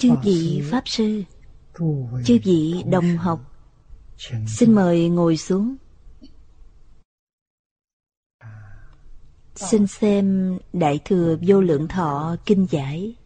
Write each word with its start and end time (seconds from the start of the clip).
Chư 0.00 0.10
vị 0.24 0.62
Pháp 0.70 0.88
Sư, 0.88 1.22
chư 2.24 2.38
vị 2.44 2.84
đồng 2.90 3.16
học, 3.16 3.40
xin 4.46 4.74
mời 4.74 5.08
ngồi 5.08 5.36
xuống. 5.36 5.76
Xin 9.54 9.86
xem 9.86 10.58
Đại 10.72 11.00
Thừa 11.04 11.36
Vô 11.46 11.60
Lượng 11.60 11.88
Thọ 11.88 12.36
Kinh 12.46 12.66
Giải 12.70 13.16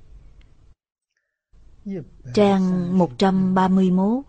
Trang 2.34 2.98
131 2.98 4.24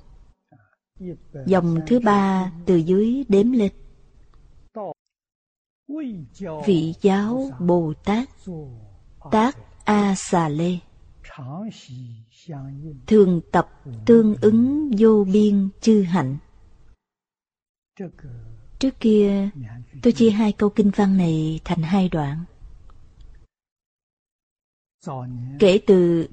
Dòng 1.46 1.80
thứ 1.88 2.00
ba 2.00 2.52
từ 2.66 2.76
dưới 2.76 3.24
đếm 3.30 3.52
lên 3.52 3.72
Vị 6.66 6.94
giáo 7.02 7.50
Bồ 7.60 7.94
Tát 8.04 8.30
Tác 9.32 9.58
A 9.86 10.16
Xà 10.16 10.50
Lê 10.50 10.78
Thường 13.08 13.42
tập 13.52 13.70
tương 14.06 14.36
ứng 14.42 14.92
vô 15.00 15.26
biên 15.34 15.70
chư 15.82 16.02
hạnh. 16.02 16.38
Trước 18.80 19.00
kia, 19.00 19.50
tôi 20.04 20.14
chia 20.14 20.30
hai 20.30 20.52
câu 20.52 20.70
kinh 20.70 20.92
văn 20.96 21.18
này 21.18 21.60
thành 21.66 21.82
hai 21.82 22.10
đoạn. 22.10 22.46
Kể 25.60 25.80
từ 25.88 26.28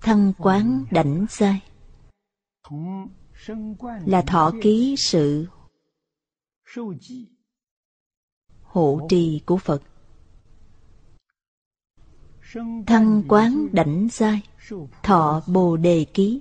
Thăng 0.00 0.32
quán 0.38 0.84
đảnh 0.90 1.26
sai 1.30 1.60
Là 4.06 4.22
thọ 4.26 4.52
ký 4.62 4.94
sự 4.98 5.46
Hộ 8.62 9.06
trì 9.08 9.40
của 9.46 9.56
Phật. 9.56 9.82
Thăng 12.86 13.22
quán 13.28 13.68
đảnh 13.72 14.08
sai 14.08 14.42
Thọ 15.02 15.42
bồ 15.46 15.76
đề 15.76 16.06
ký. 16.14 16.40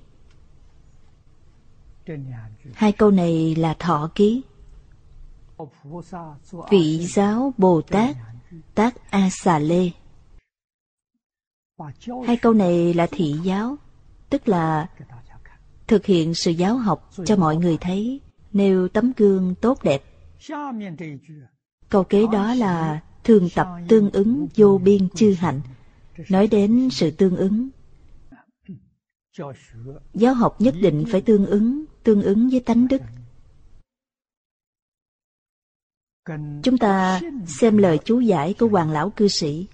Hai 2.73 2.91
câu 2.91 3.11
này 3.11 3.55
là 3.55 3.73
thọ 3.73 4.11
ký. 4.15 4.41
Vị 6.69 7.05
giáo 7.09 7.53
Bồ 7.57 7.81
Tát 7.81 8.15
Tác 8.75 9.11
A 9.11 9.29
Xà 9.31 9.59
Lê. 9.59 9.91
Hai 12.25 12.37
câu 12.37 12.53
này 12.53 12.93
là 12.93 13.07
thị 13.11 13.35
giáo, 13.43 13.75
Tức 14.29 14.47
là 14.47 14.89
thực 15.87 16.05
hiện 16.05 16.33
sự 16.33 16.51
giáo 16.51 16.77
học 16.77 17.09
cho 17.25 17.35
mọi 17.35 17.55
người 17.55 17.77
thấy 17.81 18.21
Nêu 18.53 18.87
tấm 18.87 19.11
gương 19.17 19.55
tốt 19.55 19.83
đẹp. 19.83 20.03
Câu 21.89 22.03
kế 22.03 22.27
đó 22.31 22.53
là 22.53 23.01
thường 23.23 23.49
tập 23.55 23.67
tương 23.87 24.11
ứng 24.11 24.47
vô 24.55 24.77
biên 24.83 25.09
chư 25.09 25.33
hạnh. 25.33 25.61
Nói 26.29 26.47
đến 26.47 26.89
sự 26.91 27.11
tương 27.11 27.35
ứng 27.35 27.69
Giáo 30.13 30.33
học 30.33 30.55
nhất 30.59 30.75
định 30.81 31.05
phải 31.11 31.21
tương 31.21 31.45
ứng, 31.45 31.85
tương 32.03 32.21
ứng 32.21 32.49
với 32.49 32.59
tánh 32.59 32.87
đức. 32.87 33.01
Chúng 36.63 36.77
ta 36.79 37.21
xem 37.47 37.77
lời 37.77 37.99
chú 38.05 38.19
giải 38.19 38.55
của 38.59 38.67
Hoàng 38.67 38.91
Lão 38.91 39.09
Cư 39.09 39.27
Sĩ. 39.27 39.67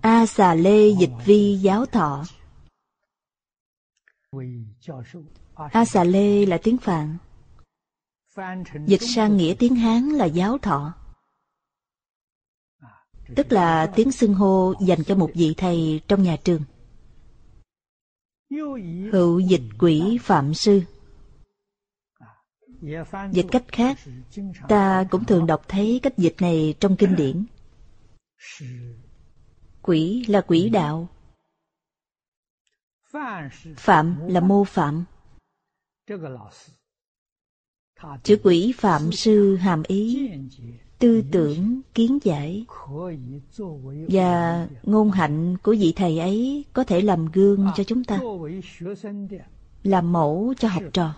A 0.00 0.26
xà 0.26 0.54
lê 0.54 0.88
dịch 0.88 1.10
vi 1.24 1.58
giáo 1.62 1.86
thọ. 1.86 2.24
A 5.54 5.84
xà 5.84 6.04
lê 6.04 6.46
là 6.46 6.58
tiếng 6.62 6.78
Phạn. 6.78 7.16
Dịch 8.86 9.02
sang 9.14 9.36
nghĩa 9.36 9.54
tiếng 9.58 9.74
Hán 9.74 10.08
là 10.08 10.24
giáo 10.24 10.58
thọ. 10.58 10.94
Tức 13.36 13.52
là 13.52 13.92
tiếng 13.96 14.12
xưng 14.12 14.34
hô 14.34 14.74
dành 14.80 15.04
cho 15.04 15.14
một 15.14 15.30
vị 15.34 15.54
thầy 15.56 16.00
trong 16.08 16.22
nhà 16.22 16.36
trường. 16.44 16.62
Hữu 19.12 19.38
dịch 19.38 19.62
quỷ 19.78 20.18
phạm 20.22 20.54
sư 20.54 20.80
Dịch 23.32 23.46
cách 23.50 23.64
khác, 23.68 23.98
ta 24.68 25.04
cũng 25.10 25.24
thường 25.24 25.46
đọc 25.46 25.62
thấy 25.68 26.00
cách 26.02 26.18
dịch 26.18 26.34
này 26.40 26.74
trong 26.80 26.96
kinh 26.96 27.16
điển. 27.16 27.44
Quỷ 29.82 30.24
là 30.28 30.40
quỷ 30.40 30.68
đạo. 30.68 31.08
Phạm 33.76 34.28
là 34.28 34.40
mô 34.40 34.64
phạm. 34.64 35.04
Chữ 38.22 38.40
quỷ 38.42 38.74
phạm 38.78 39.12
sư 39.12 39.56
hàm 39.56 39.82
ý 39.86 40.30
tư 40.98 41.22
tưởng, 41.32 41.80
kiến 41.94 42.18
giải 42.22 42.66
và 44.08 44.68
ngôn 44.82 45.10
hạnh 45.10 45.56
của 45.62 45.76
vị 45.78 45.92
thầy 45.96 46.18
ấy 46.18 46.64
có 46.72 46.84
thể 46.84 47.00
làm 47.00 47.26
gương 47.32 47.66
cho 47.76 47.84
chúng 47.84 48.04
ta, 48.04 48.20
làm 49.82 50.12
mẫu 50.12 50.54
cho 50.58 50.68
học 50.68 50.82
trò, 50.92 51.14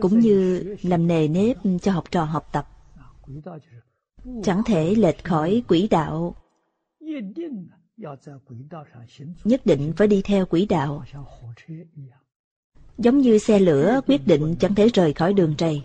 cũng 0.00 0.18
như 0.18 0.76
làm 0.82 1.06
nề 1.06 1.28
nếp 1.28 1.56
cho 1.82 1.92
học 1.92 2.04
trò 2.10 2.24
học 2.24 2.48
tập. 2.52 2.68
Chẳng 4.42 4.62
thể 4.66 4.94
lệch 4.94 5.24
khỏi 5.24 5.62
quỹ 5.68 5.88
đạo, 5.88 6.34
nhất 9.44 9.60
định 9.64 9.92
phải 9.96 10.08
đi 10.08 10.22
theo 10.24 10.46
quỹ 10.46 10.66
đạo. 10.66 11.04
Giống 12.98 13.18
như 13.18 13.38
xe 13.38 13.60
lửa 13.60 14.00
quyết 14.06 14.26
định 14.26 14.54
chẳng 14.60 14.74
thể 14.74 14.88
rời 14.88 15.12
khỏi 15.12 15.34
đường 15.34 15.54
trầy 15.58 15.82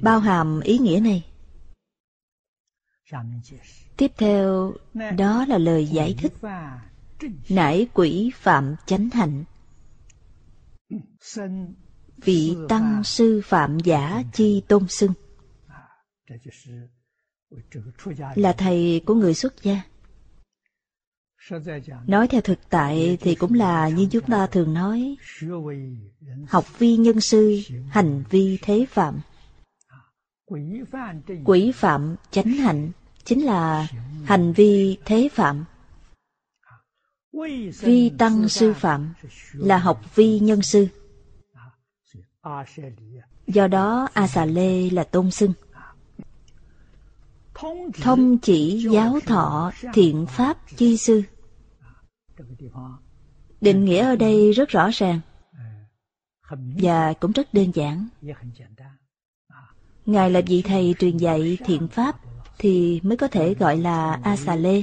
bao 0.00 0.20
hàm 0.20 0.60
ý 0.60 0.78
nghĩa 0.78 1.00
này. 1.00 1.26
tiếp 3.96 4.12
theo 4.18 4.74
đó 5.16 5.44
là 5.48 5.58
lời 5.58 5.86
giải 5.86 6.14
thích 6.18 6.32
nải 7.48 7.88
quỷ 7.94 8.30
phạm 8.34 8.76
chánh 8.86 9.10
hạnh. 9.10 9.44
Vị 12.16 12.56
tăng 12.68 13.04
sư 13.04 13.40
phạm 13.44 13.80
giả 13.80 14.22
chi 14.32 14.62
tôn 14.68 14.88
xưng. 14.88 15.12
Là 18.34 18.52
thầy 18.52 19.02
của 19.06 19.14
người 19.14 19.34
xuất 19.34 19.62
gia 19.62 19.82
nói 22.06 22.28
theo 22.28 22.40
thực 22.40 22.58
tại 22.70 23.18
thì 23.20 23.34
cũng 23.34 23.54
là 23.54 23.88
như 23.88 24.08
chúng 24.10 24.24
ta 24.24 24.46
thường 24.46 24.74
nói. 24.74 25.16
Học 26.48 26.78
vi 26.78 26.96
nhân 26.96 27.20
sư, 27.20 27.60
hành 27.88 28.24
vi 28.30 28.58
thế 28.62 28.86
phạm. 28.90 29.20
Quỷ 31.44 31.72
phạm, 31.74 32.16
chánh 32.30 32.48
hạnh, 32.48 32.90
chính 33.24 33.44
là 33.44 33.88
hành 34.24 34.52
vi 34.52 34.98
thế 35.04 35.28
phạm. 35.32 35.64
Vi 37.80 38.10
tăng 38.18 38.48
sư 38.48 38.72
phạm 38.72 39.14
là 39.52 39.78
học 39.78 40.14
vi 40.14 40.38
nhân 40.38 40.62
sư. 40.62 40.88
Do 43.46 43.66
đó 43.66 44.08
a 44.14 44.26
xà 44.26 44.44
lê 44.44 44.90
là 44.90 45.04
tôn 45.04 45.30
xưng 45.30 45.52
thông 48.02 48.38
chỉ 48.38 48.88
giáo 48.92 49.20
thọ 49.26 49.72
thiện 49.94 50.26
pháp 50.26 50.58
chi 50.76 50.96
sư. 50.96 51.22
Định 53.60 53.84
nghĩa 53.84 54.04
ở 54.04 54.16
đây 54.16 54.52
rất 54.52 54.68
rõ 54.68 54.90
ràng 54.92 55.20
và 56.82 57.12
cũng 57.12 57.32
rất 57.32 57.54
đơn 57.54 57.70
giản. 57.74 58.08
Ngài 60.06 60.30
là 60.30 60.40
vị 60.46 60.62
thầy 60.62 60.94
truyền 60.98 61.16
dạy 61.16 61.58
thiện 61.64 61.88
pháp 61.88 62.20
thì 62.58 63.00
mới 63.02 63.16
có 63.16 63.28
thể 63.28 63.54
gọi 63.54 63.76
là 63.76 64.20
a 64.22 64.36
xà 64.36 64.56
lê 64.56 64.82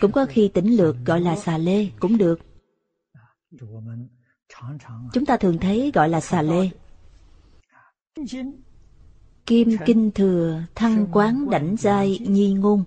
cũng 0.00 0.12
có 0.12 0.26
khi 0.28 0.50
tỉnh 0.54 0.76
lược 0.76 0.96
gọi 1.06 1.20
là 1.20 1.36
xà 1.36 1.58
lê 1.58 1.86
cũng 2.00 2.18
được. 2.18 2.40
Chúng 5.12 5.26
ta 5.26 5.36
thường 5.36 5.58
thấy 5.58 5.90
gọi 5.94 6.08
là 6.08 6.20
xà 6.20 6.42
lê 6.42 6.70
Kim 9.48 9.76
Kinh 9.86 10.10
Thừa 10.10 10.62
Thăng 10.74 11.06
Quán 11.12 11.50
Đảnh 11.50 11.76
Giai 11.78 12.18
Nhi 12.18 12.52
Ngôn. 12.52 12.84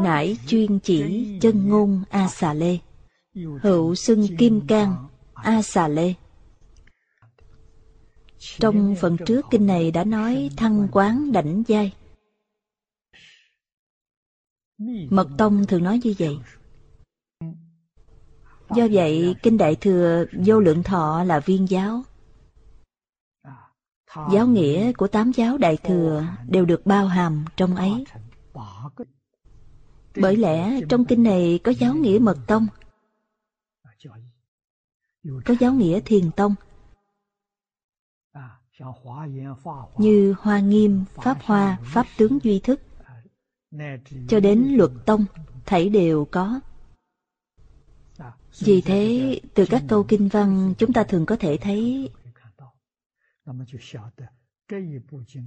Nải 0.00 0.36
chuyên 0.46 0.78
chỉ 0.78 1.26
chân 1.40 1.68
ngôn 1.68 2.04
A 2.10 2.28
Xà 2.28 2.54
Lê. 2.54 2.78
Hữu 3.62 3.94
xưng 3.94 4.26
Kim 4.38 4.66
Cang 4.66 5.08
A 5.34 5.62
Xà 5.62 5.88
Lê. 5.88 6.14
Trong 8.38 8.94
phần 9.00 9.16
trước 9.26 9.46
kinh 9.50 9.66
này 9.66 9.90
đã 9.90 10.04
nói 10.04 10.50
thăng 10.56 10.88
quán 10.92 11.32
đảnh 11.32 11.62
giai. 11.66 11.92
Mật 15.10 15.28
Tông 15.38 15.66
thường 15.66 15.84
nói 15.84 16.00
như 16.02 16.14
vậy. 16.18 16.38
Do 18.76 18.86
vậy, 18.92 19.34
Kinh 19.42 19.58
Đại 19.58 19.76
Thừa 19.76 20.24
Vô 20.46 20.60
Lượng 20.60 20.82
Thọ 20.82 21.24
là 21.24 21.40
viên 21.40 21.70
giáo 21.70 22.04
Giáo 24.32 24.46
nghĩa 24.46 24.92
của 24.92 25.08
tám 25.08 25.32
giáo 25.32 25.58
Đại 25.58 25.76
Thừa 25.76 26.26
đều 26.48 26.64
được 26.64 26.86
bao 26.86 27.06
hàm 27.06 27.44
trong 27.56 27.76
ấy. 27.76 28.04
Bởi 30.16 30.36
lẽ 30.36 30.80
trong 30.88 31.04
kinh 31.04 31.22
này 31.22 31.60
có 31.64 31.72
giáo 31.72 31.94
nghĩa 31.94 32.18
mật 32.18 32.38
tông, 32.46 32.66
có 35.44 35.54
giáo 35.60 35.72
nghĩa 35.72 36.00
thiền 36.00 36.30
tông, 36.30 36.54
như 39.98 40.34
Hoa 40.38 40.60
Nghiêm, 40.60 41.04
Pháp 41.14 41.38
Hoa, 41.42 41.78
Pháp 41.82 42.06
Tướng 42.18 42.38
Duy 42.42 42.60
Thức, 42.60 42.80
cho 44.28 44.40
đến 44.40 44.68
luật 44.70 44.90
tông, 45.06 45.24
thảy 45.66 45.88
đều 45.88 46.24
có. 46.24 46.60
Vì 48.58 48.80
thế, 48.80 49.40
từ 49.54 49.66
các 49.70 49.82
câu 49.88 50.04
kinh 50.04 50.28
văn, 50.28 50.74
chúng 50.78 50.92
ta 50.92 51.04
thường 51.04 51.26
có 51.26 51.36
thể 51.36 51.56
thấy 51.56 52.10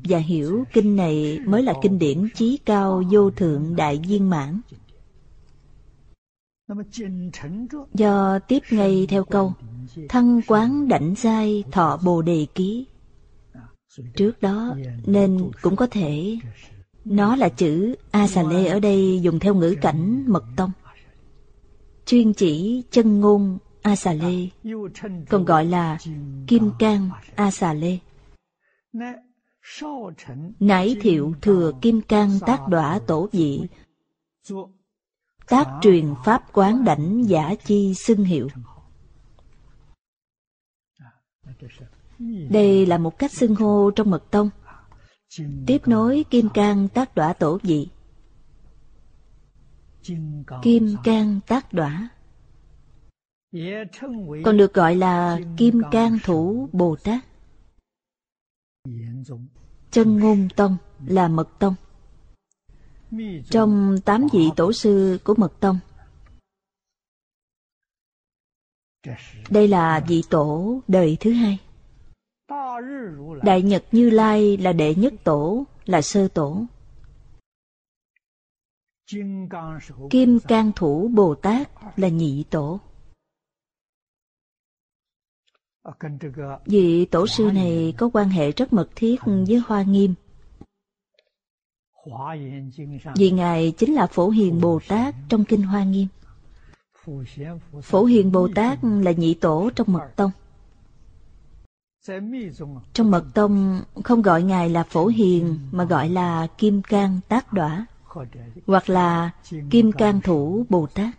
và 0.10 0.18
hiểu 0.18 0.64
kinh 0.74 0.96
này 0.96 1.40
mới 1.46 1.64
là 1.64 1.74
kinh 1.82 2.00
điển 2.00 2.28
chí 2.36 2.60
cao, 2.66 3.04
vô 3.12 3.32
thượng, 3.32 3.76
đại 3.76 4.02
viên 4.08 4.30
mãn. 4.30 4.62
Do 7.94 8.40
tiếp 8.40 8.60
ngay 8.72 9.06
theo 9.10 9.24
câu, 9.24 9.54
Thăng 10.10 10.42
quán 10.48 10.88
đảnh 10.88 11.14
giai, 11.18 11.64
thọ 11.72 11.98
bồ 12.04 12.22
đề 12.22 12.48
ký 12.56 12.86
Trước 14.16 14.42
đó, 14.42 14.76
nên 15.06 15.52
cũng 15.62 15.76
có 15.76 15.88
thể, 15.88 16.38
Nó 17.06 17.36
là 17.36 17.50
chữ 17.50 17.96
A 18.12 18.28
xà 18.28 18.44
lê 18.44 18.66
ở 18.66 18.80
đây 18.80 19.20
dùng 19.22 19.40
theo 19.40 19.56
ngữ 19.56 19.76
cảnh 19.82 20.24
mật 20.28 20.44
tông 20.56 20.72
Chuyên 22.06 22.34
chỉ 22.34 22.84
chân 22.92 23.20
ngôn 23.20 23.58
A 23.88 23.96
xà 23.96 24.14
lê 24.14 24.50
Còn 25.30 25.46
gọi 25.46 25.66
là 25.66 25.98
kim 26.48 26.72
cang 26.80 27.10
A 27.36 27.52
xà 27.52 27.74
lê 27.74 28.00
Nải 30.60 30.96
thiệu 31.02 31.34
thừa 31.42 31.72
kim 31.82 32.02
cang 32.02 32.40
tác 32.46 32.68
đọa 32.70 33.00
tổ 33.08 33.30
vị, 33.32 33.62
tác 35.48 35.66
truyền 35.82 36.14
pháp 36.26 36.44
quán 36.54 36.84
đảnh 36.86 37.30
giả 37.30 37.56
chi 37.66 37.94
xưng 37.94 38.24
hiệu. 38.24 38.48
Đây 42.50 42.86
là 42.86 42.98
một 42.98 43.20
cách 43.20 43.32
xưng 43.32 43.56
hô 43.56 43.92
trong 43.92 44.10
mật 44.10 44.32
tông. 44.32 44.50
Tiếp 45.68 45.82
nối 45.86 46.26
kim 46.30 46.50
cang 46.50 46.88
tác 46.90 47.16
đỏa 47.16 47.34
tổ 47.34 47.60
vị. 47.64 47.90
Kim 50.62 50.96
cang 51.04 51.40
tác 51.48 51.74
đỏa 51.74 52.10
còn 54.46 54.58
được 54.58 54.74
gọi 54.74 54.96
là 54.96 55.40
kim 55.58 55.82
cang 55.92 56.18
thủ 56.24 56.70
bồ 56.72 56.96
tát 57.04 57.26
chân 59.92 60.20
ngôn 60.20 60.48
tông 60.56 60.78
là 61.08 61.28
mật 61.28 61.50
tông 61.60 61.76
trong 63.50 63.98
tám 64.06 64.28
vị 64.34 64.50
tổ 64.56 64.74
sư 64.74 65.20
của 65.24 65.36
Mật 65.38 65.60
Tông. 65.60 65.80
Đây 69.50 69.68
là 69.68 70.06
vị 70.08 70.24
tổ 70.30 70.80
đời 70.88 71.18
thứ 71.20 71.34
hai. 71.34 71.60
Đại 73.44 73.62
Nhật 73.62 73.84
Như 73.92 74.10
Lai 74.10 74.58
là 74.58 74.74
đệ 74.74 74.96
nhất 74.96 75.14
tổ, 75.24 75.66
là 75.86 76.02
sơ 76.02 76.28
tổ. 76.28 76.66
Kim 80.10 80.40
Cang 80.48 80.72
Thủ 80.76 81.12
Bồ 81.14 81.36
Tát 81.36 81.70
là 81.96 82.08
nhị 82.08 82.44
tổ. 82.50 82.80
Vị 86.66 87.06
tổ 87.06 87.28
sư 87.28 87.52
này 87.54 87.94
có 87.98 88.10
quan 88.14 88.30
hệ 88.30 88.52
rất 88.52 88.74
mật 88.74 88.90
thiết 88.96 89.16
với 89.26 89.62
Hoa 89.68 89.84
Nghiêm. 89.84 90.14
Vì 93.16 93.32
Ngài 93.32 93.72
chính 93.72 93.94
là 93.94 94.08
Phổ 94.08 94.30
Hiền 94.30 94.62
Bồ 94.62 94.80
Tát 94.88 95.16
trong 95.30 95.46
Kinh 95.46 95.62
Hoa 95.62 95.84
Nghiêm. 95.84 96.08
Phổ 97.84 98.06
Hiền 98.06 98.32
Bồ 98.32 98.50
Tát 98.56 98.80
là 98.84 99.12
nhị 99.12 99.34
tổ 99.34 99.70
trong 99.76 99.94
Mật 99.94 100.10
Tông. 100.16 100.32
Trong 102.94 103.12
Mật 103.12 103.26
Tông 103.34 103.82
không 104.04 104.22
gọi 104.22 104.44
Ngài 104.44 104.70
là 104.70 104.84
Phổ 104.84 105.08
Hiền 105.08 105.60
mà 105.72 105.84
gọi 105.84 106.10
là 106.10 106.48
Kim 106.58 106.82
Cang 106.82 107.20
Tác 107.28 107.54
Đỏa 107.54 107.86
hoặc 108.66 108.90
là 108.90 109.32
Kim 109.70 109.92
Cang 109.92 110.22
Thủ 110.22 110.66
Bồ 110.70 110.88
Tát. 110.88 111.16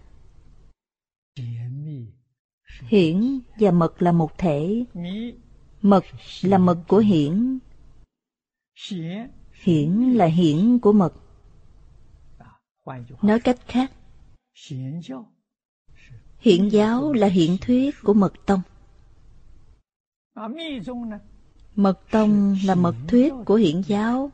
Hiển 2.87 3.41
và 3.61 3.71
mật 3.71 4.03
là 4.03 4.13
một 4.13 4.39
thể. 4.39 4.85
Mật 5.83 6.05
là 6.43 6.59
mật 6.59 6.79
của 6.89 6.99
hiển. 6.99 7.59
Hiển 9.53 10.13
là 10.13 10.27
hiển 10.27 10.79
của 10.79 10.93
mật. 10.93 11.15
Nói 13.23 13.41
cách 13.41 13.59
khác, 13.67 13.93
hiển 16.41 16.69
giáo 16.69 17.13
là 17.13 17.27
hiện 17.27 17.57
thuyết 17.61 17.95
của 18.03 18.15
mật 18.15 18.33
tông. 18.47 18.61
Mật 21.77 22.01
tông 22.11 22.57
là 22.65 22.75
mật 22.75 22.95
thuyết 23.09 23.33
của 23.47 23.55
hiển 23.55 23.81
giáo 23.81 24.31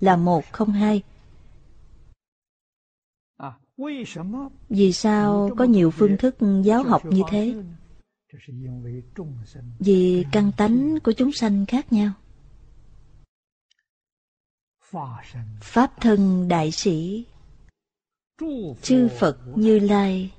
là 0.00 0.16
một 0.16 0.44
không 0.52 0.70
hai. 0.70 1.02
Vì 4.68 4.92
sao 4.92 5.50
có 5.56 5.64
nhiều 5.64 5.90
phương 5.90 6.16
thức 6.16 6.36
giáo 6.62 6.84
học 6.84 7.04
như 7.04 7.22
thế? 7.30 7.54
Vì 9.78 10.24
căn 10.32 10.52
tánh 10.56 10.98
của 11.04 11.12
chúng 11.12 11.32
sanh 11.32 11.66
khác 11.66 11.92
nhau. 11.92 12.12
Pháp 15.60 16.00
thân 16.00 16.48
đại 16.48 16.70
sĩ, 16.70 17.26
Chư 18.82 19.08
Phật 19.18 19.38
Như 19.56 19.78
Lai, 19.78 20.30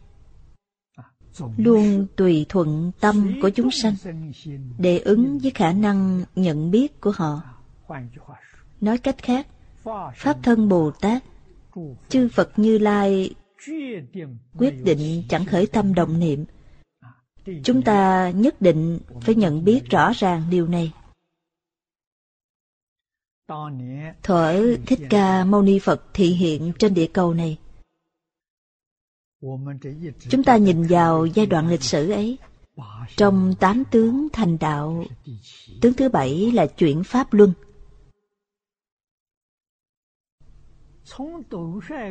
Luôn 1.58 2.08
tùy 2.16 2.46
thuận 2.50 2.92
tâm 3.00 3.34
của 3.42 3.50
chúng 3.50 3.72
sanh 3.72 3.96
Để 4.78 5.00
ứng 5.00 5.40
với 5.40 5.52
khả 5.52 5.74
năng 5.74 6.24
nhận 6.36 6.72
biết 6.72 7.02
của 7.02 7.12
họ 7.16 7.42
Nói 8.82 8.98
cách 8.98 9.16
khác, 9.18 9.48
Pháp 10.16 10.38
thân 10.44 10.70
Bồ 10.70 10.92
Tát 10.92 11.24
Chư 12.10 12.30
Phật 12.30 12.60
Như 12.60 12.78
Lai 12.78 13.36
Quyết 14.58 14.74
định 14.84 15.24
chẳng 15.30 15.46
khởi 15.46 15.68
tâm 15.68 15.94
động 15.94 16.20
niệm 16.20 16.46
Chúng 17.64 17.82
ta 17.82 18.32
nhất 18.36 18.62
định 18.62 19.00
phải 19.22 19.36
nhận 19.36 19.64
biết 19.64 19.90
rõ 19.90 20.12
ràng 20.16 20.44
điều 20.50 20.68
này 20.68 20.92
Thuở 24.24 24.76
Thích 24.86 25.00
Ca 25.10 25.46
Mâu 25.46 25.62
Ni 25.62 25.80
Phật 25.80 26.04
thị 26.14 26.28
hiện 26.28 26.72
trên 26.80 26.94
địa 26.94 27.08
cầu 27.08 27.34
này. 27.34 27.58
Chúng 30.30 30.44
ta 30.44 30.58
nhìn 30.58 30.84
vào 30.84 31.26
giai 31.26 31.46
đoạn 31.46 31.70
lịch 31.70 31.84
sử 31.84 32.12
ấy. 32.12 32.38
Trong 33.16 33.56
tám 33.60 33.84
tướng 33.92 34.28
thành 34.34 34.58
đạo, 34.60 35.04
tướng 35.82 35.94
thứ 35.94 36.10
bảy 36.10 36.52
là 36.52 36.66
chuyển 36.66 37.04
Pháp 37.04 37.34
Luân. 37.34 37.54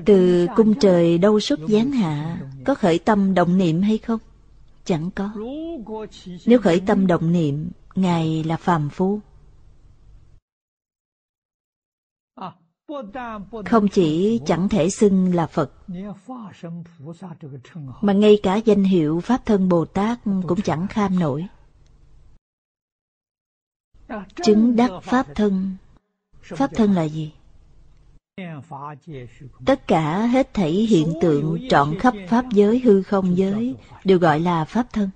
Từ 0.07 0.47
cung 0.57 0.75
trời 0.81 1.19
đâu 1.19 1.41
xuất 1.41 1.61
gián 1.69 1.93
hạ, 1.93 2.43
có 2.65 2.75
khởi 2.75 2.99
tâm 2.99 3.35
động 3.35 3.59
niệm 3.59 3.83
hay 3.83 3.99
không? 3.99 4.21
Chẳng 4.85 5.11
có. 5.11 5.31
Nếu 6.47 6.61
khởi 6.61 6.81
tâm 6.87 7.07
động 7.07 7.33
niệm, 7.33 7.71
Ngài 7.95 8.45
là 8.45 8.57
phàm 8.57 8.89
phu. 8.89 9.21
không 13.67 13.89
chỉ 13.89 14.41
chẳng 14.47 14.69
thể 14.69 14.91
xưng 14.91 15.35
là 15.35 15.47
Phật, 15.47 15.73
mà 18.01 18.13
ngay 18.13 18.41
cả 18.43 18.57
danh 18.57 18.85
hiệu 18.85 19.21
Pháp 19.21 19.47
Thân 19.47 19.69
Bồ 19.69 19.85
Tát 19.85 20.19
cũng 20.25 20.63
chẳng 20.63 20.87
kham 20.91 21.19
nổi. 21.19 21.47
Chứng 24.43 24.77
đắc 24.77 24.91
Pháp 25.03 25.27
Thân 25.35 25.77
Pháp 26.43 26.71
Thân 26.75 26.93
là 26.93 27.03
gì? 27.03 27.33
Tất 29.67 29.87
cả 29.87 30.27
hết 30.27 30.55
thảy 30.55 30.73
hiện 30.73 31.13
tượng 31.21 31.59
trọn 31.69 31.99
khắp 31.99 32.15
Pháp 32.29 32.45
giới 32.53 32.79
hư 32.79 33.03
không 33.03 33.37
giới 33.37 33.77
đều 34.05 34.19
gọi 34.19 34.41
là 34.41 34.65
Pháp 34.65 34.87
Thân. 34.93 35.11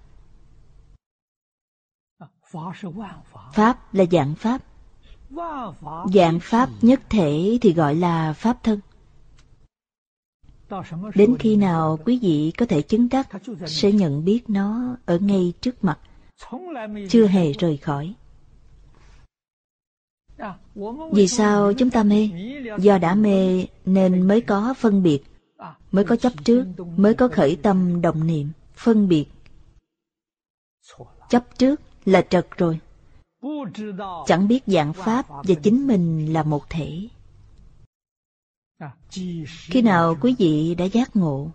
Pháp 3.52 3.94
là 3.94 4.04
dạng 4.10 4.34
Pháp 4.34 4.62
Dạng 6.14 6.40
Pháp 6.40 6.70
nhất 6.82 7.00
thể 7.10 7.58
thì 7.60 7.72
gọi 7.72 7.94
là 7.94 8.32
Pháp 8.32 8.62
thân. 8.62 8.80
Đến 11.14 11.36
khi 11.38 11.56
nào 11.56 11.98
quý 12.04 12.18
vị 12.22 12.52
có 12.58 12.66
thể 12.66 12.82
chứng 12.82 13.08
đắc 13.08 13.28
sẽ 13.66 13.92
nhận 13.92 14.24
biết 14.24 14.50
nó 14.50 14.96
ở 15.06 15.18
ngay 15.18 15.52
trước 15.60 15.84
mặt, 15.84 15.98
chưa 17.08 17.26
hề 17.26 17.52
rời 17.52 17.76
khỏi. 17.76 18.14
Vì 21.12 21.28
sao 21.28 21.72
chúng 21.72 21.90
ta 21.90 22.02
mê? 22.02 22.30
Do 22.78 22.98
đã 22.98 23.14
mê 23.14 23.66
nên 23.84 24.28
mới 24.28 24.40
có 24.40 24.74
phân 24.78 25.02
biệt, 25.02 25.20
mới 25.92 26.04
có 26.04 26.16
chấp 26.16 26.32
trước, 26.44 26.64
mới 26.96 27.14
có 27.14 27.28
khởi 27.28 27.56
tâm 27.56 28.00
đồng 28.00 28.26
niệm, 28.26 28.48
phân 28.74 29.08
biệt. 29.08 29.26
Chấp 31.28 31.58
trước 31.58 31.80
là 32.04 32.22
trật 32.22 32.46
rồi 32.56 32.78
chẳng 34.26 34.48
biết 34.48 34.62
dạng 34.66 34.92
pháp 34.92 35.26
và 35.28 35.54
chính 35.62 35.86
mình 35.86 36.32
là 36.32 36.42
một 36.42 36.70
thể 36.70 37.08
khi 39.46 39.82
nào 39.82 40.16
quý 40.20 40.34
vị 40.38 40.74
đã 40.74 40.84
giác 40.84 41.16
ngộ 41.16 41.50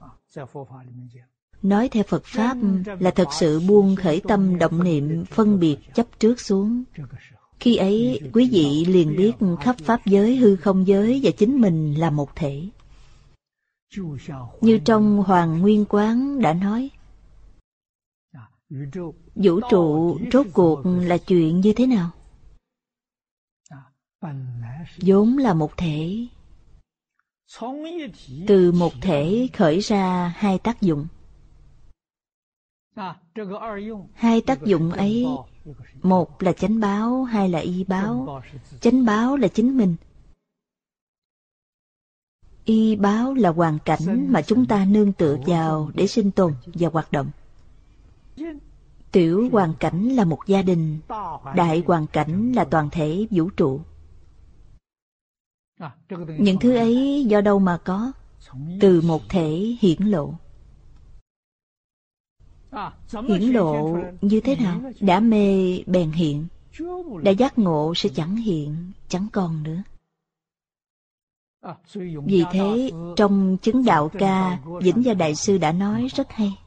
Nói 1.62 1.90
theo 1.90 2.04
Phật 2.04 2.26
Pháp 2.26 2.58
là 3.00 3.12
thật 3.12 3.28
sự 3.40 3.60
buông 3.60 3.96
khởi 3.96 4.22
tâm 4.28 4.60
động 4.60 4.84
niệm 4.84 5.26
phân 5.26 5.60
biệt 5.60 5.78
chấp 5.94 6.08
trước 6.20 6.42
xuống. 6.42 6.84
Khi 7.62 7.76
ấy, 7.76 8.20
quý 8.34 8.50
vị 8.52 8.86
liền 8.86 9.16
biết 9.16 9.32
khắp 9.60 9.76
Pháp 9.84 10.06
giới, 10.06 10.36
hư 10.36 10.56
không 10.56 10.88
giới 10.88 11.20
và 11.24 11.32
chính 11.38 11.62
mình 11.62 11.94
là 11.94 12.10
một 12.10 12.36
thể. 12.36 12.70
Như 14.62 14.80
trong 14.86 15.24
Hoàng 15.24 15.60
Nguyên 15.60 15.86
Quán 15.90 16.42
đã 16.42 16.54
nói, 16.54 16.90
Vũ 19.36 19.60
trụ 19.70 20.18
rốt 20.34 20.48
cuộc 20.54 20.82
là 20.86 21.18
chuyện 21.18 21.62
như 21.62 21.74
thế 21.74 21.88
nào? 21.88 22.12
vốn 24.98 25.38
là 25.38 25.54
một 25.54 25.78
thể 25.78 26.28
từ 28.48 28.72
một 28.72 28.94
thể 29.02 29.48
khởi 29.54 29.80
ra 29.80 30.34
hai 30.38 30.60
tác 30.60 30.82
dụng 30.82 31.08
hai 34.14 34.42
tác 34.42 34.64
dụng 34.64 34.92
ấy 34.92 35.28
một 36.02 36.42
là 36.42 36.54
chánh 36.54 36.80
báo 36.80 37.24
hai 37.24 37.50
là 37.50 37.60
y 37.60 37.84
báo. 37.84 38.42
Chánh 38.82 39.06
báo 39.06 39.38
là 39.38 39.48
chính 39.48 39.78
mình. 39.78 39.96
Y 42.66 42.96
báo 42.96 43.34
là 43.34 43.50
hoàn 43.50 43.80
cảnh 43.86 44.32
mà 44.32 44.42
chúng 44.42 44.66
ta 44.66 44.86
nương 44.86 45.14
tựa 45.14 45.38
vào 45.48 45.92
để 45.94 46.08
sinh 46.08 46.32
tồn 46.32 46.54
và 46.66 46.90
hoạt 46.94 47.12
động. 47.12 47.32
Tiểu 49.12 49.50
hoàn 49.52 49.74
cảnh 49.80 50.10
là 50.10 50.26
một 50.26 50.40
gia 50.48 50.62
đình 50.62 51.00
đại 51.56 51.84
hoàn 51.88 52.08
cảnh 52.08 52.52
là 52.52 52.64
toàn 52.64 52.90
thể 52.90 53.28
vũ 53.32 53.50
trụ. 53.50 53.82
Những 56.38 56.60
thứ 56.60 56.76
ấy 56.76 57.26
do 57.28 57.42
đâu 57.42 57.60
mà 57.60 57.78
có? 57.78 58.12
Từ 58.80 59.02
một 59.02 59.22
thể 59.30 59.76
hiển 59.82 60.02
lộ 60.02 60.34
hiển 63.28 63.42
lộ 63.42 63.98
như 64.22 64.42
thế 64.42 64.56
nào? 64.56 64.82
Đã 65.00 65.20
mê 65.20 65.80
bèn 65.86 66.12
hiện. 66.12 66.48
Đã 67.24 67.32
giác 67.32 67.58
ngộ 67.60 67.94
sẽ 67.96 68.10
chẳng 68.10 68.36
hiện 68.36 68.92
chẳng 69.08 69.28
còn 69.32 69.64
nữa. 69.64 69.84
Vì 72.26 72.44
thế 72.52 72.92
trong 73.16 73.58
chứng 73.62 73.86
đạo 73.86 74.10
ca 74.10 74.60
vĩnh 74.82 75.06
gia 75.06 75.14
đại 75.14 75.36
sư 75.36 75.58
đã 75.58 75.72
nói 75.72 76.08
rất 76.16 76.32
hay. 76.32 76.58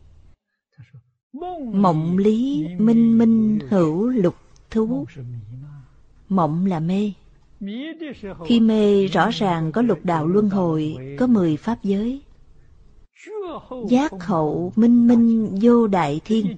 Mộng 1.72 2.18
lý 2.18 2.68
minh 2.78 3.18
minh 3.18 3.58
hữu 3.70 4.08
lục 4.08 4.34
thú. 4.70 5.06
Mộng 6.28 6.66
là 6.66 6.80
mê. 6.80 7.12
Khi 8.46 8.60
mê 8.60 9.06
rõ 9.06 9.30
ràng 9.30 9.72
có 9.72 9.82
lục 9.82 9.98
đạo 10.02 10.26
luân 10.26 10.50
hồi, 10.50 10.96
có 11.18 11.26
mười 11.26 11.56
pháp 11.56 11.78
giới. 11.82 12.22
Giác 13.88 14.12
hậu 14.20 14.72
minh 14.76 15.08
minh 15.08 15.58
vô 15.62 15.86
đại 15.86 16.20
thiên. 16.24 16.56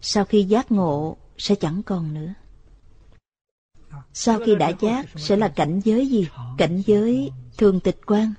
Sau 0.00 0.24
khi 0.24 0.42
giác 0.42 0.72
ngộ 0.72 1.16
sẽ 1.38 1.54
chẳng 1.54 1.82
còn 1.86 2.14
nữa. 2.14 2.34
Sau 4.12 4.40
khi 4.46 4.54
đã 4.54 4.72
giác 4.80 5.06
sẽ 5.16 5.36
là 5.36 5.48
cảnh 5.48 5.80
giới 5.84 6.06
gì? 6.06 6.28
Cảnh 6.58 6.82
giới 6.86 7.30
thường 7.58 7.80
tịch 7.80 8.00
quan. 8.06 8.34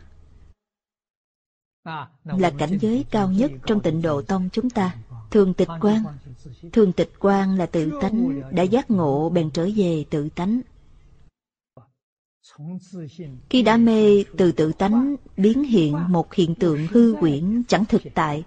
Là 2.24 2.52
cảnh 2.58 2.78
giới 2.82 3.06
cao 3.12 3.32
nhất 3.32 3.52
trong 3.66 3.80
tịnh 3.80 4.02
độ 4.02 4.22
tông 4.22 4.50
chúng 4.54 4.70
ta. 4.70 4.96
Thường 5.32 5.54
tịch 5.54 5.70
quan. 5.82 6.04
Thường 6.74 6.94
tịch 6.94 7.12
quan 7.20 7.58
là 7.58 7.66
tự 7.66 7.92
tánh, 8.02 8.42
đã 8.52 8.64
giác 8.64 8.92
ngộ 8.92 9.30
bèn 9.30 9.52
trở 9.52 9.70
về 9.76 10.06
tự 10.10 10.30
tánh. 10.30 10.62
Khi 13.50 13.62
đã 13.62 13.78
mê 13.78 14.24
từ 14.38 14.52
tự 14.52 14.72
tánh 14.74 15.16
biến 15.38 15.64
hiện 15.64 15.98
một 16.10 16.34
hiện 16.34 16.56
tượng 16.56 16.88
hư 16.88 17.16
quyển 17.20 17.64
chẳng 17.68 17.86
thực 17.86 18.02
tại. 18.16 18.44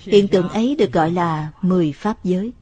Hiện 0.00 0.28
tượng 0.28 0.48
ấy 0.48 0.76
được 0.76 0.92
gọi 0.92 1.10
là 1.10 1.52
mười 1.62 1.92
pháp 1.92 2.24
giới. 2.24 2.52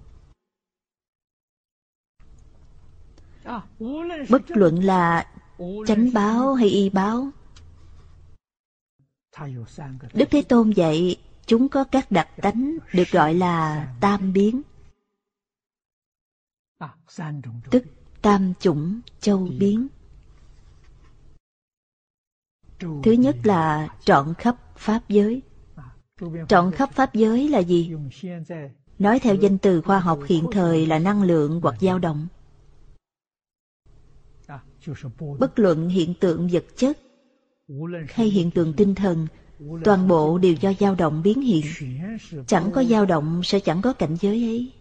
Bất 4.29 4.43
luận 4.49 4.85
là 4.85 5.33
chánh 5.87 6.13
báo 6.13 6.55
hay 6.55 6.69
y 6.69 6.91
báo, 6.91 7.31
Đức 10.15 10.29
Thế 10.31 10.43
Tôn 10.43 10.71
dạy 10.71 11.17
chúng 11.47 11.69
có 11.69 11.85
các 11.85 12.11
đặc 12.11 12.29
tánh 12.43 12.79
được 12.93 13.11
gọi 13.11 13.35
là 13.35 13.89
tam 14.01 14.33
biến 14.33 14.63
tức 17.71 17.85
tam 18.23 18.53
chủng 18.61 19.01
châu 19.21 19.49
biến. 19.59 19.89
Thứ 22.79 23.13
nhất 23.13 23.37
là 23.45 23.97
trọn 24.05 24.35
khắp 24.35 24.57
pháp 24.77 25.01
giới. 25.09 25.43
Trọn 26.49 26.71
khắp 26.73 26.91
pháp 26.93 27.15
giới 27.15 27.49
là 27.49 27.59
gì? 27.59 27.95
Nói 28.99 29.19
theo 29.19 29.35
danh 29.35 29.59
từ 29.59 29.81
khoa 29.81 30.01
học 30.01 30.21
hiện 30.27 30.45
thời 30.53 30.87
là 30.87 30.99
năng 30.99 31.23
lượng 31.23 31.61
hoặc 31.63 31.75
dao 31.81 31.99
động. 31.99 32.27
Bất 35.39 35.59
luận 35.59 35.89
hiện 35.89 36.15
tượng 36.21 36.49
vật 36.49 36.65
chất 36.77 36.99
hay 38.09 38.27
hiện 38.27 38.51
tượng 38.51 38.73
tinh 38.73 38.95
thần 38.95 39.27
toàn 39.85 40.09
bộ 40.09 40.39
đều 40.39 40.55
do 40.55 40.73
dao 40.81 40.95
động 40.95 41.23
biến 41.23 41.41
hiện. 41.41 41.65
Chẳng 42.47 42.71
có 42.75 42.85
dao 42.85 43.07
động 43.07 43.41
sẽ 43.45 43.61
chẳng 43.61 43.83
có 43.83 43.93
cảnh 43.93 44.17
giới 44.21 44.45
ấy 44.45 44.73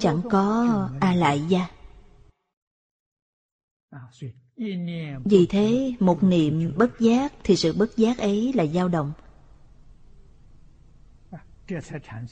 chẳng 0.00 0.20
có 0.30 0.88
a 1.00 1.14
lại 1.14 1.42
gia. 1.48 1.68
Vì 5.24 5.46
thế, 5.46 5.94
một 6.00 6.22
niệm 6.22 6.72
bất 6.76 7.00
giác 7.00 7.32
thì 7.44 7.56
sự 7.56 7.72
bất 7.72 7.96
giác 7.96 8.18
ấy 8.18 8.52
là 8.52 8.66
dao 8.66 8.88
động. 8.88 9.12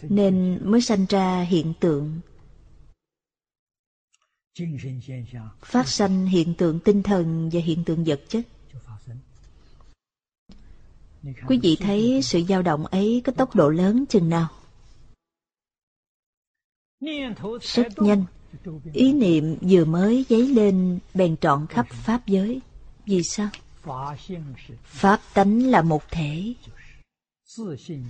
Nên 0.02 0.58
mới 0.62 0.80
sanh 0.80 1.06
ra 1.08 1.42
hiện 1.42 1.72
tượng. 1.80 2.20
Phát 5.60 5.88
sanh 5.88 6.26
hiện 6.26 6.54
tượng 6.54 6.80
tinh 6.80 7.02
thần 7.02 7.50
và 7.52 7.60
hiện 7.60 7.84
tượng 7.84 8.04
vật 8.04 8.20
chất. 8.28 8.46
Quý 11.46 11.58
vị 11.62 11.76
thấy 11.80 12.20
sự 12.22 12.42
dao 12.48 12.62
động 12.62 12.86
ấy 12.86 13.22
có 13.24 13.32
tốc 13.32 13.54
độ 13.54 13.68
lớn 13.68 14.04
chừng 14.08 14.28
nào? 14.28 14.48
Rất 17.60 17.88
nhanh 17.98 18.24
ý 18.92 19.12
niệm 19.12 19.56
vừa 19.60 19.84
mới 19.84 20.26
dấy 20.28 20.48
lên, 20.48 20.98
bèn 21.14 21.36
trọn 21.36 21.66
khắp 21.66 21.86
pháp 21.90 22.26
giới. 22.26 22.60
Vì 23.06 23.22
sao? 23.22 23.48
Pháp 24.84 25.20
tánh 25.34 25.66
là 25.66 25.82
một 25.82 26.02
thể, 26.10 26.54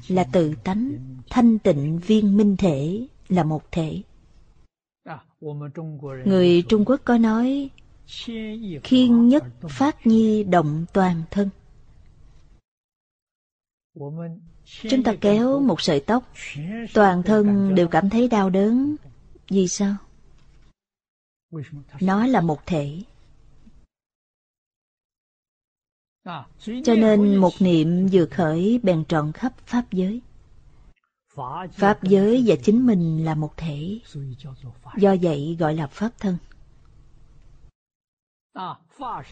là 0.08 0.24
tự 0.32 0.54
tánh, 0.64 0.92
thanh 1.30 1.58
tịnh 1.58 1.98
viên 1.98 2.36
minh 2.36 2.56
thể 2.56 3.06
là 3.28 3.44
một 3.44 3.72
thể. 3.72 4.02
Người 6.24 6.62
trung 6.68 6.84
quốc 6.84 7.00
có 7.04 7.18
nói, 7.18 7.70
khiên 8.84 9.28
nhất 9.28 9.44
phát 9.68 10.06
nhi 10.06 10.44
động 10.44 10.84
toàn 10.92 11.22
thân. 11.30 11.48
Chúng 14.80 15.02
ta 15.02 15.14
kéo 15.20 15.60
một 15.60 15.80
sợi 15.80 16.00
tóc, 16.00 16.32
toàn 16.94 17.22
thân 17.22 17.74
đều 17.74 17.88
cảm 17.88 18.10
thấy 18.10 18.28
đau 18.28 18.50
đớn. 18.50 18.96
Vì 19.48 19.68
sao? 19.68 19.96
Nó 22.00 22.26
là 22.26 22.40
một 22.40 22.66
thể. 22.66 23.02
Cho 26.84 26.94
nên 26.94 27.36
một 27.36 27.52
niệm 27.60 28.06
vừa 28.12 28.26
khởi 28.26 28.80
bèn 28.82 29.04
trọn 29.04 29.32
khắp 29.32 29.52
Pháp 29.66 29.84
giới. 29.92 30.20
Pháp 31.72 32.02
giới 32.02 32.42
và 32.46 32.56
chính 32.62 32.86
mình 32.86 33.24
là 33.24 33.34
một 33.34 33.56
thể. 33.56 34.00
Do 34.96 35.16
vậy 35.22 35.56
gọi 35.58 35.74
là 35.74 35.86
Pháp 35.86 36.10
thân. 36.18 36.36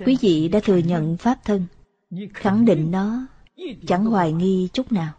Quý 0.07 0.17
vị 0.21 0.49
đã 0.49 0.61
thừa 0.65 0.79
nhận 0.79 1.17
Pháp 1.17 1.45
thân, 1.45 1.67
khẳng 2.35 2.65
định 2.65 2.91
nó, 2.91 3.27
chẳng 3.87 4.05
hoài 4.05 4.33
nghi 4.33 4.69
chút 4.73 4.93
nào. 4.93 5.13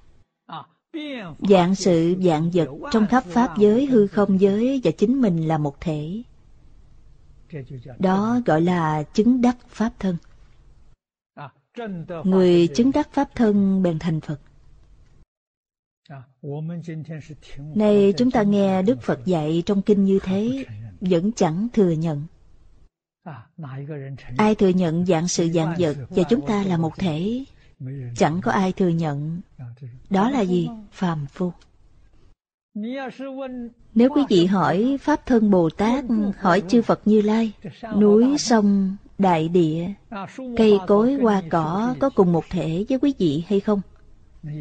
Dạng 1.49 1.75
sự 1.75 2.15
dạng 2.21 2.51
vật 2.53 2.67
trong 2.91 3.07
khắp 3.07 3.23
Pháp 3.25 3.57
giới, 3.57 3.85
hư 3.85 4.07
không 4.07 4.41
giới 4.41 4.81
và 4.83 4.91
chính 4.91 5.21
mình 5.21 5.47
là 5.47 5.57
một 5.57 5.81
thể. 5.81 6.23
Đó 7.99 8.41
gọi 8.45 8.61
là 8.61 9.03
chứng 9.03 9.41
đắc 9.41 9.57
Pháp 9.67 9.91
thân. 9.99 10.17
Người 12.23 12.67
chứng 12.67 12.91
đắc 12.91 13.09
Pháp 13.13 13.29
thân 13.35 13.83
bèn 13.83 13.99
thành 13.99 14.21
Phật. 14.21 14.39
Nay 17.75 18.13
chúng 18.17 18.31
ta 18.31 18.43
nghe 18.43 18.81
Đức 18.81 19.01
Phật 19.01 19.25
dạy 19.25 19.63
trong 19.65 19.81
kinh 19.81 20.05
như 20.05 20.19
thế, 20.23 20.65
vẫn 21.01 21.31
chẳng 21.31 21.67
thừa 21.73 21.91
nhận. 21.91 22.25
Ai 24.37 24.55
thừa 24.55 24.69
nhận 24.69 25.05
dạng 25.05 25.27
sự 25.27 25.49
dạng 25.49 25.75
vật 25.79 25.97
và 26.09 26.23
chúng 26.29 26.47
ta 26.47 26.63
là 26.63 26.77
một 26.77 26.97
thể 26.97 27.45
Chẳng 28.15 28.41
có 28.41 28.51
ai 28.51 28.71
thừa 28.71 28.87
nhận. 28.87 29.41
Đó 30.09 30.29
là 30.29 30.41
gì? 30.41 30.69
Phàm 30.91 31.25
phu. 31.25 31.51
Nếu 33.93 34.09
quý 34.15 34.21
vị 34.29 34.45
hỏi 34.45 34.97
Pháp 35.01 35.25
thân 35.25 35.51
Bồ 35.51 35.69
Tát, 35.69 36.05
hỏi 36.37 36.63
chư 36.67 36.81
Phật 36.81 37.01
Như 37.05 37.21
Lai, 37.21 37.51
núi, 37.97 38.37
sông 38.37 38.95
đại 39.17 39.49
địa, 39.49 39.87
cây 40.57 40.79
cối 40.87 41.13
hoa 41.13 41.41
cỏ 41.49 41.95
có 41.99 42.09
cùng 42.09 42.31
một 42.31 42.43
thể 42.49 42.85
với 42.89 42.99
quý 42.99 43.13
vị 43.17 43.43
hay 43.47 43.59
không? 43.59 43.81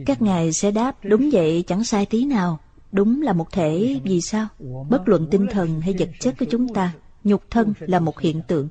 Các 0.06 0.22
ngài 0.22 0.52
sẽ 0.52 0.70
đáp 0.70 0.96
đúng 1.04 1.30
vậy 1.32 1.64
chẳng 1.66 1.84
sai 1.84 2.06
tí 2.06 2.24
nào. 2.24 2.58
Đúng 2.92 3.22
là 3.22 3.32
một 3.32 3.52
thể 3.52 4.00
vì 4.04 4.20
sao? 4.20 4.46
Bất 4.90 5.08
luận 5.08 5.26
tinh 5.30 5.46
thần 5.50 5.80
hay 5.80 5.94
vật 5.98 6.08
chất 6.20 6.34
của 6.38 6.46
chúng 6.50 6.68
ta, 6.68 6.92
nhục 7.24 7.50
thân 7.50 7.72
là 7.80 8.00
một 8.00 8.20
hiện 8.20 8.42
tượng. 8.48 8.68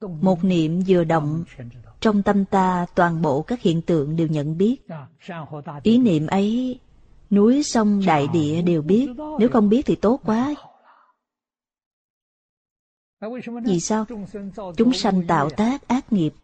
Một 0.00 0.44
niệm 0.44 0.82
vừa 0.86 1.04
động, 1.04 1.44
trong 2.00 2.22
tâm 2.22 2.44
ta 2.44 2.86
toàn 2.94 3.22
bộ 3.22 3.42
các 3.42 3.60
hiện 3.62 3.82
tượng 3.82 4.16
đều 4.16 4.26
nhận 4.26 4.58
biết. 4.58 4.76
Ý 5.82 5.98
niệm 5.98 6.26
ấy, 6.26 6.80
núi 7.30 7.62
sông 7.62 8.02
đại 8.06 8.28
địa 8.32 8.62
đều 8.62 8.82
biết, 8.82 9.08
nếu 9.38 9.48
không 9.48 9.68
biết 9.68 9.86
thì 9.86 9.94
tốt 9.94 10.20
quá. 10.24 10.54
Vì 13.64 13.80
sao? 13.80 14.04
Chúng 14.76 14.92
sanh 14.92 15.26
tạo 15.26 15.50
tác 15.50 15.88
ác 15.88 16.12
nghiệp. 16.12 16.34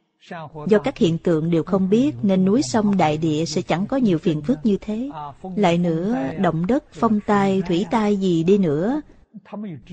Do 0.66 0.78
các 0.84 0.98
hiện 0.98 1.18
tượng 1.18 1.50
đều 1.50 1.62
không 1.62 1.90
biết 1.90 2.14
nên 2.22 2.44
núi 2.44 2.62
sông 2.62 2.96
đại 2.96 3.16
địa 3.16 3.44
sẽ 3.44 3.62
chẳng 3.62 3.86
có 3.86 3.96
nhiều 3.96 4.18
phiền 4.18 4.42
phức 4.42 4.58
như 4.64 4.78
thế. 4.80 5.10
Lại 5.56 5.78
nữa, 5.78 6.16
động 6.38 6.66
đất, 6.66 6.84
phong 6.92 7.20
tai, 7.26 7.62
thủy 7.68 7.86
tai 7.90 8.16
gì 8.16 8.44
đi 8.44 8.58
nữa, 8.58 9.00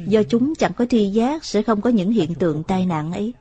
do 0.07 0.23
chúng 0.23 0.55
chẳng 0.55 0.73
có 0.73 0.85
tri 0.85 1.09
giác 1.09 1.45
sẽ 1.45 1.61
không 1.61 1.81
có 1.81 1.89
những 1.89 2.11
hiện 2.11 2.35
tượng 2.35 2.63
tai 2.63 2.85
nạn 2.85 3.11
ấy. 3.11 3.33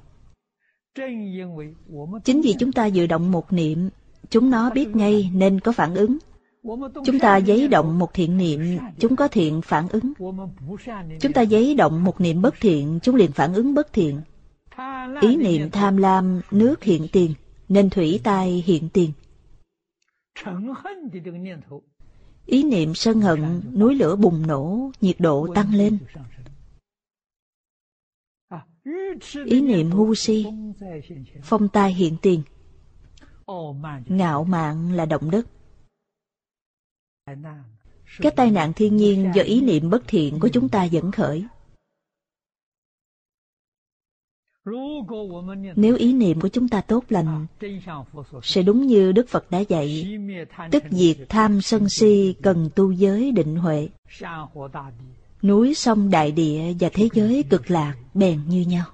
Chính 2.25 2.41
vì 2.41 2.55
chúng 2.59 2.73
ta 2.73 2.87
dự 2.87 3.07
động 3.07 3.31
một 3.31 3.53
niệm, 3.53 3.91
chúng 4.31 4.51
nó 4.51 4.71
biết 4.71 4.97
ngay 4.97 5.31
nên 5.35 5.61
có 5.61 5.73
phản 5.73 5.95
ứng. 5.95 6.19
Chúng 7.05 7.19
ta 7.21 7.37
giấy 7.37 7.69
động 7.69 7.99
một 7.99 8.15
thiện 8.15 8.37
niệm, 8.37 8.79
chúng 8.99 9.17
có 9.17 9.29
thiện 9.29 9.63
phản 9.63 9.89
ứng. 9.89 10.13
Chúng 11.21 11.33
ta 11.33 11.43
giấy 11.43 11.75
động 11.75 12.05
một 12.05 12.21
niệm 12.21 12.43
bất 12.43 12.55
thiện, 12.61 12.99
chúng 13.03 13.15
liền 13.15 13.33
phản 13.33 13.55
ứng 13.55 13.75
bất 13.75 13.93
thiện. 13.93 14.21
Ý 15.21 15.37
niệm 15.37 15.71
tham 15.71 15.97
lam, 15.97 16.41
nước 16.51 16.83
hiện 16.83 17.07
tiền, 17.13 17.35
nên 17.69 17.91
thủy 17.91 18.21
tai 18.23 18.65
hiện 18.67 18.89
tiền. 18.89 19.13
Ý 22.47 22.63
niệm 22.63 22.95
sân 22.95 23.21
hận, 23.21 23.63
núi 23.77 23.95
lửa 23.95 24.17
bùng 24.17 24.47
nổ, 24.47 24.91
nhiệt 25.01 25.17
độ 25.19 25.47
tăng 25.55 25.75
lên. 25.75 25.99
Ý 29.45 29.61
niệm 29.61 29.91
ngu 29.91 30.15
si, 30.15 30.47
phong 31.43 31.69
tai 31.69 31.95
hiện 31.95 32.17
tiền. 32.23 32.43
Ngạo 34.07 34.45
mạn 34.45 34.93
là 34.93 35.07
động 35.07 35.31
đất. 35.31 35.47
Các 38.19 38.37
tai 38.37 38.51
nạn 38.51 38.73
thiên 38.73 38.97
nhiên 38.97 39.33
do 39.35 39.43
ý 39.43 39.61
niệm 39.61 39.91
bất 39.91 40.03
thiện 40.07 40.41
của 40.41 40.49
chúng 40.49 40.69
ta 40.69 40.85
dẫn 40.85 41.13
khởi. 41.13 41.45
Nếu 45.77 45.97
ý 45.97 46.13
niệm 46.13 46.41
của 46.41 46.49
chúng 46.49 46.69
ta 46.69 46.81
tốt 46.81 47.05
lành, 47.09 47.47
sẽ 48.43 48.63
đúng 48.63 48.87
như 48.87 49.13
Đức 49.13 49.29
Phật 49.29 49.51
đã 49.51 49.59
dạy, 49.59 50.19
tức 50.71 50.83
diệt 50.91 51.17
tham 51.29 51.61
sân 51.61 51.89
si 51.89 52.35
cần 52.43 52.71
tu 52.75 52.91
giới 52.91 53.33
định 53.33 53.57
huệ. 53.57 53.89
Núi 55.43 55.75
sông 55.75 56.11
đại 56.11 56.33
địa 56.33 56.75
và 56.81 56.89
thế 56.93 57.09
giới 57.13 57.45
cực 57.51 57.71
lạc 57.71 57.95
bèn 58.15 58.49
như 58.49 58.61
nhau. 58.61 58.87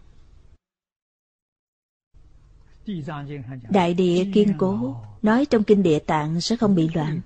Đại 3.71 3.95
địa 3.95 4.31
kiên 4.35 4.55
cố, 4.59 4.97
nói 5.23 5.47
trong 5.47 5.65
kinh 5.65 5.83
địa 5.83 5.99
tạng 5.99 6.41
sẽ 6.41 6.57
không 6.57 6.75
bị 6.75 6.89
loạn, 6.95 7.21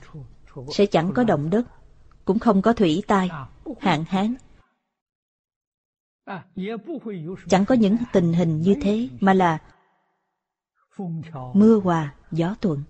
sẽ 0.71 0.87
chẳng 0.87 1.13
có 1.15 1.25
động 1.25 1.51
đất, 1.51 1.65
cũng 2.25 2.39
không 2.39 2.63
có 2.63 2.73
thủy 2.73 3.03
tai, 3.07 3.31
hạn 3.81 4.05
hán, 4.09 4.35
Chẳng 7.49 7.65
có 7.65 7.75
những 7.75 7.97
tình 8.13 8.33
hình 8.33 8.61
như 8.61 8.75
thế 8.83 9.09
mà 9.21 9.35
là 9.35 9.59
mưa 11.55 11.81
hòa, 11.85 12.15
gió 12.31 12.55
thuận. 12.61 12.83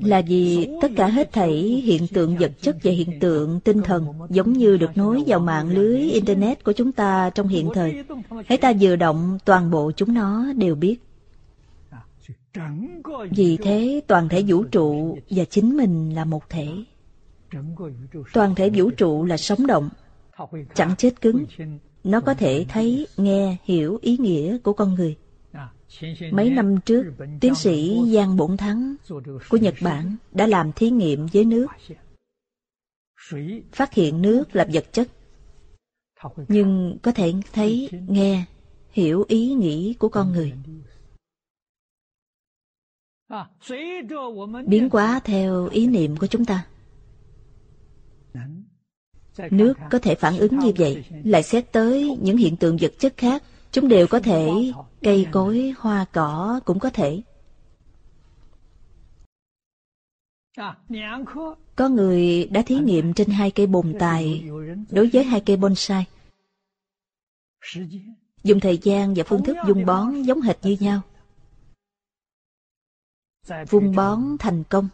Là 0.00 0.22
vì 0.26 0.68
tất 0.80 0.90
cả 0.96 1.06
hết 1.06 1.32
thảy 1.32 1.52
hiện 1.84 2.06
tượng 2.06 2.36
vật 2.36 2.52
chất 2.60 2.76
và 2.82 2.90
hiện 2.90 3.20
tượng 3.20 3.60
tinh 3.60 3.82
thần 3.82 4.06
giống 4.28 4.52
như 4.52 4.76
được 4.76 4.96
nối 4.96 5.22
vào 5.26 5.40
mạng 5.40 5.68
lưới 5.68 5.98
Internet 6.00 6.64
của 6.64 6.72
chúng 6.72 6.92
ta 6.92 7.30
trong 7.30 7.48
hiện 7.48 7.68
thời. 7.74 8.04
Hãy 8.46 8.58
ta 8.58 8.72
vừa 8.80 8.96
động, 8.96 9.38
toàn 9.44 9.70
bộ 9.70 9.92
chúng 9.96 10.14
nó 10.14 10.52
đều 10.52 10.74
biết. 10.74 10.96
Vì 13.30 13.56
thế 13.56 14.00
toàn 14.06 14.28
thể 14.28 14.42
vũ 14.48 14.64
trụ 14.64 15.18
và 15.30 15.44
chính 15.44 15.76
mình 15.76 16.14
là 16.14 16.24
một 16.24 16.48
thể. 16.48 16.68
Toàn 18.32 18.54
thể 18.54 18.70
vũ 18.70 18.90
trụ 18.90 19.24
là 19.24 19.36
sống 19.36 19.66
động, 19.66 19.88
chẳng 20.74 20.94
chết 20.98 21.20
cứng. 21.20 21.44
Nó 22.04 22.20
có 22.20 22.34
thể 22.34 22.66
thấy, 22.68 23.06
nghe, 23.16 23.56
hiểu 23.64 23.98
ý 24.02 24.16
nghĩa 24.16 24.58
của 24.58 24.72
con 24.72 24.94
người. 24.94 25.16
Mấy 26.32 26.50
năm 26.50 26.76
trước, 26.84 27.12
tiến 27.40 27.54
sĩ 27.54 27.98
Giang 28.14 28.36
Bổn 28.36 28.56
Thắng 28.56 28.94
của 29.48 29.56
Nhật 29.56 29.74
Bản 29.82 30.16
đã 30.32 30.46
làm 30.46 30.72
thí 30.72 30.90
nghiệm 30.90 31.26
với 31.32 31.44
nước. 31.44 31.66
Phát 33.72 33.94
hiện 33.94 34.22
nước 34.22 34.44
là 34.56 34.66
vật 34.72 34.84
chất. 34.92 35.08
Nhưng 36.48 36.98
có 37.02 37.12
thể 37.12 37.32
thấy, 37.52 37.88
nghe, 38.08 38.44
hiểu 38.90 39.24
ý 39.28 39.54
nghĩ 39.54 39.94
của 39.98 40.08
con 40.08 40.32
người. 40.32 40.52
Biến 44.66 44.88
hóa 44.92 45.20
theo 45.24 45.68
ý 45.68 45.86
niệm 45.86 46.16
của 46.16 46.26
chúng 46.26 46.44
ta. 46.44 46.66
Nước 49.50 49.74
có 49.90 49.98
thể 49.98 50.14
phản 50.14 50.38
ứng 50.38 50.58
như 50.58 50.72
vậy, 50.76 51.04
lại 51.24 51.42
xét 51.42 51.72
tới 51.72 52.18
những 52.22 52.36
hiện 52.36 52.56
tượng 52.56 52.76
vật 52.80 52.92
chất 52.98 53.16
khác, 53.16 53.42
chúng 53.72 53.88
đều 53.88 54.06
có 54.06 54.20
thể, 54.20 54.72
cây 55.02 55.26
cối, 55.32 55.74
hoa 55.78 56.06
cỏ 56.12 56.60
cũng 56.64 56.78
có 56.78 56.90
thể. 56.90 57.22
Có 61.76 61.88
người 61.88 62.44
đã 62.44 62.62
thí 62.66 62.78
nghiệm 62.78 63.14
trên 63.14 63.30
hai 63.30 63.50
cây 63.50 63.66
bồn 63.66 63.94
tài 63.98 64.44
đối 64.90 65.06
với 65.12 65.24
hai 65.24 65.42
cây 65.46 65.56
bonsai. 65.56 66.04
Dùng 68.42 68.60
thời 68.60 68.78
gian 68.78 69.14
và 69.14 69.24
phương 69.26 69.44
thức 69.44 69.56
dung 69.66 69.86
bón 69.86 70.22
giống 70.22 70.40
hệt 70.40 70.56
như 70.62 70.76
nhau. 70.80 71.00
Vung 73.70 73.94
bón 73.96 74.22
thành 74.38 74.64
công. 74.64 74.88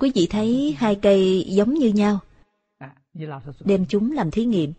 Quý 0.00 0.12
vị 0.14 0.26
thấy 0.30 0.76
hai 0.78 0.98
cây 1.02 1.46
giống 1.48 1.74
như 1.74 1.88
nhau, 1.88 2.18
đem 3.64 3.86
chúng 3.88 4.12
làm 4.12 4.30
thí 4.30 4.44
nghiệm. 4.44 4.72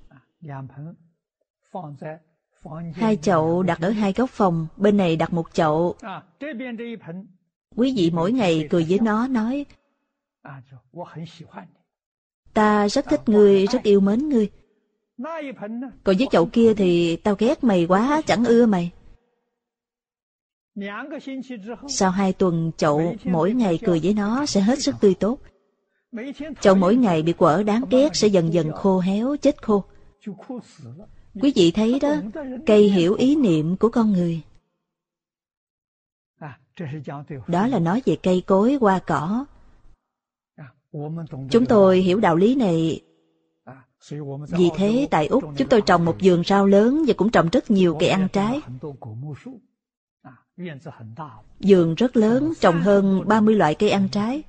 Hai 2.93 3.17
chậu 3.17 3.63
đặt 3.63 3.81
ở 3.81 3.89
hai 3.89 4.13
góc 4.13 4.29
phòng, 4.29 4.67
bên 4.77 4.97
này 4.97 5.15
đặt 5.15 5.33
một 5.33 5.53
chậu. 5.53 5.95
Quý 7.75 7.93
vị 7.97 8.11
mỗi 8.13 8.31
ngày 8.31 8.67
cười 8.69 8.85
với 8.89 8.99
nó 8.99 9.27
nói, 9.27 9.65
Ta 12.53 12.89
rất 12.89 13.05
thích 13.09 13.21
ngươi, 13.25 13.67
rất 13.67 13.83
yêu 13.83 13.99
mến 13.99 14.29
ngươi. 14.29 14.49
Còn 16.03 16.15
với 16.17 16.27
chậu 16.31 16.45
kia 16.45 16.73
thì 16.73 17.15
tao 17.15 17.35
ghét 17.39 17.63
mày 17.63 17.85
quá, 17.85 18.21
chẳng 18.25 18.45
ưa 18.45 18.65
mày. 18.65 18.91
Sau 21.87 22.11
hai 22.11 22.33
tuần 22.33 22.71
chậu 22.77 23.15
mỗi 23.23 23.53
ngày 23.53 23.79
cười 23.85 23.99
với 24.03 24.13
nó 24.13 24.45
sẽ 24.45 24.61
hết 24.61 24.79
sức 24.79 24.95
tươi 25.01 25.13
tốt. 25.13 25.37
Chậu 26.61 26.75
mỗi 26.75 26.95
ngày 26.95 27.21
bị 27.21 27.33
quở 27.33 27.63
đáng 27.63 27.83
ghét 27.89 28.09
sẽ 28.13 28.27
dần 28.27 28.53
dần 28.53 28.71
khô 28.71 28.99
héo, 28.99 29.35
chết 29.41 29.61
khô. 29.61 29.83
Quý 31.33 31.53
vị 31.55 31.71
thấy 31.71 31.99
đó, 31.99 32.15
cây 32.65 32.89
hiểu 32.89 33.13
ý 33.13 33.35
niệm 33.35 33.77
của 33.77 33.89
con 33.89 34.13
người. 34.13 34.41
Đó 37.47 37.67
là 37.67 37.79
nói 37.79 38.01
về 38.05 38.17
cây 38.23 38.43
cối, 38.47 38.77
hoa 38.81 38.99
cỏ. 38.99 39.45
Chúng 41.51 41.65
tôi 41.69 41.99
hiểu 41.99 42.19
đạo 42.19 42.35
lý 42.35 42.55
này 42.55 43.01
vì 44.49 44.69
thế 44.75 45.07
tại 45.11 45.27
Úc 45.27 45.43
chúng 45.57 45.69
tôi 45.69 45.81
trồng 45.81 46.05
một 46.05 46.15
vườn 46.23 46.43
rau 46.43 46.65
lớn 46.65 47.03
và 47.07 47.13
cũng 47.17 47.31
trồng 47.31 47.49
rất 47.51 47.71
nhiều 47.71 47.97
cây 47.99 48.09
ăn 48.09 48.27
trái. 48.33 48.61
Vườn 51.59 51.95
rất 51.95 52.17
lớn, 52.17 52.53
trồng 52.59 52.81
hơn 52.81 53.27
30 53.27 53.55
loại 53.55 53.75
cây 53.75 53.89
ăn 53.89 54.07
trái. 54.11 54.43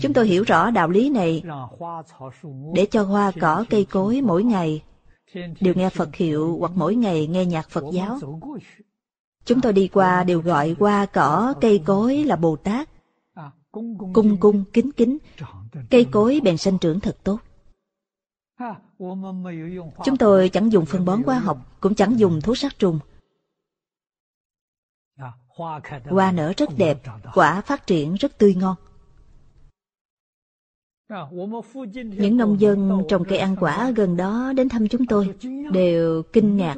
Chúng 0.00 0.12
tôi 0.14 0.26
hiểu 0.26 0.44
rõ 0.46 0.70
đạo 0.70 0.88
lý 0.88 1.10
này 1.10 1.42
để 2.74 2.86
cho 2.90 3.02
hoa 3.02 3.32
cỏ 3.40 3.64
cây 3.70 3.84
cối 3.84 4.20
mỗi 4.20 4.44
ngày 4.44 4.82
đều 5.34 5.74
nghe 5.74 5.90
Phật 5.90 6.14
hiệu 6.14 6.56
hoặc 6.58 6.72
mỗi 6.74 6.94
ngày 6.94 7.26
nghe 7.26 7.44
nhạc 7.44 7.70
Phật 7.70 7.84
giáo. 7.92 8.18
Chúng 9.44 9.60
tôi 9.60 9.72
đi 9.72 9.88
qua 9.88 10.24
đều 10.24 10.40
gọi 10.40 10.76
hoa 10.78 11.06
cỏ 11.06 11.54
cây 11.60 11.82
cối 11.84 12.24
là 12.24 12.36
Bồ 12.36 12.56
Tát. 12.56 12.88
Cung 14.12 14.36
cung 14.40 14.64
kính 14.72 14.92
kính, 14.92 15.18
cây 15.90 16.06
cối 16.12 16.40
bèn 16.44 16.56
sanh 16.56 16.78
trưởng 16.78 17.00
thật 17.00 17.16
tốt. 17.24 17.38
Chúng 20.04 20.16
tôi 20.18 20.48
chẳng 20.48 20.72
dùng 20.72 20.86
phân 20.86 21.04
bón 21.04 21.22
hóa 21.22 21.38
học, 21.38 21.80
cũng 21.80 21.94
chẳng 21.94 22.18
dùng 22.18 22.40
thuốc 22.40 22.58
sát 22.58 22.78
trùng. 22.78 22.98
Hoa 26.04 26.32
nở 26.32 26.52
rất 26.56 26.68
đẹp, 26.76 27.02
quả 27.34 27.60
phát 27.60 27.86
triển 27.86 28.14
rất 28.14 28.38
tươi 28.38 28.54
ngon. 28.54 28.76
Những 31.94 32.36
nông 32.36 32.60
dân 32.60 33.02
trồng 33.08 33.24
cây 33.24 33.38
ăn 33.38 33.56
quả 33.60 33.90
gần 33.90 34.16
đó 34.16 34.52
đến 34.56 34.68
thăm 34.68 34.88
chúng 34.88 35.06
tôi 35.06 35.34
đều 35.72 36.22
kinh 36.22 36.56
ngạc. 36.56 36.76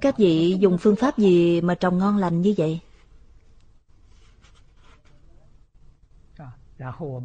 Các 0.00 0.18
vị 0.18 0.56
dùng 0.60 0.78
phương 0.78 0.96
pháp 0.96 1.18
gì 1.18 1.60
mà 1.60 1.74
trồng 1.74 1.98
ngon 1.98 2.16
lành 2.16 2.40
như 2.40 2.54
vậy? 2.56 2.80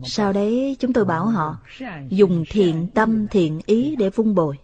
Sau 0.03 0.33
đấy 0.33 0.77
chúng 0.79 0.93
tôi 0.93 1.05
bảo 1.05 1.25
họ 1.25 1.59
dùng 2.09 2.43
thiện 2.49 2.87
tâm 2.93 3.27
thiện 3.27 3.61
ý 3.65 3.95
để 3.95 4.09
vun 4.09 4.35
bồi. 4.35 4.57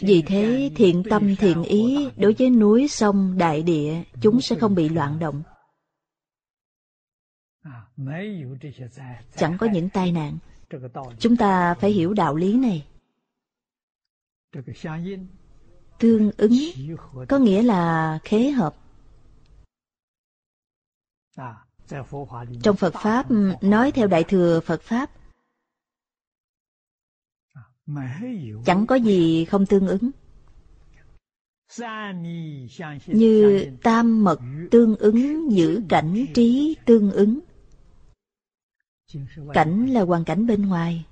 Vì 0.00 0.22
thế 0.26 0.70
thiện 0.76 1.02
tâm 1.10 1.36
thiện 1.36 1.62
ý 1.62 2.08
đối 2.16 2.32
với 2.32 2.50
núi 2.50 2.88
sông 2.88 3.38
đại 3.38 3.62
địa 3.62 4.02
chúng 4.20 4.40
sẽ 4.40 4.56
không 4.56 4.74
bị 4.74 4.88
loạn 4.88 5.18
động. 5.18 5.42
Chẳng 9.36 9.58
có 9.58 9.66
những 9.72 9.88
tai 9.88 10.12
nạn. 10.12 10.38
Chúng 11.18 11.36
ta 11.36 11.74
phải 11.74 11.90
hiểu 11.90 12.14
đạo 12.14 12.36
lý 12.36 12.56
này. 12.56 12.86
Tương 15.98 16.30
ứng 16.36 16.52
có 17.28 17.38
nghĩa 17.38 17.62
là 17.62 18.18
khế 18.24 18.50
hợp. 18.50 18.76
Trong 22.62 22.76
Phật 22.76 22.94
Pháp 22.94 23.26
nói 23.62 23.92
theo 23.92 24.06
Đại 24.06 24.24
Thừa 24.24 24.60
Phật 24.60 24.82
Pháp 24.82 25.10
Chẳng 28.66 28.86
có 28.86 28.94
gì 28.94 29.44
không 29.44 29.66
tương 29.66 29.88
ứng 29.88 30.10
Như 33.06 33.66
tam 33.82 34.24
mật 34.24 34.40
tương 34.70 34.96
ứng 34.96 35.52
giữ 35.52 35.82
cảnh 35.88 36.26
trí 36.34 36.76
tương 36.84 37.10
ứng 37.10 37.40
Cảnh 39.54 39.86
là 39.86 40.02
hoàn 40.02 40.24
cảnh 40.24 40.46
bên 40.46 40.68
ngoài 40.68 41.06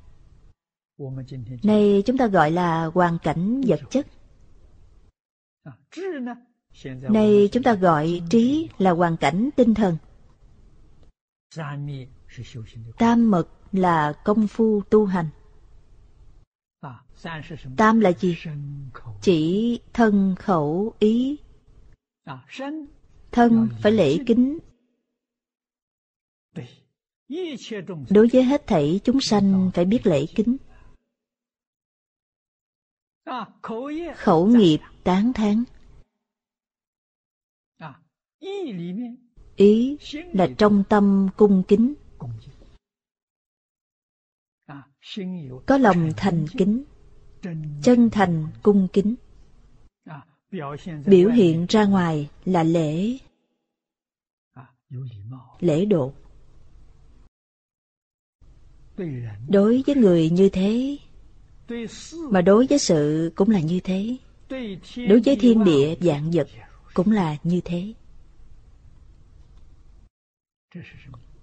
Này, 1.62 2.02
chúng 2.06 2.18
ta 2.18 2.26
gọi 2.26 2.50
là 2.50 2.84
hoàn 2.84 3.18
cảnh 3.22 3.60
vật 3.66 3.80
chất 3.90 4.06
Này, 7.08 7.48
chúng 7.52 7.62
ta 7.62 7.74
gọi 7.74 8.22
trí 8.30 8.68
là 8.78 8.90
hoàn 8.90 9.16
cảnh 9.16 9.50
tinh 9.56 9.74
thần 9.74 9.96
Tam 12.98 13.30
mật 13.30 13.48
là 13.72 14.12
công 14.24 14.46
phu 14.46 14.82
tu 14.90 15.06
hành. 15.06 15.28
Tam 17.76 18.00
là 18.00 18.12
gì? 18.12 18.38
Chỉ 19.20 19.80
thân 19.92 20.34
khẩu 20.38 20.94
ý. 20.98 21.38
Thân 23.32 23.68
phải 23.82 23.92
lễ 23.92 24.18
kính. 24.26 24.58
Đối 28.10 28.28
với 28.32 28.44
hết 28.44 28.66
thảy 28.66 29.00
chúng 29.04 29.20
sanh 29.20 29.70
phải 29.74 29.84
biết 29.84 30.06
lễ 30.06 30.26
kính. 30.34 30.56
Khẩu 34.16 34.46
nghiệp 34.46 34.78
tán 35.04 35.32
thán. 35.32 35.64
Ý 39.56 39.96
là 40.32 40.48
trong 40.58 40.84
tâm 40.88 41.28
cung 41.36 41.62
kính. 41.68 41.94
Có 45.66 45.78
lòng 45.78 46.10
thành 46.16 46.46
kính, 46.58 46.84
chân 47.82 48.10
thành 48.10 48.46
cung 48.62 48.88
kính. 48.92 49.14
Biểu 51.06 51.30
hiện 51.30 51.66
ra 51.68 51.84
ngoài 51.84 52.30
là 52.44 52.62
lễ. 52.62 53.18
Lễ 55.60 55.84
độ 55.84 56.12
đối 59.48 59.82
với 59.86 59.96
người 59.96 60.30
như 60.30 60.48
thế, 60.48 60.98
mà 62.30 62.40
đối 62.40 62.66
với 62.66 62.78
sự 62.78 63.32
cũng 63.34 63.50
là 63.50 63.60
như 63.60 63.80
thế. 63.80 64.16
Đối 65.08 65.20
với 65.24 65.36
thiên 65.36 65.64
địa 65.64 65.96
dạng 66.00 66.30
vật 66.30 66.48
cũng 66.94 67.12
là 67.12 67.36
như 67.42 67.60
thế. 67.64 67.94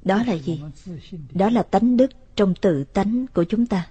Đó 0.03 0.23
là 0.27 0.33
gì? 0.33 0.61
Đó 1.33 1.49
là 1.49 1.63
tánh 1.63 1.97
đức 1.97 2.11
trong 2.35 2.53
tự 2.61 2.83
tánh 2.83 3.25
của 3.33 3.43
chúng 3.43 3.65
ta. 3.65 3.89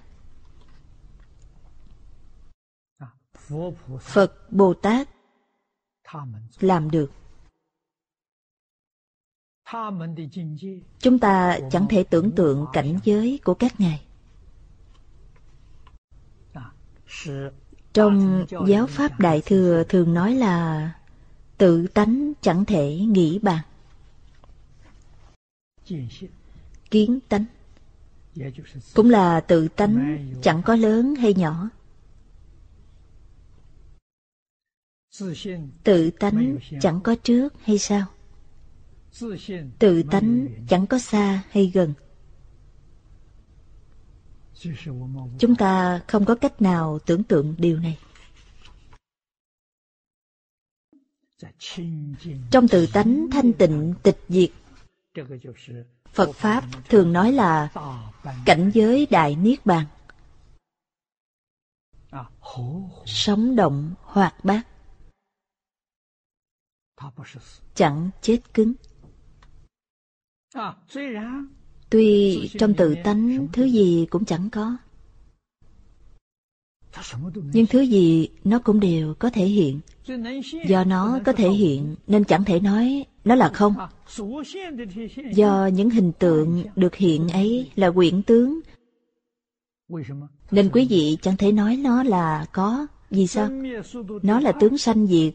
Phật 3.99 4.51
bồ 4.51 4.73
tát 4.73 5.09
làm 6.59 6.91
được 6.91 7.11
chúng 10.99 11.19
ta 11.19 11.59
chẳng 11.71 11.87
thể 11.89 12.03
tưởng 12.03 12.31
tượng 12.31 12.65
cảnh 12.73 12.99
giới 13.03 13.39
của 13.43 13.53
các 13.53 13.79
ngài. 13.79 14.05
Trong 17.93 18.45
giáo 18.67 18.87
pháp 18.87 19.19
đại 19.19 19.41
thừa 19.45 19.83
thường 19.89 20.13
nói 20.13 20.35
là 20.35 20.91
tự 21.57 21.87
tánh 21.87 22.33
chẳng 22.41 22.65
thể 22.65 22.95
nghĩ 22.95 23.39
bàn. 23.39 23.63
Kiến 26.91 27.19
tánh 27.29 27.45
cũng 28.93 29.09
là 29.09 29.39
tự 29.39 29.67
tánh 29.67 30.17
chẳng 30.41 30.61
có 30.65 30.75
lớn 30.75 31.15
hay 31.15 31.33
nhỏ. 31.33 31.69
Tự 35.83 36.11
tánh 36.11 36.57
chẳng 36.81 37.01
có 37.03 37.15
trước 37.23 37.53
hay 37.63 37.77
sao 37.77 38.05
tự 39.79 40.03
tánh 40.11 40.47
chẳng 40.69 40.87
có 40.87 40.99
xa 40.99 41.43
hay 41.49 41.71
gần 41.73 41.93
chúng 45.39 45.55
ta 45.55 46.01
không 46.07 46.25
có 46.25 46.35
cách 46.35 46.61
nào 46.61 46.99
tưởng 47.05 47.23
tượng 47.23 47.55
điều 47.57 47.79
này 47.79 47.97
trong 52.51 52.67
tự 52.67 52.87
tánh 52.93 53.27
thanh 53.31 53.53
tịnh 53.53 53.93
tịch 54.03 54.19
diệt 54.29 54.51
Phật 56.13 56.31
Pháp 56.35 56.63
thường 56.89 57.13
nói 57.13 57.31
là 57.31 57.69
cảnh 58.45 58.71
giới 58.73 59.07
đại 59.11 59.35
niết 59.35 59.65
bàn. 59.65 59.85
Sống 63.05 63.55
động, 63.55 63.93
hoạt 64.01 64.35
bát. 64.45 64.61
Chẳng 67.75 68.09
chết 68.21 68.39
cứng. 68.53 68.73
Tuy 71.89 72.49
trong 72.59 72.73
tự 72.73 72.95
tánh 73.03 73.47
thứ 73.53 73.65
gì 73.65 74.07
cũng 74.09 74.25
chẳng 74.25 74.49
có. 74.49 74.77
Nhưng 77.53 77.65
thứ 77.65 77.81
gì 77.81 78.29
nó 78.43 78.59
cũng 78.59 78.79
đều 78.79 79.13
có 79.13 79.29
thể 79.29 79.45
hiện. 79.45 79.79
Do 80.67 80.83
nó 80.83 81.19
có 81.25 81.33
thể 81.33 81.49
hiện 81.49 81.95
nên 82.07 82.23
chẳng 82.23 82.43
thể 82.43 82.59
nói 82.59 83.05
nó 83.25 83.35
là 83.35 83.49
không. 83.53 83.73
Do 85.31 85.67
những 85.73 85.89
hình 85.89 86.11
tượng 86.19 86.63
được 86.75 86.95
hiện 86.95 87.29
ấy 87.29 87.71
là 87.75 87.91
quyển 87.91 88.21
tướng. 88.21 88.59
Nên 90.51 90.69
quý 90.73 90.87
vị 90.89 91.17
chẳng 91.21 91.37
thể 91.37 91.51
nói 91.51 91.77
nó 91.77 92.03
là 92.03 92.45
có. 92.51 92.87
Vì 93.09 93.27
sao? 93.27 93.49
Nó 94.23 94.39
là 94.39 94.51
tướng 94.51 94.77
sanh 94.77 95.07
diệt. 95.07 95.33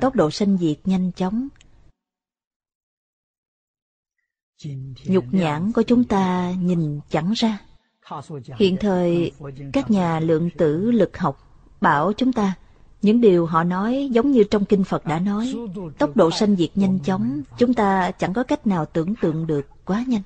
Tốc 0.00 0.14
độ 0.14 0.30
sanh 0.30 0.58
diệt 0.58 0.76
nhanh 0.84 1.12
chóng. 1.12 1.48
Nhục 5.04 5.24
nhãn 5.30 5.72
của 5.72 5.82
chúng 5.82 6.04
ta 6.04 6.52
nhìn 6.58 7.00
chẳng 7.10 7.32
ra. 7.36 7.58
Hiện 8.56 8.76
thời, 8.80 9.32
các 9.72 9.90
nhà 9.90 10.20
lượng 10.20 10.50
tử 10.58 10.90
lực 10.90 11.18
học 11.18 11.38
bảo 11.80 12.12
chúng 12.12 12.32
ta 12.32 12.54
những 13.02 13.20
điều 13.20 13.46
họ 13.46 13.64
nói 13.64 14.08
giống 14.12 14.30
như 14.30 14.44
trong 14.44 14.64
kinh 14.64 14.84
Phật 14.84 15.06
đã 15.06 15.18
nói, 15.18 15.54
tốc 15.98 16.16
độ 16.16 16.30
sanh 16.30 16.56
diệt 16.56 16.70
nhanh 16.74 16.98
chóng, 16.98 17.42
chúng 17.58 17.74
ta 17.74 18.10
chẳng 18.10 18.32
có 18.32 18.42
cách 18.42 18.66
nào 18.66 18.86
tưởng 18.86 19.14
tượng 19.20 19.46
được 19.46 19.66
quá 19.84 20.04
nhanh. 20.08 20.22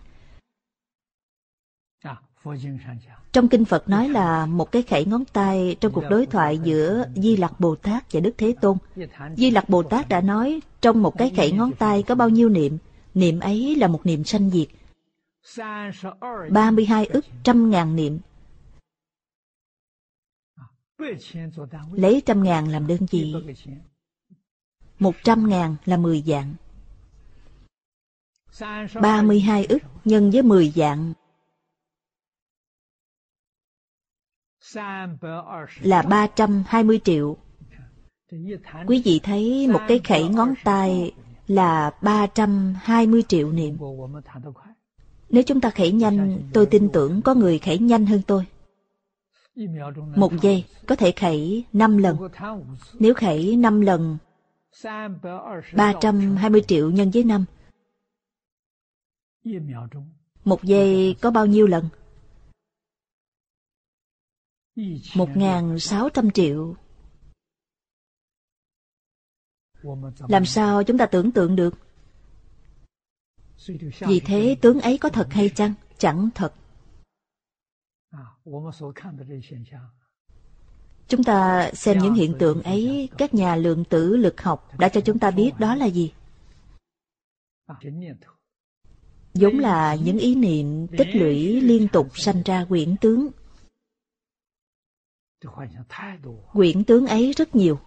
Trong 3.32 3.48
kinh 3.48 3.64
Phật 3.64 3.88
nói 3.88 4.08
là 4.08 4.46
một 4.46 4.72
cái 4.72 4.82
khẩy 4.82 5.04
ngón 5.04 5.24
tay 5.24 5.76
trong 5.80 5.92
cuộc 5.92 6.04
đối 6.10 6.26
thoại 6.26 6.58
giữa 6.58 7.04
Di 7.16 7.36
Lặc 7.36 7.60
Bồ 7.60 7.74
Tát 7.74 8.12
và 8.12 8.20
Đức 8.20 8.34
Thế 8.38 8.54
Tôn. 8.60 8.76
Di 9.36 9.50
Lặc 9.50 9.68
Bồ 9.68 9.82
Tát 9.82 10.08
đã 10.08 10.20
nói 10.20 10.60
trong 10.80 11.02
một 11.02 11.18
cái 11.18 11.32
khẩy 11.36 11.52
ngón 11.52 11.72
tay 11.72 12.02
có 12.02 12.14
bao 12.14 12.28
nhiêu 12.28 12.48
niệm, 12.48 12.78
niệm 13.14 13.40
ấy 13.40 13.76
là 13.76 13.88
một 13.88 14.00
niệm 14.06 14.24
sanh 14.24 14.50
diệt. 14.50 14.68
32 16.50 17.06
ức 17.06 17.24
trăm 17.42 17.70
ngàn 17.70 17.96
niệm. 17.96 18.18
Lấy 21.92 22.22
trăm 22.26 22.42
ngàn 22.42 22.68
làm 22.68 22.86
đơn 22.86 23.06
vị. 23.10 23.34
Một 24.98 25.14
trăm 25.24 25.48
ngàn 25.48 25.76
là 25.84 25.96
mười 25.96 26.22
dạng. 26.22 26.54
Ba 29.02 29.22
mươi 29.22 29.40
hai 29.40 29.64
ức 29.66 29.82
nhân 30.04 30.30
với 30.30 30.42
mười 30.42 30.70
dạng. 30.70 31.12
Là 35.80 36.02
ba 36.02 36.26
trăm 36.26 36.64
hai 36.66 36.84
mươi 36.84 37.00
triệu. 37.04 37.36
Quý 38.86 39.02
vị 39.04 39.20
thấy 39.22 39.68
một 39.68 39.80
cái 39.88 40.00
khẩy 40.04 40.28
ngón 40.28 40.54
tay 40.64 41.12
là 41.54 41.90
320 42.02 43.22
triệu 43.28 43.52
niệm. 43.52 43.78
Nếu 45.30 45.42
chúng 45.42 45.60
ta 45.60 45.70
khẩy 45.70 45.92
nhanh, 45.92 46.42
tôi 46.52 46.66
tin 46.66 46.88
tưởng 46.92 47.22
có 47.22 47.34
người 47.34 47.58
khẩy 47.58 47.78
nhanh 47.78 48.06
hơn 48.06 48.22
tôi. 48.26 48.46
Một 50.16 50.32
giây 50.42 50.64
có 50.86 50.96
thể 50.96 51.12
khẩy 51.12 51.64
5 51.72 51.98
lần. 51.98 52.16
Nếu 52.98 53.14
khẩy 53.14 53.56
5 53.56 53.80
lần, 53.80 54.18
320 55.76 56.62
triệu 56.68 56.90
nhân 56.90 57.10
với 57.10 57.24
5. 57.24 57.44
Một 60.44 60.64
giây 60.64 61.16
có 61.20 61.30
bao 61.30 61.46
nhiêu 61.46 61.66
lần? 61.66 61.88
1.600 64.76 66.30
triệu. 66.30 66.74
Làm 70.28 70.44
sao 70.44 70.82
chúng 70.82 70.98
ta 70.98 71.06
tưởng 71.06 71.32
tượng 71.32 71.56
được? 71.56 71.74
Vì 74.00 74.20
thế 74.20 74.56
tướng 74.60 74.80
ấy 74.80 74.98
có 74.98 75.08
thật 75.08 75.26
hay 75.30 75.48
chăng? 75.48 75.74
Chẳng 75.98 76.28
thật. 76.34 76.52
Chúng 81.08 81.24
ta 81.24 81.70
xem 81.74 81.98
những 81.98 82.14
hiện 82.14 82.34
tượng 82.38 82.62
ấy, 82.62 83.08
các 83.18 83.34
nhà 83.34 83.56
lượng 83.56 83.84
tử 83.84 84.16
lực 84.16 84.40
học 84.42 84.78
đã 84.78 84.88
cho 84.88 85.00
chúng 85.00 85.18
ta 85.18 85.30
biết 85.30 85.52
đó 85.58 85.74
là 85.74 85.86
gì. 85.86 86.12
Giống 89.34 89.58
là 89.58 89.94
những 89.94 90.18
ý 90.18 90.34
niệm 90.34 90.86
tích 90.98 91.08
lũy 91.14 91.60
liên 91.60 91.88
tục 91.88 92.08
sanh 92.14 92.42
ra 92.42 92.64
quyển 92.64 92.96
tướng. 92.96 93.28
Quyển 96.52 96.84
tướng 96.84 97.06
ấy 97.06 97.32
rất 97.32 97.56
nhiều. 97.56 97.80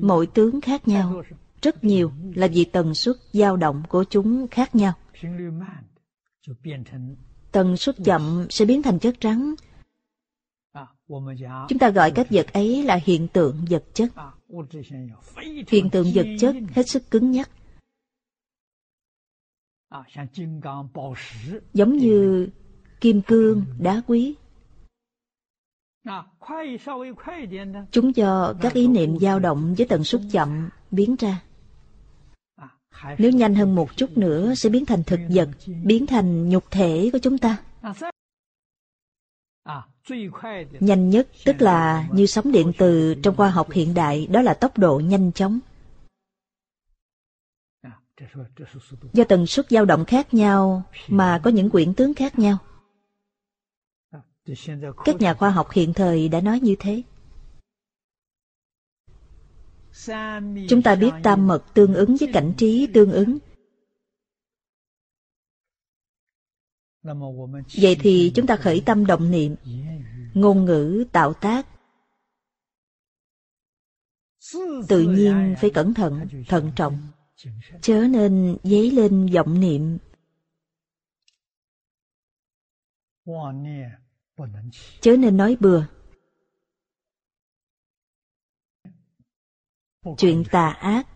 Mỗi 0.00 0.26
tướng 0.26 0.60
khác 0.60 0.88
nhau, 0.88 1.22
rất 1.62 1.84
nhiều 1.84 2.12
là 2.34 2.46
vì 2.46 2.64
tần 2.64 2.94
suất 2.94 3.16
dao 3.32 3.56
động 3.56 3.82
của 3.88 4.04
chúng 4.10 4.48
khác 4.48 4.74
nhau. 4.74 4.92
Tần 7.52 7.76
suất 7.76 7.96
chậm 8.04 8.46
sẽ 8.50 8.64
biến 8.64 8.82
thành 8.82 8.98
chất 8.98 9.16
rắn. 9.22 9.54
Chúng 11.68 11.78
ta 11.78 11.90
gọi 11.90 12.10
các 12.10 12.26
vật 12.30 12.52
ấy 12.52 12.82
là 12.82 12.98
hiện 13.04 13.28
tượng 13.28 13.64
vật 13.70 13.84
chất. 13.94 14.12
Hiện 15.68 15.90
tượng 15.90 16.06
vật 16.14 16.26
chất 16.38 16.56
hết 16.74 16.88
sức 16.88 17.10
cứng 17.10 17.30
nhắc. 17.30 17.50
Giống 21.74 21.96
như 21.96 22.48
kim 23.00 23.22
cương, 23.22 23.64
đá 23.78 24.02
quý. 24.06 24.34
Chúng 27.90 28.12
cho 28.12 28.54
các 28.60 28.74
ý 28.74 28.88
niệm 28.88 29.18
dao 29.18 29.38
động 29.38 29.74
với 29.78 29.86
tần 29.86 30.04
suất 30.04 30.20
chậm 30.32 30.68
biến 30.90 31.16
ra. 31.16 31.42
Nếu 33.18 33.30
nhanh 33.30 33.54
hơn 33.54 33.74
một 33.74 33.96
chút 33.96 34.18
nữa 34.18 34.54
sẽ 34.54 34.68
biến 34.68 34.86
thành 34.86 35.02
thực 35.02 35.20
vật, 35.28 35.48
biến 35.84 36.06
thành 36.06 36.48
nhục 36.48 36.70
thể 36.70 37.10
của 37.12 37.18
chúng 37.18 37.38
ta. 37.38 37.58
Nhanh 40.80 41.10
nhất 41.10 41.28
tức 41.44 41.56
là 41.58 42.08
như 42.12 42.26
sóng 42.26 42.52
điện 42.52 42.72
từ 42.78 43.14
trong 43.22 43.36
khoa 43.36 43.50
học 43.50 43.70
hiện 43.70 43.94
đại, 43.94 44.26
đó 44.26 44.42
là 44.42 44.54
tốc 44.54 44.78
độ 44.78 45.00
nhanh 45.04 45.32
chóng. 45.32 45.58
Do 49.12 49.24
tần 49.28 49.46
suất 49.46 49.70
dao 49.70 49.84
động 49.84 50.04
khác 50.04 50.34
nhau 50.34 50.82
mà 51.08 51.40
có 51.44 51.50
những 51.50 51.70
quyển 51.70 51.94
tướng 51.94 52.14
khác 52.14 52.38
nhau. 52.38 52.58
Các 55.04 55.16
nhà 55.20 55.34
khoa 55.34 55.50
học 55.50 55.70
hiện 55.70 55.92
thời 55.92 56.28
đã 56.28 56.40
nói 56.40 56.60
như 56.60 56.76
thế. 56.78 57.02
Chúng 60.68 60.82
ta 60.84 60.94
biết 60.94 61.10
tam 61.22 61.46
mật 61.46 61.64
tương 61.74 61.94
ứng 61.94 62.16
với 62.20 62.30
cảnh 62.32 62.52
trí 62.56 62.88
tương 62.94 63.12
ứng. 63.12 63.38
Vậy 67.80 67.96
thì 68.00 68.32
chúng 68.34 68.46
ta 68.46 68.56
khởi 68.56 68.82
tâm 68.86 69.06
động 69.06 69.30
niệm, 69.30 69.54
ngôn 70.34 70.64
ngữ 70.64 71.04
tạo 71.12 71.34
tác. 71.34 71.66
Tự 74.88 75.02
nhiên 75.02 75.54
phải 75.60 75.70
cẩn 75.74 75.94
thận, 75.94 76.26
thận 76.48 76.72
trọng, 76.76 76.98
chớ 77.80 78.06
nên 78.10 78.56
dấy 78.62 78.90
lên 78.90 79.26
vọng 79.26 79.60
niệm 79.60 79.98
chớ 85.00 85.16
nên 85.16 85.36
nói 85.36 85.56
bừa. 85.60 85.86
Chuyện 90.18 90.44
tà 90.50 90.68
ác. 90.68 91.06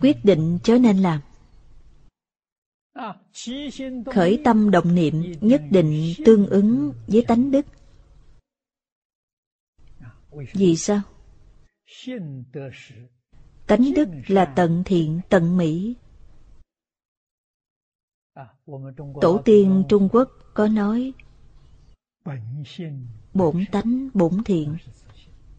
Quyết 0.00 0.16
định 0.24 0.58
chớ 0.64 0.78
nên 0.78 0.98
làm. 0.98 1.20
Khởi 4.14 4.40
tâm 4.44 4.70
động 4.70 4.94
niệm 4.94 5.22
nhất 5.40 5.62
định 5.70 6.12
tương 6.24 6.46
ứng 6.46 6.92
với 7.06 7.24
tánh 7.28 7.50
đức. 7.50 7.66
Vì 10.52 10.76
sao? 10.76 11.00
Tánh 13.66 13.94
đức 13.96 14.08
là 14.26 14.52
tận 14.56 14.82
thiện 14.86 15.20
tận 15.28 15.56
mỹ 15.56 15.96
Tổ 19.20 19.38
tiên 19.44 19.84
Trung 19.88 20.08
Quốc 20.12 20.30
có 20.54 20.68
nói 20.68 21.12
Bổn 23.34 23.64
tánh 23.72 24.08
bổn 24.14 24.44
thiện. 24.44 24.76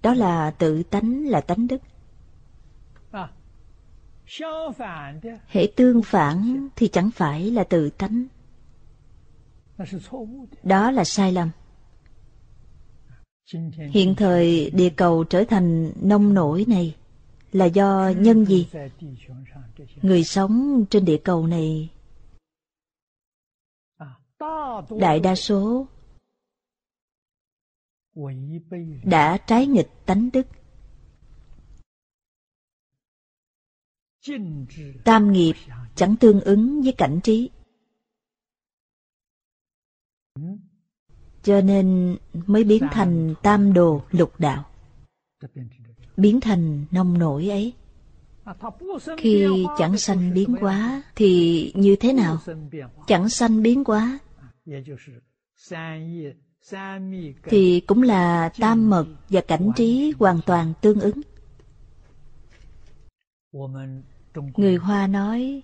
Đó 0.02 0.13
là 0.13 0.52
tự 0.52 0.84
tánh 0.84 1.28
là 1.28 1.41
tánh 1.41 1.67
đức. 1.67 1.82
Hệ 5.48 5.67
tương 5.76 6.04
phản 6.04 6.67
thì 6.76 6.88
chẳng 6.88 7.12
phải 7.12 7.52
là 7.52 7.63
tự 7.63 7.89
tánh. 7.89 8.26
Đó 10.63 10.91
là 10.91 11.04
sai 11.04 11.32
lầm. 11.32 11.50
Hiện 13.91 14.15
thời 14.15 14.70
địa 14.70 14.89
cầu 14.89 15.24
trở 15.24 15.44
thành 15.44 15.91
nông 16.02 16.34
nổi 16.34 16.65
này 16.67 16.96
Là 17.52 17.65
do 17.65 18.13
nhân 18.17 18.46
gì? 18.46 18.67
Người 20.02 20.24
sống 20.24 20.86
trên 20.89 21.06
địa 21.06 21.17
cầu 21.17 21.48
này 21.48 21.89
đại 24.99 25.19
đa 25.19 25.36
số 25.36 25.88
đã 29.04 29.38
trái 29.38 29.67
nghịch 29.67 29.89
tánh 30.06 30.30
đức. 30.34 30.47
Tam 35.04 35.32
nghiệp 35.32 35.54
chẳng 35.95 36.15
tương 36.19 36.41
ứng 36.41 36.82
với 36.82 36.93
cảnh 36.97 37.19
trí. 37.23 37.49
Cho 41.43 41.62
nên 41.62 42.17
mới 42.34 42.63
biến 42.63 42.88
thành 42.91 43.34
tam 43.43 43.73
đồ 43.73 44.01
lục 44.12 44.39
đạo. 44.39 44.65
Biến 46.17 46.39
thành 46.41 46.86
nông 46.91 47.17
nổi 47.17 47.49
ấy. 47.49 47.73
Khi 49.17 49.65
chẳng 49.77 49.97
sanh 49.97 50.34
biến 50.34 50.56
quá 50.60 51.04
thì 51.15 51.71
như 51.75 51.95
thế 51.95 52.13
nào? 52.13 52.38
Chẳng 53.08 53.30
sanh 53.30 53.62
biến 53.62 53.84
quá 53.84 54.19
thì 57.43 57.82
cũng 57.88 58.04
là 58.04 58.50
tam 58.60 58.89
mật 58.89 59.06
và 59.30 59.41
cảnh 59.41 59.71
trí 59.76 60.13
hoàn 60.19 60.39
toàn 60.45 60.74
tương 60.82 61.00
ứng. 61.00 61.21
Người 64.58 64.76
Hoa 64.76 65.08
nói, 65.08 65.63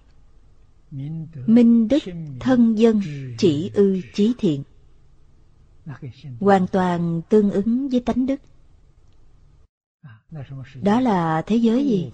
minh 1.47 1.87
đức 1.87 2.03
thân 2.39 2.75
dân 2.75 3.01
chỉ 3.37 3.71
ư 3.73 4.01
chí 4.13 4.33
thiện. 4.37 4.63
Hoàn 6.39 6.67
toàn 6.67 7.21
tương 7.29 7.51
ứng 7.51 7.89
với 7.89 7.99
tánh 7.99 8.25
đức. 8.25 8.41
Đó 10.81 10.99
là 10.99 11.41
thế 11.41 11.55
giới 11.55 11.85
gì? 11.87 12.11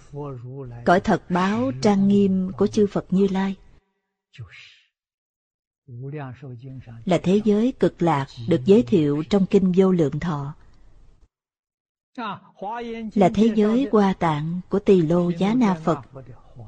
Cõi 0.85 0.99
thật 0.99 1.23
báo 1.29 1.71
trang 1.81 2.07
nghiêm 2.07 2.51
của 2.57 2.67
chư 2.67 2.87
Phật 2.87 3.05
Như 3.09 3.27
Lai 3.27 3.55
là 7.05 7.19
thế 7.23 7.41
giới 7.45 7.73
cực 7.79 8.01
lạc 8.01 8.27
được 8.47 8.61
giới 8.65 8.83
thiệu 8.83 9.23
trong 9.29 9.45
kinh 9.45 9.71
vô 9.75 9.91
lượng 9.91 10.19
thọ. 10.19 10.55
Là 13.13 13.29
thế 13.35 13.51
giới 13.55 13.87
hoa 13.91 14.13
tạng 14.13 14.61
của 14.69 14.79
tỳ 14.79 15.01
lô 15.01 15.29
giá 15.29 15.53
na 15.53 15.73
phật 15.73 15.99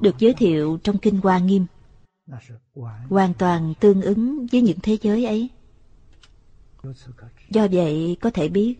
được 0.02 0.16
giới 0.20 0.34
thiệu 0.34 0.80
trong 0.84 0.98
kinh 0.98 1.20
hoa 1.24 1.40
nghiêm. 1.40 1.66
Hoàn 3.10 3.34
toàn 3.34 3.74
tương 3.80 4.02
ứng 4.02 4.48
với 4.52 4.62
những 4.62 4.80
thế 4.84 4.98
giới 5.02 5.26
ấy. 5.26 5.50
Do 7.50 7.68
vậy 7.72 8.18
có 8.22 8.30
thể 8.30 8.50
biết 8.50 8.76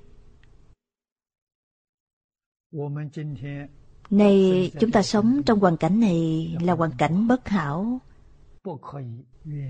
nay 4.10 4.72
chúng 4.80 4.92
ta 4.92 5.02
sống 5.02 5.42
trong 5.46 5.60
hoàn 5.60 5.78
cảnh 5.78 6.00
này 6.00 6.58
là 6.62 6.74
hoàn 6.74 6.92
cảnh 6.98 7.28
bất 7.28 7.48
hảo 7.48 8.00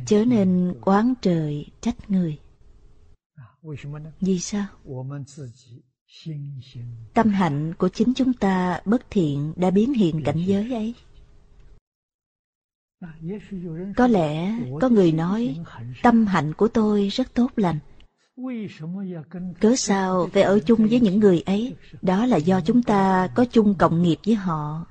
chớ 0.05 0.25
nên 0.25 0.73
oán 0.81 1.13
trời 1.21 1.65
trách 1.81 2.11
người. 2.11 2.39
Vì 4.21 4.39
sao? 4.39 4.65
Tâm 7.13 7.29
hạnh 7.29 7.73
của 7.77 7.89
chính 7.89 8.13
chúng 8.13 8.33
ta 8.33 8.81
bất 8.85 9.09
thiện 9.09 9.53
đã 9.55 9.71
biến 9.71 9.93
hiện 9.93 10.21
cảnh 10.25 10.43
giới 10.45 10.73
ấy. 10.73 10.93
Có 13.95 14.07
lẽ 14.07 14.59
có 14.81 14.89
người 14.89 15.11
nói, 15.11 15.57
tâm 16.03 16.25
hạnh 16.25 16.53
của 16.53 16.67
tôi 16.67 17.07
rất 17.07 17.33
tốt 17.33 17.51
lành. 17.55 17.79
Cớ 19.59 19.75
sao 19.75 20.29
phải 20.33 20.43
ở 20.43 20.59
chung 20.59 20.87
với 20.87 20.99
những 20.99 21.19
người 21.19 21.41
ấy? 21.41 21.75
Đó 22.01 22.25
là 22.25 22.37
do 22.37 22.61
chúng 22.61 22.83
ta 22.83 23.27
có 23.35 23.45
chung 23.45 23.75
cộng 23.75 24.01
nghiệp 24.01 24.17
với 24.25 24.35
họ 24.35 24.85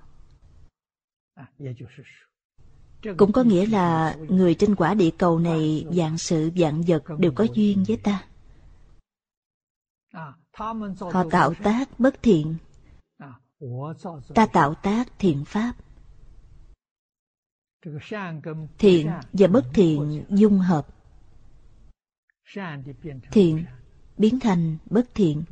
cũng 3.17 3.33
có 3.33 3.43
nghĩa 3.43 3.67
là 3.67 4.17
người 4.29 4.55
trên 4.55 4.75
quả 4.75 4.95
địa 4.95 5.11
cầu 5.19 5.39
này 5.39 5.87
dạng 5.93 6.19
sự 6.19 6.51
dạng 6.57 6.83
vật 6.83 7.03
đều 7.19 7.33
có 7.33 7.47
duyên 7.55 7.85
với 7.89 7.97
ta. 7.97 8.25
Họ 11.13 11.25
tạo 11.31 11.55
tác 11.63 12.01
bất 12.01 12.23
thiện. 12.23 12.57
Ta 14.35 14.47
tạo 14.47 14.75
tác 14.75 15.19
thiện 15.19 15.45
pháp. 15.45 15.73
Thiện 18.79 19.11
và 19.33 19.47
bất 19.47 19.65
thiện 19.75 20.25
dung 20.29 20.59
hợp. 20.59 20.87
Thiện 23.33 23.65
biến 24.19 24.41
thành 24.41 24.79
bất 24.91 25.15
thiện. 25.15 25.45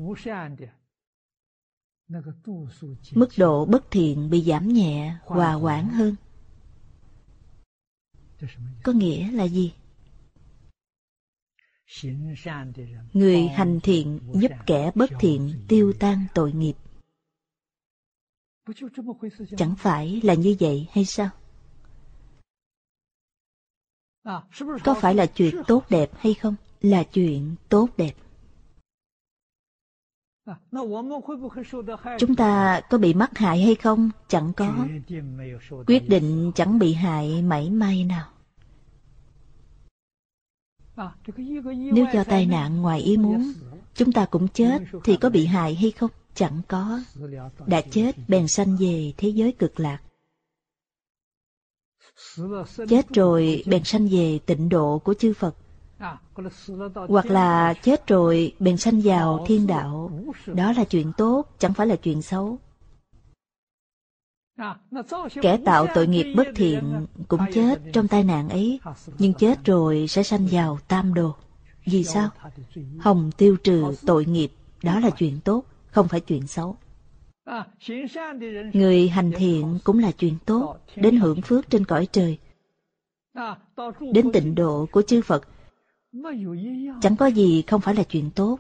Mức 3.15 3.29
độ 3.39 3.65
bất 3.65 3.91
thiện 3.91 4.31
bị 4.31 4.41
giảm 4.41 4.69
nhẹ, 4.69 5.17
hòa 5.25 5.55
quản 5.55 5.89
hơn 5.89 6.17
có 8.83 8.93
nghĩa 8.93 9.31
là 9.31 9.45
gì? 9.45 9.73
người 13.13 13.49
hành 13.49 13.81
thiện 13.83 14.21
giúp 14.35 14.51
kẻ 14.67 14.91
bất 14.95 15.11
thiện 15.21 15.65
tiêu 15.69 15.93
tan 16.01 16.27
tội 16.35 16.53
nghiệp. 16.53 16.75
chẳng 19.57 19.75
phải 19.79 20.21
là 20.25 20.35
như 20.35 20.57
vậy 20.61 20.87
hay 20.93 21.05
sao? 21.05 21.31
có 24.85 24.95
phải 25.01 25.15
là 25.15 25.27
chuyện 25.27 25.63
tốt 25.67 25.85
đẹp 25.91 26.11
hay 26.17 26.35
không? 26.35 26.55
Là 26.81 27.03
chuyện 27.03 27.55
tốt 27.69 27.89
đẹp 27.97 28.13
chúng 32.19 32.37
ta 32.37 32.81
có 32.91 32.99
bị 32.99 33.15
mắc 33.15 33.39
hại 33.39 33.63
hay 33.63 33.75
không? 33.75 34.11
Chẳng 34.29 34.53
có. 34.57 34.87
Quyết 35.87 36.09
định 36.09 36.53
chẳng 36.55 36.79
bị 36.79 36.93
hại 36.93 37.43
mảy 37.43 37.71
may 37.71 38.05
nào. 38.05 38.29
Nếu 41.93 42.07
do 42.15 42.25
tai 42.25 42.47
nạn 42.47 42.83
ngoài 42.83 43.01
ý 43.01 43.17
muốn 43.17 43.53
chúng 43.95 44.13
ta 44.13 44.27
cũng 44.27 44.49
chết 44.49 44.79
thì 45.05 45.17
có 45.17 45.31
bị 45.31 45.47
hại 45.47 45.75
hay 45.75 45.91
không? 45.91 46.11
Chẳng 46.35 46.61
có. 46.69 47.01
Đã 47.67 47.81
chết 47.91 48.13
bèn 48.29 48.49
sanh 48.49 48.77
về 48.77 49.13
thế 49.17 49.29
giới 49.29 49.53
cực 49.53 49.81
lạc. 49.81 49.99
Chết 52.89 53.09
rồi 53.09 53.63
bèn 53.67 53.85
sanh 53.85 54.09
về 54.09 54.39
tịnh 54.47 54.69
độ 54.69 54.99
của 54.99 55.15
chư 55.15 55.33
phật 55.35 55.57
hoặc 57.09 57.27
là 57.27 57.75
chết 57.83 58.07
rồi 58.07 58.55
bèn 58.59 58.77
sanh 58.77 59.01
vào 59.01 59.45
thiên 59.47 59.67
đạo. 59.67 60.11
đó 60.47 60.73
là 60.77 60.85
chuyện 60.85 61.13
tốt 61.17 61.47
chẳng 61.59 61.75
phải 61.75 61.87
là 61.87 61.97
chuyện 61.97 62.23
xấu. 62.23 62.59
Kẻ 65.43 65.59
tạo 65.65 65.87
tội 65.95 66.07
nghiệp 66.07 66.35
bất 66.37 66.47
thiện 66.55 67.07
cũng 67.29 67.41
chết 67.55 67.81
trong 67.93 68.09
tai 68.09 68.25
nạn 68.25 68.49
ấy. 68.49 68.81
Nhưng 69.19 69.35
chết 69.35 69.65
rồi 69.65 70.07
sẽ 70.09 70.23
sanh 70.23 70.47
vào 70.51 70.79
tam 70.89 71.15
đồ. 71.15 71.35
Vì 71.85 72.05
sao? 72.05 72.31
Hồng 73.01 73.31
tiêu 73.37 73.57
trừ 73.65 73.95
tội 74.07 74.25
nghiệp 74.25 74.53
đó 74.83 75.01
là 75.01 75.11
chuyện 75.11 75.41
tốt 75.45 75.65
không 75.87 76.09
phải 76.09 76.21
chuyện 76.21 76.47
xấu. 76.47 76.77
Người 78.73 79.09
hành 79.09 79.33
thiện 79.37 79.79
cũng 79.85 79.99
là 79.99 80.11
chuyện 80.11 80.35
tốt 80.47 80.79
đến 80.97 81.17
hưởng 81.17 81.43
phước 81.43 81.71
trên 81.71 81.85
cõi 81.85 82.09
trời. 82.13 82.39
Đến 84.13 84.33
tịnh 84.33 84.55
độ 84.55 84.87
của 84.93 85.03
chư 85.03 85.23
phật 85.23 85.43
chẳng 87.01 87.17
có 87.17 87.27
gì 87.27 87.63
không 87.67 87.81
phải 87.81 87.95
là 87.95 88.03
chuyện 88.03 88.31
tốt. 88.31 88.59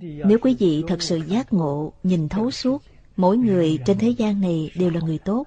Nếu 0.00 0.38
quý 0.42 0.56
vị 0.58 0.84
thật 0.86 1.02
sự 1.02 1.16
giác 1.16 1.52
ngộ, 1.52 1.92
nhìn 2.02 2.28
thấu 2.28 2.50
suốt, 2.50 2.82
mỗi 3.16 3.36
người 3.36 3.78
trên 3.86 3.98
thế 3.98 4.08
gian 4.08 4.40
này 4.40 4.70
đều 4.76 4.90
là 4.90 5.00
người 5.00 5.18
tốt. 5.18 5.46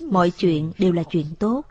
Mọi 0.00 0.30
chuyện 0.30 0.72
đều 0.78 0.92
là 0.92 1.02
chuyện 1.02 1.26
tốt. 1.38 1.62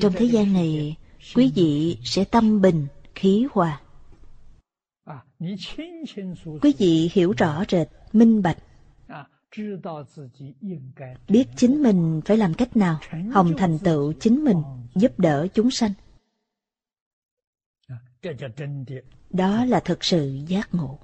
Trong 0.00 0.12
thế 0.16 0.24
gian 0.24 0.52
này, 0.52 0.96
quý 1.34 1.52
vị 1.54 1.98
sẽ 2.04 2.24
tâm 2.24 2.60
bình, 2.60 2.86
khí 3.14 3.46
hòa. 3.52 3.80
Quý 6.62 6.74
vị 6.78 7.10
hiểu 7.12 7.34
rõ 7.38 7.64
rệt, 7.68 7.88
minh 8.12 8.42
bạch. 8.42 8.58
Biết 11.28 11.48
chính 11.56 11.82
mình 11.82 12.20
phải 12.24 12.36
làm 12.36 12.54
cách 12.54 12.76
nào, 12.76 13.00
hồng 13.32 13.52
thành 13.58 13.78
tựu 13.78 14.12
chính 14.12 14.44
mình, 14.44 14.62
giúp 14.94 15.18
đỡ 15.18 15.46
chúng 15.54 15.70
sanh 15.70 15.92
đó 19.30 19.64
là 19.64 19.80
thực 19.80 20.04
sự 20.04 20.38
giác 20.46 20.74
ngộ. 20.74 20.98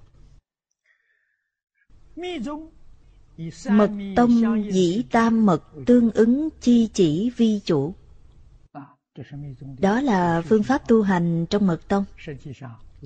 Mật 3.70 3.90
tông 4.16 4.64
dĩ 4.72 5.04
tam 5.10 5.46
mật 5.46 5.62
tương 5.86 6.10
ứng 6.10 6.48
chi 6.60 6.88
chỉ 6.94 7.30
vi 7.36 7.60
chủ. 7.64 7.94
Đó 9.78 10.00
là 10.00 10.42
phương 10.42 10.62
pháp 10.62 10.88
tu 10.88 11.02
hành 11.02 11.46
trong 11.50 11.66
mật 11.66 11.88
tông. 11.88 12.04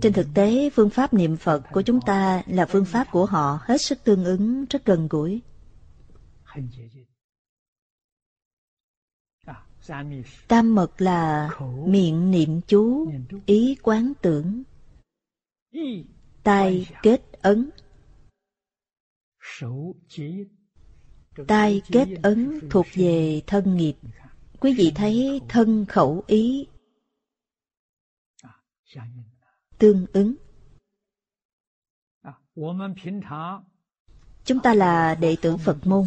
Trên 0.02 0.12
thực 0.12 0.26
tế 0.34 0.70
phương 0.70 0.90
pháp 0.90 1.14
niệm 1.14 1.36
phật 1.36 1.62
của 1.72 1.82
chúng 1.82 2.00
ta 2.00 2.42
là 2.46 2.66
phương 2.66 2.84
pháp 2.84 3.06
của 3.12 3.26
họ 3.26 3.58
hết 3.62 3.80
sức 3.80 4.04
tương 4.04 4.24
ứng 4.24 4.64
rất 4.70 4.84
gần 4.84 5.08
gũi 5.08 5.42
tam 10.48 10.74
mật 10.74 11.00
là 11.00 11.50
miệng 11.86 12.30
niệm 12.30 12.60
chú 12.66 13.12
ý 13.46 13.76
quán 13.82 14.12
tưởng. 14.22 14.62
Tai 16.42 16.86
kết 17.02 17.22
ấn. 17.42 17.70
Tai 21.48 21.82
kết 21.92 22.08
ấn 22.22 22.60
thuộc 22.70 22.86
về 22.94 23.42
thân 23.46 23.76
nghiệp. 23.76 23.94
Quý 24.60 24.74
vị 24.78 24.92
thấy 24.94 25.40
thân 25.48 25.86
khẩu 25.86 26.24
ý 26.26 26.66
tương 29.78 30.06
ứng. 30.12 30.34
Chúng 34.44 34.60
ta 34.60 34.74
là 34.74 35.14
đệ 35.14 35.36
tử 35.42 35.56
phật 35.56 35.86
môn. 35.86 36.04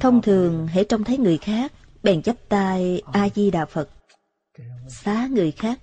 Thông 0.00 0.22
thường 0.22 0.66
hãy 0.66 0.84
trông 0.88 1.04
thấy 1.04 1.18
người 1.18 1.38
khác 1.38 1.72
bèn 2.08 2.22
chắp 2.22 2.36
tay 2.48 3.02
a 3.12 3.28
di 3.34 3.50
đà 3.50 3.64
phật. 3.64 3.88
Xá 4.88 5.28
người 5.30 5.50
khác. 5.50 5.80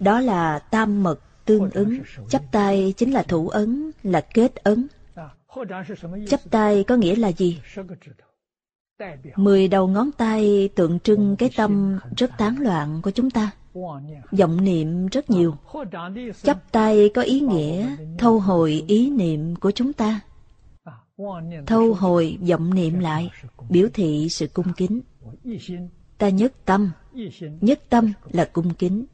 Đó 0.00 0.20
là 0.20 0.58
tam 0.58 1.02
mật 1.02 1.20
tương 1.44 1.70
ứng. 1.70 1.98
Chắp 2.28 2.42
tay 2.52 2.94
chính 2.96 3.12
là 3.12 3.22
thủ 3.22 3.48
ấn 3.48 3.90
là 4.02 4.20
kết 4.20 4.54
ấn. 4.56 4.86
Chắp 6.28 6.40
tay 6.50 6.84
có 6.84 6.96
nghĩa 6.96 7.16
là 7.16 7.32
gì? 7.32 7.60
Mười 9.36 9.68
đầu 9.68 9.88
ngón 9.88 10.12
tay 10.12 10.68
tượng 10.74 11.00
trưng 11.00 11.36
cái 11.36 11.50
tâm 11.56 11.98
rất 12.16 12.30
tán 12.38 12.56
loạn 12.60 13.00
của 13.02 13.10
chúng 13.10 13.30
ta. 13.30 13.50
Vọng 14.38 14.64
niệm 14.64 15.06
rất 15.06 15.30
nhiều. 15.30 15.56
Chắp 16.42 16.72
tay 16.72 17.10
có 17.14 17.22
ý 17.22 17.40
nghĩa 17.40 17.96
thâu 18.18 18.40
hồi 18.40 18.84
ý 18.88 19.10
niệm 19.10 19.56
của 19.56 19.70
chúng 19.70 19.92
ta 19.92 20.20
thâu 21.66 21.94
hồi 21.94 22.38
vọng 22.48 22.74
niệm 22.74 22.98
lại 22.98 23.30
biểu 23.68 23.88
thị 23.94 24.28
sự 24.30 24.46
cung 24.46 24.72
kính. 24.76 25.00
Ta 26.18 26.28
nhất 26.28 26.52
tâm. 26.64 26.90
Nhất 27.60 27.80
tâm 27.88 28.12
là 28.32 28.50
cung 28.52 28.74
kính. 28.74 29.06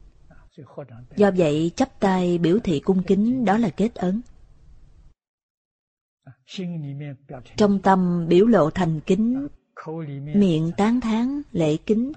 Do 1.15 1.31
vậy 1.31 1.71
chắp 1.75 1.99
tay 1.99 2.37
biểu 2.37 2.59
thị 2.63 2.79
cung 2.79 3.03
kính 3.03 3.45
đó 3.45 3.57
là 3.57 3.69
kết 3.69 3.95
ấn. 3.95 4.21
Trong 7.57 7.79
tâm 7.79 8.25
biểu 8.27 8.45
lộ 8.45 8.69
thành 8.69 8.99
kính 8.99 9.47
miệng 10.35 10.71
tán 10.77 11.01
thán 11.01 11.41
lễ 11.51 11.77
kính. 11.77 12.11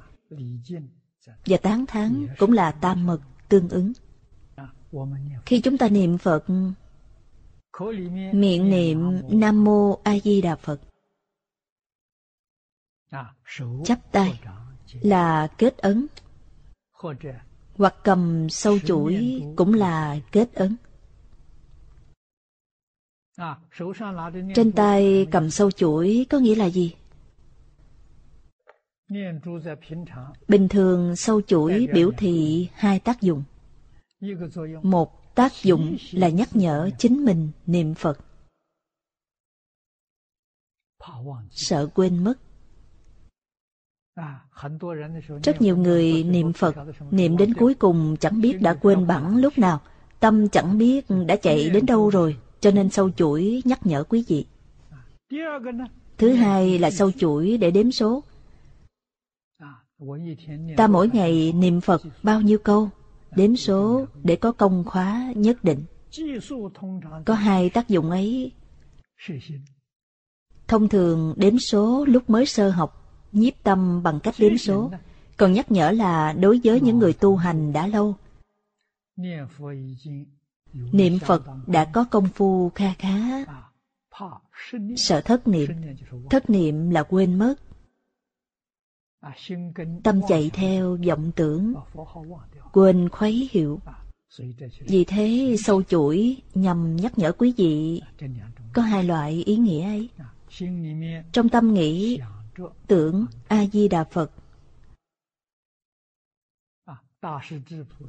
Và 1.47 1.57
tán 1.57 1.87
thán 1.87 2.27
cũng 2.39 2.53
là 2.53 2.73
tam 2.73 3.07
mật 3.07 3.21
tương 3.49 3.69
ứng. 3.69 3.93
Khi 5.47 5.61
chúng 5.61 5.79
ta 5.79 5.89
niệm 5.89 6.19
phật 6.19 6.45
miệng 8.33 8.71
niệm 8.71 9.21
nam 9.29 9.65
mô 9.65 9.99
a 10.03 10.19
di 10.19 10.41
đà 10.41 10.57
phật. 10.57 10.81
Chắp 13.85 14.13
tay 14.13 14.41
là 15.01 15.49
kết 15.59 15.79
ấn. 15.79 16.07
Hoặc 17.77 17.95
cầm 18.05 18.49
sâu 18.51 18.79
chuỗi 18.79 19.43
cũng 19.57 19.75
là 19.75 20.17
kết 20.33 20.55
ấn. 20.55 20.77
Trên 24.55 24.73
tay 24.73 25.27
cầm 25.31 25.51
sâu 25.51 25.71
chuỗi 25.71 26.27
có 26.31 26.39
nghĩa 26.39 26.55
là 26.55 26.67
gì? 26.67 26.95
Bình 30.49 30.69
thường 30.69 31.17
sâu 31.17 31.43
chuỗi 31.43 31.89
biểu 31.93 32.11
thị 32.19 32.69
hai 32.75 32.99
tác 33.01 33.21
dụng. 33.21 33.43
Một 34.83 35.24
tác 35.35 35.53
dụng 35.63 35.97
là 36.13 36.29
nhắc 36.29 36.49
nhở 36.57 36.91
chính 36.99 37.25
mình 37.25 37.51
niệm 37.67 37.95
phật. 37.95 38.19
Sợ 41.51 41.87
quên 41.95 42.25
mất. 42.25 42.35
Rất 45.43 45.63
nhiều 45.63 45.77
người 45.77 46.25
niệm 46.25 46.53
phật, 46.53 46.75
niệm 47.11 47.37
đến 47.37 47.55
cuối 47.55 47.75
cùng 47.75 48.17
chẳng 48.21 48.41
biết 48.41 48.61
đã 48.61 48.75
quên 48.75 49.07
bẵng 49.07 49.37
lúc 49.37 49.59
nào. 49.59 49.81
Tâm 50.21 50.49
chẳng 50.49 50.79
biết 50.79 51.07
đã 51.27 51.37
chạy 51.37 51.71
đến 51.71 51.87
đâu 51.87 52.11
rồi, 52.11 52.37
cho 52.61 52.71
nên 52.71 52.91
sâu 52.91 53.11
chuỗi 53.11 53.63
nhắc 53.65 53.87
nhở 53.87 54.05
quý 54.05 54.25
vị. 54.29 54.47
Thứ 56.19 56.33
hai 56.33 56.79
là 56.79 56.91
sâu 56.91 57.13
chuỗi 57.13 57.57
để 57.59 57.71
đếm 57.71 57.91
số. 57.91 58.23
Ta 60.77 60.87
mỗi 60.87 61.11
ngày 61.13 61.53
niệm 61.53 61.81
phật 61.81 62.03
bao 62.23 62.41
nhiêu 62.41 62.59
câu? 62.59 62.91
Đếm 63.37 63.57
số 63.57 64.07
để 64.23 64.37
có 64.37 64.53
công 64.53 64.85
khóa 64.85 65.33
nhất 65.37 65.65
định. 65.65 65.85
Có 67.25 67.35
hai 67.35 67.71
tác 67.71 67.89
dụng 67.89 68.11
ấy. 68.11 68.53
Thông 70.69 70.89
thường, 70.89 71.35
đếm 71.37 71.59
số 71.59 72.05
lúc 72.09 72.31
mới 72.31 72.47
sơ 72.47 72.71
học, 72.71 73.23
nhiếp 73.33 73.55
tâm 73.63 74.03
bằng 74.03 74.21
cách 74.21 74.35
đếm 74.39 74.59
số. 74.59 74.91
Còn 75.37 75.53
nhắc 75.53 75.71
nhở 75.71 75.91
là 75.91 76.33
đối 76.33 76.61
với 76.65 76.81
những 76.81 76.99
người 76.99 77.13
tu 77.13 77.37
hành 77.37 77.73
đã 77.73 77.87
lâu. 77.87 78.17
Niệm 80.73 81.19
phật 81.19 81.43
đã 81.67 81.85
có 81.85 82.05
công 82.11 82.29
phu 82.29 82.71
kha 82.75 82.93
khá. 82.99 83.45
Sợ 84.97 85.21
thất 85.21 85.49
niệm. 85.49 85.71
Thất 86.31 86.51
niệm 86.51 86.91
là 86.91 87.03
quên 87.03 87.39
mất 87.39 87.55
tâm 90.03 90.21
chạy 90.29 90.51
theo 90.55 90.99
vọng 91.09 91.33
tưởng, 91.37 91.75
quên 92.73 93.09
khuấy 93.09 93.49
hiệu 93.53 93.81
vì 94.81 95.05
thế 95.05 95.57
sâu 95.65 95.83
chuỗi 95.83 96.37
nhằm 96.55 96.97
nhắc 96.97 97.19
nhở 97.19 97.33
quý 97.33 97.55
vị 97.57 98.03
có 98.73 98.83
hai 98.83 99.05
loại 99.05 99.43
ý 99.47 99.57
nghĩa 99.57 99.85
ấy. 99.85 100.09
Trong 101.33 101.49
tâm 101.49 101.75
nghĩ, 101.75 102.21
tưởng 102.87 103.27
a 103.49 103.67
di 103.67 103.89
đà 103.89 104.05
phật. 104.05 104.31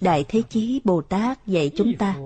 Đại 0.01 0.25
thế 0.27 0.41
chí 0.49 0.81
bồ 0.83 1.01
tát 1.01 1.47
dạy 1.47 1.71
chúng 1.77 1.93
ta 1.97 2.17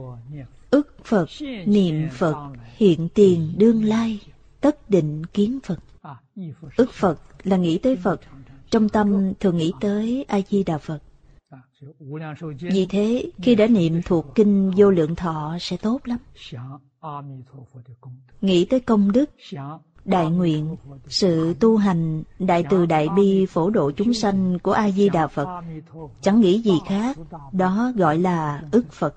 ức 0.69 0.95
phật, 1.03 1.29
niệm 1.65 2.07
phật, 2.11 2.53
hiện 2.75 3.09
tiền 3.13 3.53
đương 3.57 3.83
lai, 3.83 4.19
tất 4.61 4.89
định 4.89 5.25
kiến 5.25 5.59
phật. 5.63 5.79
Ức 6.77 6.93
phật 6.93 7.19
là 7.43 7.57
nghĩ 7.57 7.77
tới 7.77 7.95
phật 7.95 8.21
trong 8.69 8.89
tâm 8.89 9.33
thường 9.39 9.57
nghĩ 9.57 9.73
tới 9.81 10.25
a 10.27 10.39
di 10.49 10.63
đà 10.63 10.77
phật. 10.77 10.99
Vì 12.61 12.85
thế, 12.89 13.31
khi 13.41 13.55
đã 13.55 13.67
niệm 13.67 14.01
thuộc 14.05 14.25
kinh 14.35 14.71
vô 14.77 14.91
lượng 14.91 15.15
thọ 15.15 15.57
sẽ 15.59 15.77
tốt 15.77 16.01
lắm. 16.03 16.19
Nghĩ 18.41 18.65
tới 18.65 18.79
công 18.79 19.11
đức, 19.11 19.29
đại 20.05 20.29
nguyện, 20.29 20.75
sự 21.07 21.53
tu 21.59 21.77
hành 21.77 22.23
đại 22.39 22.63
từ 22.69 22.85
đại 22.85 23.07
bi 23.15 23.45
phổ 23.45 23.69
độ 23.69 23.91
chúng 23.91 24.13
sanh 24.13 24.59
của 24.59 24.71
a 24.71 24.91
di 24.91 25.09
đà 25.09 25.27
phật, 25.27 25.61
chẳng 26.21 26.39
nghĩ 26.39 26.61
gì 26.61 26.79
khác, 26.87 27.17
đó 27.51 27.91
gọi 27.95 28.17
là 28.17 28.63
ức 28.71 28.85
phật. 28.91 29.15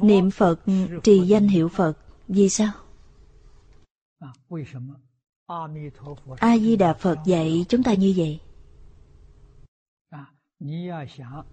Niệm 0.00 0.30
phật 0.30 0.60
trì 1.02 1.18
danh 1.18 1.48
hiệu 1.48 1.68
phật, 1.68 1.98
vì 2.28 2.48
sao? 2.48 2.72
A 6.38 6.58
di 6.58 6.76
đà 6.76 6.92
phật 6.92 7.18
dạy 7.24 7.64
chúng 7.68 7.82
ta 7.82 7.94
như 7.94 8.14
vậy. 8.16 8.40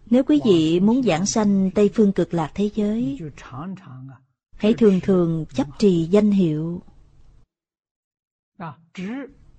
Nếu 0.05 0.23
quý 0.23 0.39
vị 0.45 0.79
muốn 0.79 1.03
giảng 1.03 1.25
sanh 1.25 1.71
tây 1.75 1.89
phương 1.93 2.11
cực 2.11 2.33
lạc 2.33 2.51
thế 2.55 2.69
giới, 2.75 3.19
hãy 4.57 4.73
thường 4.73 4.99
thường 5.03 5.45
chấp 5.53 5.67
trì 5.79 6.05
danh 6.11 6.31
hiệu. 6.31 6.81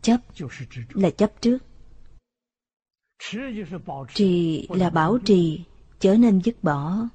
Chấp 0.02 0.20
là 0.88 1.10
chấp 1.10 1.32
trước. 1.40 1.58
Trì 4.14 4.68
là 4.68 4.90
bảo 4.90 5.18
trì, 5.18 5.64
chớ 5.98 6.14
nên 6.14 6.40
dứt 6.40 6.64
bỏ 6.64 7.08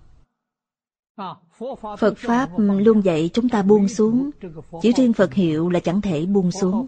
phật 1.98 2.18
pháp 2.18 2.50
luôn 2.58 3.06
dạy 3.06 3.30
chúng 3.34 3.50
ta 3.50 3.62
buông 3.62 3.88
xuống 3.88 4.30
chỉ 4.82 4.92
riêng 4.92 5.14
phật 5.14 5.34
hiệu 5.34 5.70
là 5.70 5.80
chẳng 5.80 6.02
thể 6.02 6.26
buông 6.26 6.52
xuống 6.52 6.88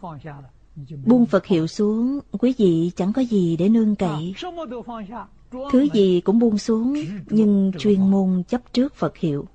buông 1.06 1.26
phật 1.26 1.46
hiệu 1.46 1.68
xuống, 1.68 2.20
quý 2.32 2.54
vị 2.58 2.92
chẳng 2.96 3.14
có 3.14 3.22
gì 3.22 3.58
để 3.58 3.70
nương 3.70 3.96
cậy 3.96 4.34
thứ 5.72 5.88
gì 5.94 6.22
cũng 6.22 6.40
buông 6.40 6.58
xuống, 6.58 6.96
nhưng 7.26 7.72
chuyên 7.78 8.12
môn 8.12 8.44
chấp 8.48 8.74
trước 8.74 8.96
phật 8.96 9.18
hiệu 9.18 9.48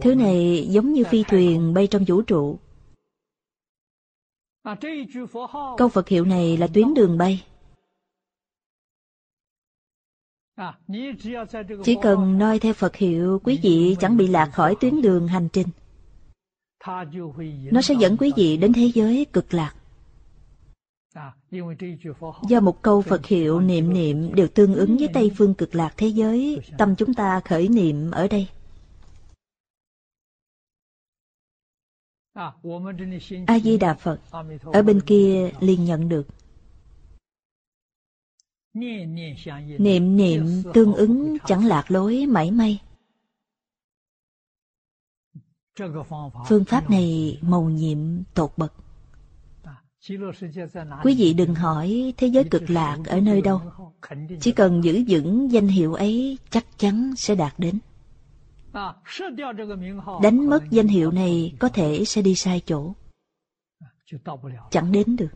Thứ 0.00 0.14
này 0.14 0.66
giống 0.70 0.92
như 0.92 1.04
phi 1.04 1.22
thuyền 1.22 1.74
bay 1.74 1.86
trong 1.86 2.04
vũ 2.04 2.22
trụ. 2.22 2.58
Câu 5.76 5.88
Phật 5.88 6.08
hiệu 6.08 6.24
này 6.24 6.56
là 6.56 6.66
tuyến 6.66 6.94
đường 6.94 7.18
bay. 7.18 7.44
Chỉ 11.84 11.96
cần 12.02 12.38
noi 12.38 12.58
theo 12.58 12.72
Phật 12.72 12.96
hiệu, 12.96 13.40
quý 13.44 13.60
vị 13.62 13.96
chẳng 14.00 14.16
bị 14.16 14.26
lạc 14.26 14.46
khỏi 14.52 14.76
tuyến 14.80 15.02
đường 15.02 15.28
hành 15.28 15.48
trình. 15.52 15.66
Nó 17.72 17.82
sẽ 17.82 17.94
dẫn 17.98 18.16
quý 18.16 18.32
vị 18.36 18.56
đến 18.56 18.72
thế 18.72 18.90
giới 18.94 19.26
cực 19.32 19.54
lạc. 19.54 19.74
Do 22.48 22.60
một 22.60 22.82
câu 22.82 23.02
Phật 23.02 23.26
hiệu 23.26 23.60
niệm 23.60 23.92
niệm 23.92 24.34
đều 24.34 24.48
tương 24.48 24.74
ứng 24.74 24.96
với 24.96 25.08
Tây 25.14 25.32
Phương 25.36 25.54
cực 25.54 25.74
lạc 25.74 25.94
thế 25.96 26.06
giới, 26.06 26.60
tâm 26.78 26.96
chúng 26.96 27.14
ta 27.14 27.40
khởi 27.44 27.68
niệm 27.68 28.10
ở 28.10 28.28
đây. 28.28 28.48
A-di-đà 33.46 33.94
Phật, 33.94 34.20
ở 34.72 34.82
bên 34.82 35.00
kia 35.00 35.50
liền 35.60 35.84
nhận 35.84 36.08
được. 36.08 36.26
Niệm 38.74 40.16
niệm 40.16 40.62
tương 40.74 40.94
ứng 40.94 41.36
chẳng 41.46 41.64
lạc 41.64 41.90
lối 41.90 42.26
mảy 42.26 42.50
may. 42.50 42.80
Phương 46.48 46.64
pháp 46.64 46.90
này 46.90 47.38
màu 47.42 47.62
nhiệm 47.62 47.98
tột 48.34 48.52
bậc. 48.56 48.72
Quý 51.02 51.14
vị 51.18 51.34
đừng 51.34 51.54
hỏi 51.54 52.14
thế 52.16 52.26
giới 52.26 52.44
cực 52.44 52.70
lạc 52.70 52.98
ở 53.06 53.20
nơi 53.20 53.42
đâu. 53.42 53.60
Chỉ 54.40 54.52
cần 54.52 54.84
giữ 54.84 55.04
vững 55.08 55.52
danh 55.52 55.68
hiệu 55.68 55.94
ấy, 55.94 56.38
chắc 56.50 56.78
chắn 56.78 57.12
sẽ 57.16 57.34
đạt 57.34 57.54
đến. 57.58 57.78
Đánh 60.22 60.50
mất 60.50 60.64
danh 60.70 60.86
hiệu 60.86 61.10
này 61.10 61.54
có 61.58 61.68
thể 61.68 62.04
sẽ 62.04 62.22
đi 62.22 62.34
sai 62.34 62.60
chỗ. 62.66 62.92
Chẳng 64.70 64.92
đến 64.92 65.16
được. 65.16 65.30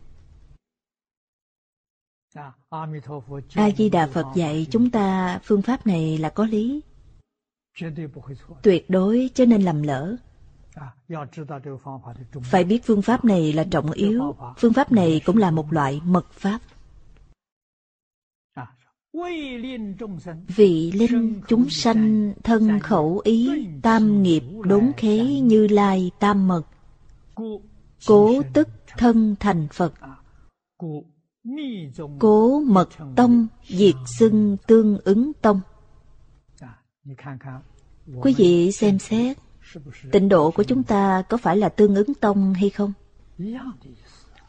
A-di-đà 3.55 4.07
Phật 4.07 4.25
dạy 4.35 4.67
chúng 4.71 4.89
ta 4.89 5.39
phương 5.43 5.61
pháp 5.61 5.87
này 5.87 6.17
là 6.17 6.29
có 6.29 6.45
lý. 6.45 6.81
Tuyệt 8.63 8.89
đối 8.89 9.29
cho 9.33 9.45
nên 9.45 9.61
lầm 9.61 9.83
lỡ. 9.83 10.15
Phải 12.43 12.63
biết 12.63 12.83
phương 12.85 13.01
pháp 13.01 13.25
này 13.25 13.53
là 13.53 13.63
trọng 13.71 13.91
yếu, 13.91 14.35
phương 14.57 14.73
pháp 14.73 14.91
này 14.91 15.21
cũng 15.25 15.37
là 15.37 15.51
một 15.51 15.73
loại 15.73 16.01
mật 16.05 16.31
pháp. 16.31 16.59
Vị 20.55 20.91
linh 20.91 21.41
chúng 21.47 21.69
sanh 21.69 22.33
thân 22.43 22.79
khẩu 22.79 23.21
ý 23.23 23.67
tam 23.81 24.23
nghiệp 24.23 24.43
đốn 24.63 24.91
khế 24.97 25.17
như 25.25 25.67
lai 25.67 26.11
tam 26.19 26.47
mật 26.47 26.63
Cố 28.07 28.41
tức 28.53 28.69
thân 28.97 29.35
thành 29.39 29.67
Phật 29.71 29.93
Cố 32.19 32.59
mật 32.59 32.89
tông 33.15 33.47
diệt 33.67 33.95
xưng 34.19 34.57
tương 34.67 34.97
ứng 35.03 35.31
tông 35.33 35.61
Quý 38.21 38.33
vị 38.37 38.71
xem 38.71 38.99
xét 38.99 39.37
Tịnh 40.11 40.29
độ 40.29 40.51
của 40.51 40.63
chúng 40.63 40.83
ta 40.83 41.23
có 41.29 41.37
phải 41.37 41.57
là 41.57 41.69
tương 41.69 41.95
ứng 41.95 42.13
tông 42.13 42.53
hay 42.53 42.69
không? 42.69 42.93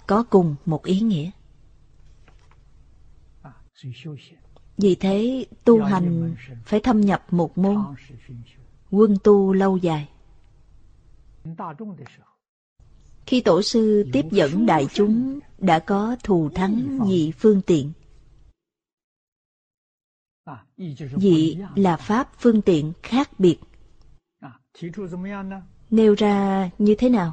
Có 0.06 0.24
cùng 0.30 0.54
một 0.64 0.84
ý 0.84 1.00
nghĩa. 1.00 1.30
Vì 4.78 4.94
thế, 4.94 5.46
tu 5.64 5.82
hành 5.82 6.34
phải 6.64 6.80
thâm 6.80 7.00
nhập 7.00 7.26
một 7.30 7.58
môn, 7.58 7.76
quân 8.90 9.16
tu 9.24 9.52
lâu 9.52 9.76
dài. 9.76 10.08
Khi 13.26 13.40
tổ 13.40 13.62
sư 13.62 14.04
tiếp 14.12 14.24
dẫn 14.30 14.66
đại 14.66 14.86
chúng, 14.92 15.40
đã 15.58 15.78
có 15.78 16.16
thù 16.24 16.50
thắng 16.54 16.98
nhị 17.06 17.32
phương 17.32 17.62
tiện. 17.62 17.92
Dị 21.16 21.58
là 21.74 21.96
pháp 21.96 22.30
phương 22.38 22.62
tiện 22.62 22.92
khác 23.02 23.30
biệt 23.40 23.58
Nêu 25.90 26.14
ra 26.14 26.70
như 26.78 26.94
thế 26.98 27.08
nào? 27.08 27.32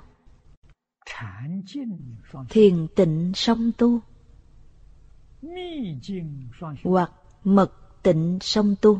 Thiền 2.49 2.87
tịnh 2.95 3.31
song 3.35 3.71
tu 3.77 3.99
hoặc 6.83 7.11
mật 7.43 7.71
tịnh 8.03 8.37
song 8.41 8.75
tu 8.81 8.99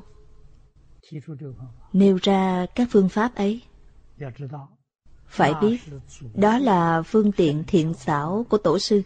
nêu 1.93 2.17
ra 2.21 2.65
các 2.75 2.87
phương 2.91 3.09
pháp 3.09 3.35
ấy 3.35 3.61
phải 5.33 5.53
biết 5.61 5.77
đó 6.35 6.57
là 6.57 7.01
phương 7.01 7.31
tiện 7.31 7.63
thiện 7.67 7.93
xảo 7.93 8.45
của 8.49 8.57
tổ 8.57 8.79
sư. 8.79 9.01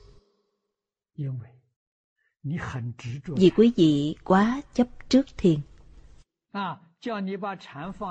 Vì 3.27 3.49
quý 3.49 3.71
vị 3.75 4.15
quá 4.23 4.61
chấp 4.73 4.87
trước 5.09 5.25
thiền. 5.37 5.59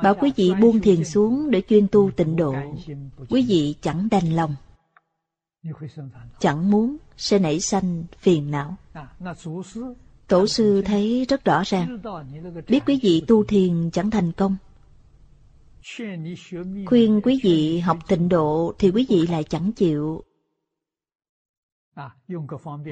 Bảo 0.02 0.14
quý 0.20 0.32
vị 0.36 0.52
buông 0.60 0.80
thiền 0.80 1.04
xuống 1.04 1.50
để 1.50 1.62
chuyên 1.68 1.88
tu 1.88 2.10
tịnh 2.16 2.36
độ. 2.36 2.54
quý 3.28 3.46
vị 3.48 3.74
chẳng 3.80 4.08
đành 4.10 4.36
lòng. 4.36 4.54
Chẳng 6.38 6.70
muốn 6.70 6.96
sẽ 7.16 7.38
nảy 7.38 7.60
sanh 7.60 8.04
phiền 8.18 8.50
não. 8.50 8.76
Tổ 10.28 10.46
sư 10.46 10.82
thấy 10.82 11.26
rất 11.28 11.44
rõ 11.44 11.62
ràng. 11.66 11.98
Biết 12.68 12.80
quý 12.86 13.00
vị 13.02 13.22
tu 13.26 13.44
thiền 13.44 13.90
chẳng 13.90 14.10
thành 14.10 14.32
công 14.32 14.56
khuyên 16.86 17.20
quý 17.22 17.40
vị 17.42 17.78
học 17.78 17.98
tịnh 18.08 18.28
độ 18.28 18.74
thì 18.78 18.90
quý 18.90 19.06
vị 19.08 19.26
lại 19.26 19.44
chẳng 19.44 19.72
chịu. 19.72 20.24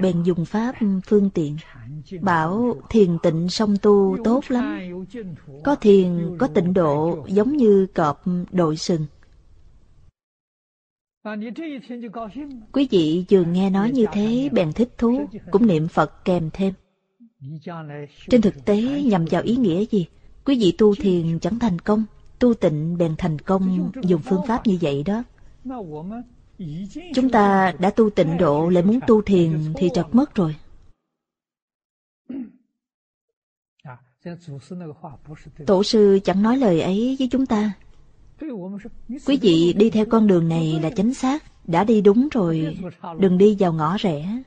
Bèn 0.03 0.22
dùng 0.22 0.45
pháp 0.45 0.74
phương 1.07 1.30
tiện. 1.30 1.57
Bảo, 2.20 2.76
thiền 2.90 3.18
tịnh 3.22 3.49
song 3.49 3.74
tu 3.82 4.16
tốt 4.24 4.45
lắm. 4.49 4.78
Có 5.64 5.74
thiền, 5.74 6.36
có 6.38 6.47
tịnh 6.47 6.72
độ, 6.74 7.26
giống 7.28 7.57
như 7.57 7.86
cọp 7.95 8.22
đội 8.53 8.76
sừng. 8.76 9.07
Quý 12.72 12.88
vị 12.90 13.24
vừa 13.30 13.45
nghe 13.45 13.70
nói 13.70 13.90
như 13.90 14.07
thế, 14.12 14.49
bèn 14.53 14.72
thích 14.72 14.88
thú, 14.99 15.26
cũng 15.51 15.66
niệm 15.66 15.88
phật 15.88 16.24
kèm 16.24 16.51
thêm. 16.53 16.74
Trên 18.30 18.42
thực 18.42 18.64
tế, 18.64 19.03
nhằm 19.03 19.24
vào 19.30 19.42
ý 19.42 19.57
nghĩa 19.57 19.84
gì? 19.90 20.07
Quý 20.45 20.59
vị 20.61 20.74
tu 20.78 20.95
thiền 20.95 21.38
chẳng 21.38 21.59
thành 21.59 21.78
công 21.78 22.05
tu 22.45 22.55
tịnh 22.55 22.99
bèn 22.99 23.14
thành 23.18 23.38
công 23.38 23.90
dùng 24.03 24.20
phương 24.24 24.40
pháp 24.47 24.66
như 24.66 24.78
vậy 24.80 25.03
đó. 25.03 25.22
Chúng 27.14 27.30
ta 27.30 27.72
đã 27.78 27.90
tu 27.90 28.11
tịnh 28.11 28.36
độ 28.38 28.68
lại 28.68 28.82
muốn 28.82 29.01
tu 29.07 29.22
thiền 29.22 29.72
thì 29.76 29.90
trật 29.95 30.07
mất 30.12 30.34
rồi. 30.34 30.57
Tổ 35.66 35.82
sư 35.82 36.18
chẳng 36.24 36.42
nói 36.42 36.57
lời 36.57 36.80
ấy 36.80 37.16
với 37.18 37.28
chúng 37.30 37.47
ta. 37.47 37.72
Quý 39.26 39.38
vị 39.42 39.72
đi 39.72 39.90
theo 39.90 40.07
con 40.11 40.26
đường 40.26 40.49
này 40.49 40.80
là 40.82 40.90
chính 40.97 41.14
xác, 41.14 41.42
đã 41.66 41.84
đi 41.84 42.01
đúng 42.01 42.28
rồi, 42.32 42.78
đừng 43.18 43.38
đi 43.38 43.57
vào 43.59 43.72
ngõ 43.72 43.97
rẽ. 43.97 44.42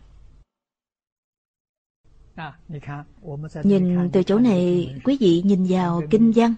Nhìn 3.63 4.11
từ 4.13 4.23
chỗ 4.23 4.39
này, 4.39 4.95
quý 5.03 5.17
vị 5.19 5.41
nhìn 5.45 5.65
vào 5.69 6.01
kinh 6.09 6.31
văn 6.35 6.55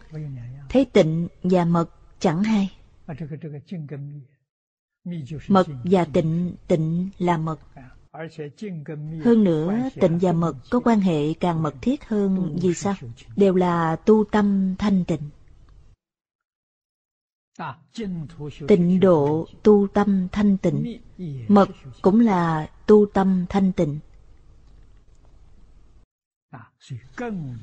thấy 0.70 0.86
tịnh 0.86 1.28
và 1.44 1.66
mật 1.66 1.90
chẳng 2.20 2.44
hay 2.44 2.70
mật 5.48 5.68
và 5.84 6.06
tịnh 6.06 6.56
tịnh 6.68 7.10
là 7.18 7.38
mật. 7.38 7.60
Hơn 9.24 9.44
nữa, 9.44 9.90
tịnh 10.02 10.20
và 10.22 10.34
mật 10.34 10.56
có 10.70 10.80
quan 10.80 11.00
hệ 11.00 11.34
càng 11.34 11.64
mật 11.64 11.76
thiết 11.82 12.06
hơn 12.06 12.58
vì 12.62 12.74
sao? 12.74 12.96
Đều 13.36 13.56
là 13.56 13.96
tu 13.96 14.24
tâm 14.32 14.76
thanh 14.80 15.06
tịnh. 15.06 15.30
Tịnh 18.68 19.00
độ 19.00 19.48
tu 19.64 19.88
tâm 19.94 20.28
thanh 20.32 20.58
tịnh. 20.58 21.00
Mật 21.48 21.70
cũng 22.02 22.20
là 22.20 22.72
tu 22.88 23.06
tâm 23.14 23.46
thanh 23.50 23.72
tịnh. 23.72 24.00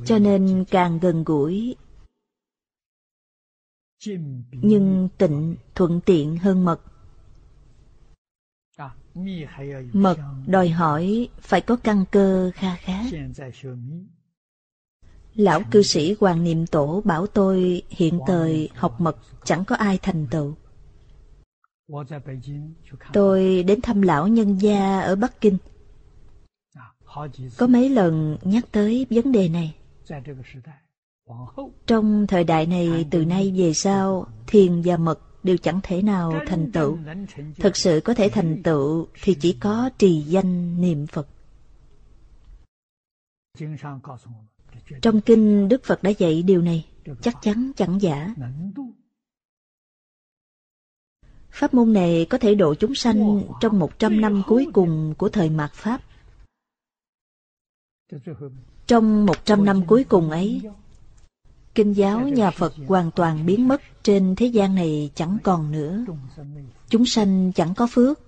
Cho 0.05 0.19
nên 0.19 0.65
càng 0.71 0.99
gần 0.99 1.25
gũi 1.25 1.77
nhưng 4.53 5.09
tịnh 5.19 5.57
thuận 5.75 6.01
tiện 6.01 6.37
hơn 6.37 6.65
mật. 6.65 6.81
Mật 9.93 10.19
đòi 10.47 10.69
hỏi 10.69 11.29
phải 11.41 11.61
có 11.61 11.77
căn 11.77 12.05
cơ 12.11 12.51
kha 12.55 12.77
khá. 12.77 13.03
Lão 15.35 15.61
cư 15.71 15.83
sĩ 15.83 16.17
hoàng 16.21 16.45
niệm 16.45 16.67
tổ 16.67 17.03
bảo 17.05 17.27
tôi 17.27 17.83
hiện 17.91 18.21
thời 18.27 18.69
học 18.75 19.01
mật 19.01 19.17
chẳng 19.45 19.65
có 19.65 19.77
ai 19.77 19.99
thành 20.03 20.27
tựu. 20.31 20.55
Tôi 23.13 23.63
đến 23.63 23.81
thăm 23.81 24.03
lão 24.03 24.29
nhân 24.29 24.59
gia 24.59 25.01
ở 25.01 25.17
bắc 25.17 25.41
kinh. 25.41 25.59
Có 27.57 27.67
mấy 27.67 27.89
lần 27.89 28.39
nhắc 28.43 28.65
tới 28.73 29.07
vấn 29.11 29.33
đề 29.33 29.49
này 29.49 29.75
trong 31.87 32.27
thời 32.27 32.45
đại 32.45 32.66
này, 32.66 33.07
từ 33.11 33.24
nay 33.24 33.53
về 33.57 33.72
sau, 33.74 34.27
thiền 34.47 34.83
và 34.85 34.97
mật 34.97 35.20
đều 35.43 35.57
chẳng 35.57 35.81
thể 35.83 36.03
nào 36.03 36.33
thành 36.47 36.72
tựu. 36.72 36.99
Thật 37.57 37.77
sự 37.77 38.01
có 38.05 38.14
thể 38.14 38.29
thành 38.29 38.62
tựu 38.62 39.07
thì 39.22 39.35
chỉ 39.41 39.53
có 39.61 39.91
trì 39.99 40.20
danh 40.20 40.81
niệm 40.81 41.07
phật. 41.07 41.29
Trong 45.03 45.20
kinh 45.20 45.68
đức 45.68 45.85
phật 45.85 46.03
đã 46.03 46.11
dạy 46.11 46.43
điều 46.43 46.62
này, 46.62 46.87
chắc 47.22 47.35
chắn 47.43 47.72
chẳng 47.77 48.03
giả. 48.03 48.35
Pháp 51.51 51.74
môn 51.74 51.93
này 51.93 52.27
có 52.31 52.39
thể 52.39 52.55
độ 52.55 52.74
chúng 52.74 52.95
sanh 52.95 53.43
trong 53.61 53.79
một 53.79 53.99
trăm 53.99 54.20
năm 54.20 54.43
cuối 54.47 54.66
cùng 54.72 55.14
của 55.18 55.29
thời 55.29 55.51
mạt 55.51 55.72
pháp. 55.72 56.01
Trong 58.87 59.27
một 59.27 59.45
trăm 59.45 59.64
năm 59.64 59.87
cuối 59.87 60.05
cùng 60.05 60.31
ấy 60.31 60.62
kinh 61.77 61.93
giáo 61.93 62.29
nhà 62.29 62.51
Phật 62.51 62.74
hoàn 62.87 63.11
toàn 63.11 63.47
biến 63.47 63.68
mất 63.68 63.83
trên 64.03 64.35
thế 64.37 64.47
gian 64.47 64.74
này 64.74 65.11
chẳng 65.14 65.39
còn 65.43 65.72
nữa. 65.72 66.05
Chúng 66.89 67.07
sanh 67.07 67.53
chẳng 67.53 67.74
có 67.74 67.87
phước. 67.91 68.20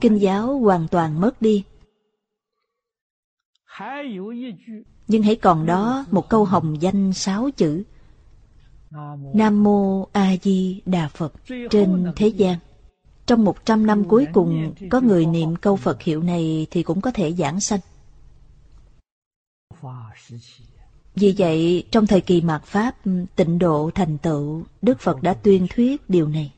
Kinh 0.00 0.20
giáo 0.20 0.58
hoàn 0.58 0.88
toàn 0.88 1.20
mất 1.20 1.42
đi. 1.42 1.64
Nhưng 5.08 5.22
hãy 5.22 5.36
còn 5.36 5.66
đó 5.66 6.06
một 6.10 6.28
câu 6.28 6.44
hồng 6.44 6.82
danh 6.82 7.12
sáu 7.12 7.50
chữ. 7.56 7.82
Nam 9.34 9.62
Mô 9.62 10.08
A 10.12 10.36
Di 10.42 10.82
Đà 10.86 11.08
Phật 11.08 11.32
trên 11.70 12.12
thế 12.16 12.28
gian. 12.28 12.58
Trong 13.26 13.44
một 13.44 13.66
trăm 13.66 13.86
năm 13.86 14.04
cuối 14.08 14.26
cùng, 14.32 14.74
có 14.90 15.00
người 15.00 15.26
niệm 15.26 15.56
câu 15.56 15.76
Phật 15.76 16.02
hiệu 16.02 16.22
này 16.22 16.66
thì 16.70 16.82
cũng 16.82 17.00
có 17.00 17.10
thể 17.10 17.32
giảng 17.32 17.60
sanh. 17.60 17.80
Vì 21.16 21.34
vậy, 21.38 21.84
trong 21.90 22.06
thời 22.06 22.20
kỳ 22.20 22.40
mạt 22.40 22.64
Pháp, 22.64 22.96
tịnh 23.36 23.58
độ 23.58 23.90
thành 23.94 24.18
tựu, 24.18 24.64
Đức 24.82 25.00
Phật 25.00 25.22
đã 25.22 25.34
tuyên 25.34 25.66
thuyết 25.70 26.10
điều 26.10 26.28
này. 26.28 26.52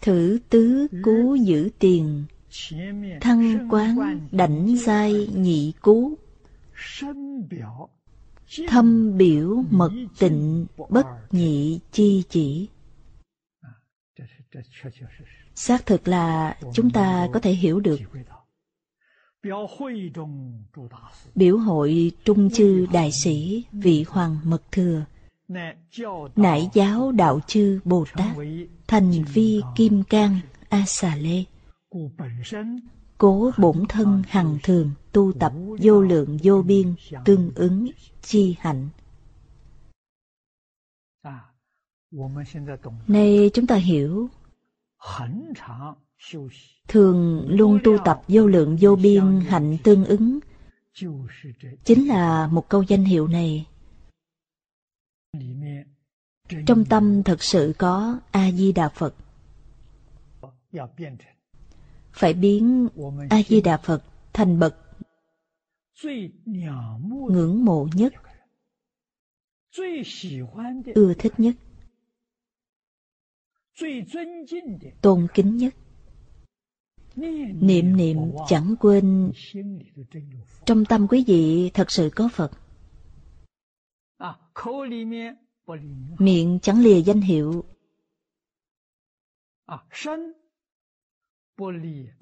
Thử 0.00 0.38
tứ 0.50 0.86
cú 1.04 1.34
giữ 1.34 1.68
tiền, 1.78 2.24
thăng 3.20 3.68
quán 3.70 4.20
đảnh 4.32 4.76
giai 4.76 5.28
nhị 5.34 5.72
cú, 5.80 6.14
thâm 8.68 9.16
biểu 9.16 9.62
mật 9.70 9.92
tịnh 10.18 10.66
bất 10.88 11.06
nhị 11.30 11.80
chi 11.92 12.22
chỉ. 12.28 12.68
Xác 15.54 15.86
thực 15.86 16.08
là 16.08 16.58
chúng 16.74 16.90
ta 16.90 17.28
có 17.32 17.40
thể 17.40 17.52
hiểu 17.52 17.80
được 17.80 18.00
Biểu 21.34 21.58
hội 21.58 22.12
Trung 22.24 22.50
Chư 22.50 22.86
Đại 22.92 23.12
Sĩ 23.12 23.64
Vị 23.72 24.04
Hoàng 24.08 24.36
Mật 24.44 24.62
Thừa. 24.72 25.04
Nải 26.36 26.70
giáo 26.72 27.12
Đạo 27.12 27.40
Chư 27.46 27.80
Bồ 27.84 28.04
Tát 28.14 28.36
Thành 28.88 29.12
Vi 29.32 29.60
Kim 29.76 30.02
Cang 30.02 30.38
A 30.68 30.84
Xà 30.86 31.16
Lê 31.16 31.44
Cố 33.18 33.50
bổn 33.58 33.86
thân 33.88 34.22
hằng 34.28 34.58
thường 34.62 34.90
tu 35.12 35.32
tập 35.40 35.52
vô 35.80 36.00
lượng 36.00 36.38
vô 36.42 36.62
biên 36.62 36.94
tương 37.24 37.52
ứng 37.54 37.90
chi 38.22 38.56
hạnh. 38.60 38.88
Nay 43.06 43.50
chúng 43.54 43.66
ta 43.66 43.74
hiểu 43.74 44.28
thường 46.88 47.46
luôn 47.48 47.78
tu 47.84 47.98
tập 48.04 48.22
vô 48.28 48.46
lượng 48.46 48.76
vô 48.80 48.96
biên 48.96 49.40
hạnh 49.40 49.76
tương 49.84 50.04
ứng. 50.04 50.38
Chính 51.84 52.08
là 52.08 52.46
một 52.46 52.68
câu 52.68 52.82
danh 52.82 53.04
hiệu 53.04 53.28
này. 53.28 53.66
Trong 56.66 56.84
tâm 56.84 57.22
thật 57.22 57.42
sự 57.42 57.74
có 57.78 58.20
a 58.30 58.50
di 58.50 58.72
đà 58.72 58.88
phật. 58.88 59.14
Phải 62.12 62.34
biến 62.34 62.88
a 63.30 63.42
di 63.42 63.60
đà 63.60 63.76
phật 63.76 64.04
thành 64.32 64.58
bậc 64.58 64.76
ngưỡng 67.30 67.64
mộ 67.64 67.88
nhất, 67.94 68.12
ưa 70.94 71.14
thích 71.14 71.32
nhất, 71.38 71.54
tôn 75.02 75.26
kính 75.34 75.56
nhất. 75.56 75.74
Niệm 77.16 77.96
niệm 77.96 78.18
chẳng 78.48 78.74
quên. 78.80 79.32
Trong 80.64 80.84
tâm 80.84 81.06
quý 81.08 81.24
vị 81.26 81.70
thật 81.74 81.90
sự 81.90 82.10
có 82.16 82.28
Phật. 82.32 82.50
Miệng 86.18 86.58
chẳng 86.62 86.80
lìa 86.80 87.00
danh 87.00 87.20
hiệu. 87.20 87.64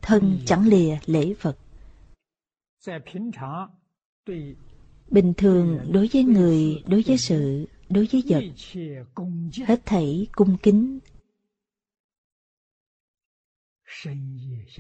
Thân 0.03 0.39
chẳng 0.47 0.69
lìa 0.69 0.99
lễ 1.07 1.35
Phật. 1.39 1.59
Bình 5.11 5.33
thường 5.37 5.79
đối 5.93 6.09
với 6.13 6.25
người, 6.25 6.83
đối 6.87 7.03
với 7.07 7.19
sự, 7.19 7.67
đối 7.89 8.09
với 8.13 8.23
vật 8.29 8.45
Hết 9.67 9.87
thảy 9.87 10.27
cung 10.33 10.57
kính 10.63 10.99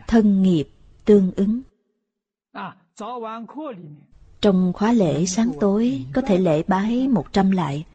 Thân 0.06 0.42
nghiệp 0.42 0.68
tương 1.04 1.32
ứng. 1.36 1.62
Trong 4.40 4.72
khóa 4.72 4.92
lễ 4.92 5.26
sáng 5.26 5.50
tối 5.60 6.06
có 6.14 6.22
thể 6.22 6.38
lễ 6.38 6.62
bái 6.62 7.08
một 7.08 7.32
trăm 7.32 7.50
lại. 7.50 7.86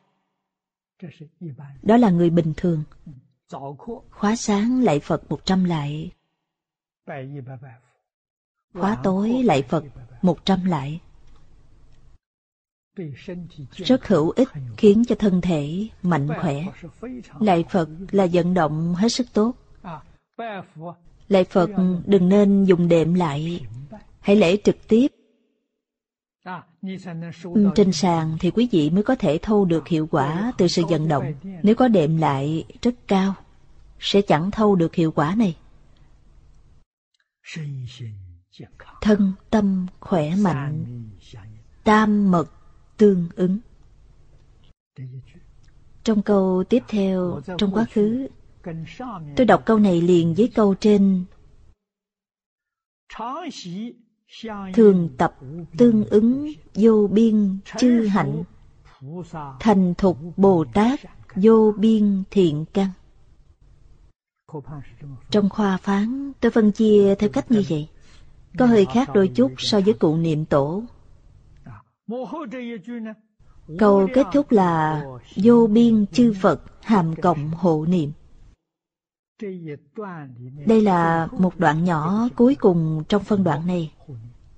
Đó 1.81 1.97
là 1.97 2.09
người 2.09 2.29
bình 2.29 2.53
thường. 2.57 2.83
Khóa 4.09 4.35
sáng 4.35 4.83
lạy 4.83 4.99
Phật 4.99 5.31
một 5.31 5.45
trăm 5.45 5.63
lại. 5.63 6.11
Khóa 8.73 8.97
tối 9.03 9.43
lạy 9.43 9.63
Phật 9.69 9.83
một 10.21 10.45
trăm 10.45 10.65
lại. 10.65 11.01
Rất 13.71 14.07
hữu 14.07 14.29
ích 14.29 14.49
khiến 14.77 15.03
cho 15.07 15.15
thân 15.15 15.41
thể 15.41 15.87
mạnh 16.01 16.27
khỏe. 16.41 16.65
Lạy 17.39 17.63
Phật 17.69 17.89
là 18.11 18.27
vận 18.33 18.53
động 18.53 18.95
hết 18.95 19.09
sức 19.09 19.27
tốt. 19.33 19.55
Lạy 21.29 21.43
Phật 21.43 21.69
đừng 22.05 22.29
nên 22.29 22.63
dùng 22.63 22.87
đệm 22.87 23.13
lại, 23.13 23.65
hãy 24.19 24.35
lễ 24.35 24.57
trực 24.63 24.87
tiếp. 24.87 25.07
Trên 27.75 27.91
sàn 27.91 28.37
thì 28.39 28.51
quý 28.51 28.67
vị 28.71 28.89
mới 28.89 29.03
có 29.03 29.15
thể 29.15 29.39
thâu 29.41 29.65
được 29.65 29.87
hiệu 29.87 30.07
quả 30.11 30.51
từ 30.57 30.67
sự 30.67 30.85
vận 30.89 31.07
động. 31.07 31.33
Nếu 31.63 31.75
có 31.75 31.87
đệm 31.87 32.17
lại 32.17 32.63
rất 32.81 32.95
cao, 33.07 33.33
sẽ 33.99 34.21
chẳng 34.21 34.51
thâu 34.51 34.75
được 34.75 34.95
hiệu 34.95 35.11
quả 35.11 35.35
này. 35.35 35.57
Thân 39.01 39.33
tâm 39.49 39.87
khỏe 39.99 40.35
mạnh, 40.35 41.03
tam 41.83 42.31
mật 42.31 42.51
tương 42.97 43.29
ứng. 43.35 43.59
Trong 46.03 46.21
câu 46.21 46.63
tiếp 46.69 46.83
theo, 46.87 47.41
trong 47.57 47.71
quá 47.73 47.85
khứ, 47.93 48.27
tôi 49.35 49.45
đọc 49.45 49.65
câu 49.65 49.79
này 49.79 50.01
liền 50.01 50.33
với 50.37 50.51
câu 50.55 50.75
trên. 50.75 51.25
Thường 54.73 55.09
tập 55.17 55.35
tương 55.77 56.05
ứng 56.05 56.51
vô 56.75 57.07
biên 57.07 57.57
chư 57.77 58.05
hạnh, 58.05 58.43
thành 59.59 59.93
thục 59.97 60.17
Bồ 60.37 60.65
Tát 60.73 60.99
vô 61.35 61.73
biên 61.77 62.23
thiện 62.31 62.65
căn. 62.73 62.89
Trong 65.31 65.49
khoa 65.49 65.77
phán, 65.77 66.31
tôi 66.39 66.51
phân 66.51 66.71
chia 66.71 67.15
theo 67.19 67.29
cách 67.29 67.51
như 67.51 67.63
vậy. 67.69 67.87
Có 68.57 68.65
hơi 68.65 68.85
khác 68.85 69.09
đôi 69.13 69.27
chút 69.27 69.51
so 69.57 69.79
với 69.79 69.93
cụ 69.93 70.17
niệm 70.17 70.45
tổ. 70.45 70.83
Câu 73.79 74.07
kết 74.13 74.25
thúc 74.33 74.51
là 74.51 75.03
vô 75.35 75.67
biên 75.67 76.05
chư 76.07 76.33
Phật 76.41 76.61
hàm 76.81 77.15
cộng 77.15 77.49
hộ 77.49 77.85
niệm. 77.89 78.11
Đây 80.65 80.81
là 80.81 81.27
một 81.31 81.59
đoạn 81.59 81.83
nhỏ 81.83 82.27
cuối 82.35 82.55
cùng 82.55 83.03
trong 83.09 83.23
phân 83.23 83.43
đoạn 83.43 83.67
này, 83.67 83.93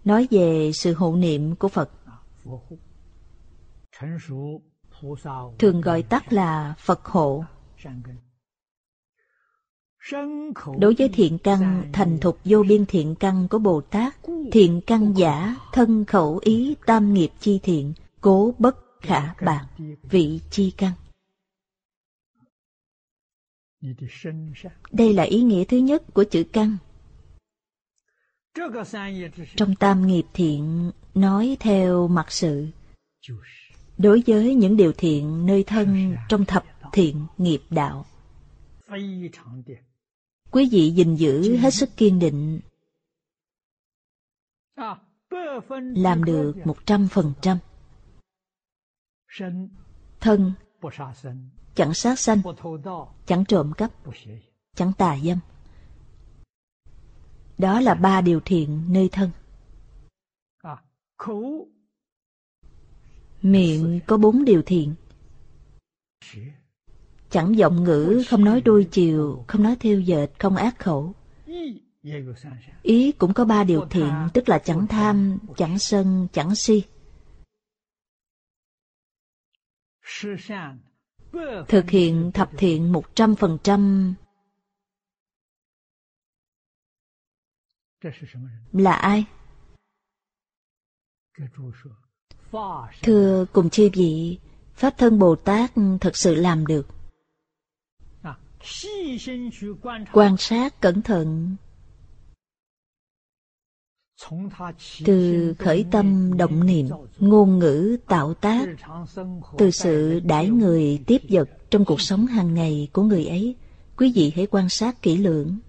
nói 0.05 0.27
về 0.31 0.71
sự 0.73 0.93
hộ 0.93 1.15
niệm 1.15 1.55
của 1.55 1.67
Phật. 1.67 1.89
Thường 5.59 5.81
gọi 5.81 6.03
tắt 6.03 6.33
là 6.33 6.73
Phật 6.77 7.05
hộ. 7.05 7.43
Đối 10.77 10.93
với 10.97 11.09
thiện 11.09 11.37
căn 11.37 11.89
thành 11.93 12.19
thục 12.19 12.37
vô 12.43 12.63
biên 12.63 12.85
thiện 12.85 13.15
căn 13.15 13.47
của 13.47 13.59
Bồ 13.59 13.81
Tát, 13.81 14.15
thiện 14.51 14.81
căn 14.87 15.13
giả, 15.17 15.55
thân 15.73 16.05
khẩu 16.05 16.39
ý, 16.41 16.75
tam 16.85 17.13
nghiệp 17.13 17.31
chi 17.39 17.59
thiện, 17.63 17.93
cố 18.21 18.53
bất 18.59 18.77
khả 19.01 19.33
bạc, 19.41 19.67
vị 20.03 20.39
chi 20.49 20.71
căn. 20.77 20.91
Đây 24.91 25.13
là 25.13 25.23
ý 25.23 25.41
nghĩa 25.41 25.63
thứ 25.63 25.77
nhất 25.77 26.03
của 26.13 26.23
chữ 26.23 26.43
căn. 26.53 26.77
Trong 29.55 29.75
tam 29.79 30.07
nghiệp 30.07 30.25
thiện 30.33 30.91
nói 31.13 31.57
theo 31.59 32.07
mặt 32.07 32.31
sự, 32.31 32.67
đối 33.97 34.23
với 34.27 34.55
những 34.55 34.77
điều 34.77 34.93
thiện 34.97 35.45
nơi 35.45 35.63
thân 35.63 36.15
trong 36.29 36.45
thập 36.45 36.65
thiện 36.93 37.25
nghiệp 37.37 37.61
đạo. 37.69 38.05
Quý 40.51 40.69
vị 40.71 40.89
gìn 40.89 41.15
giữ 41.15 41.55
hết 41.57 41.73
sức 41.73 41.89
kiên 41.97 42.19
định. 42.19 42.59
Làm 45.95 46.23
được 46.23 46.53
một 46.65 46.85
trăm 46.85 47.07
phần 47.07 47.33
trăm. 47.41 47.57
Thân 50.19 50.53
chẳng 51.75 51.93
sát 51.93 52.19
sanh 52.19 52.41
chẳng 53.25 53.45
trộm 53.45 53.73
cắp 53.77 53.91
chẳng 54.75 54.93
tà 54.97 55.17
dâm 55.23 55.37
đó 57.57 57.79
là 57.79 57.93
ba 57.93 58.21
điều 58.21 58.39
thiện 58.45 58.93
nơi 58.93 59.09
thân 59.11 59.31
miệng 63.41 63.99
có 64.07 64.17
bốn 64.17 64.45
điều 64.45 64.61
thiện 64.65 64.95
Chẳng 67.31 67.57
giọng 67.57 67.83
ngữ, 67.83 68.23
không 68.29 68.45
nói 68.45 68.61
đôi 68.61 68.87
chiều, 68.91 69.45
không 69.47 69.63
nói 69.63 69.75
theo 69.79 69.99
dệt, 69.99 70.27
không 70.39 70.55
ác 70.55 70.79
khẩu. 70.79 71.13
Ý 72.81 73.11
cũng 73.11 73.33
có 73.33 73.45
ba 73.45 73.63
điều 73.63 73.85
thiện, 73.89 74.13
tức 74.33 74.49
là 74.49 74.59
chẳng 74.59 74.87
tham, 74.87 75.37
chẳng 75.57 75.79
sân, 75.79 76.27
chẳng 76.33 76.55
si. 76.55 76.83
Thực 81.67 81.89
hiện 81.89 82.31
thập 82.33 82.49
thiện 82.57 82.91
một 82.91 83.15
trăm 83.15 83.35
phần 83.35 83.57
trăm 83.63 84.13
là 88.71 88.93
ai? 88.93 89.25
Thưa 93.03 93.45
cùng 93.53 93.69
chư 93.69 93.89
vị, 93.93 94.39
Pháp 94.73 94.97
thân 94.97 95.19
Bồ 95.19 95.35
Tát 95.35 95.71
thật 96.01 96.17
sự 96.17 96.35
làm 96.35 96.65
được. 96.67 96.87
Quan 100.11 100.37
sát 100.37 100.81
cẩn 100.81 101.01
thận 101.01 101.55
từ 105.05 105.53
khởi 105.59 105.85
tâm 105.91 106.37
động 106.37 106.65
niệm 106.65 106.89
ngôn 107.19 107.59
ngữ 107.59 107.97
tạo 108.07 108.33
tác 108.33 108.67
từ 109.57 109.71
sự 109.71 110.19
đãi 110.19 110.49
người 110.49 111.03
tiếp 111.07 111.21
vật 111.29 111.49
trong 111.69 111.85
cuộc 111.85 112.01
sống 112.01 112.25
hàng 112.27 112.53
ngày 112.53 112.89
của 112.93 113.03
người 113.03 113.25
ấy. 113.25 113.55
Quý 113.97 114.11
vị 114.15 114.33
hãy 114.35 114.47
quan 114.51 114.69
sát 114.69 115.01
kỹ 115.01 115.17
lưỡng. 115.17 115.59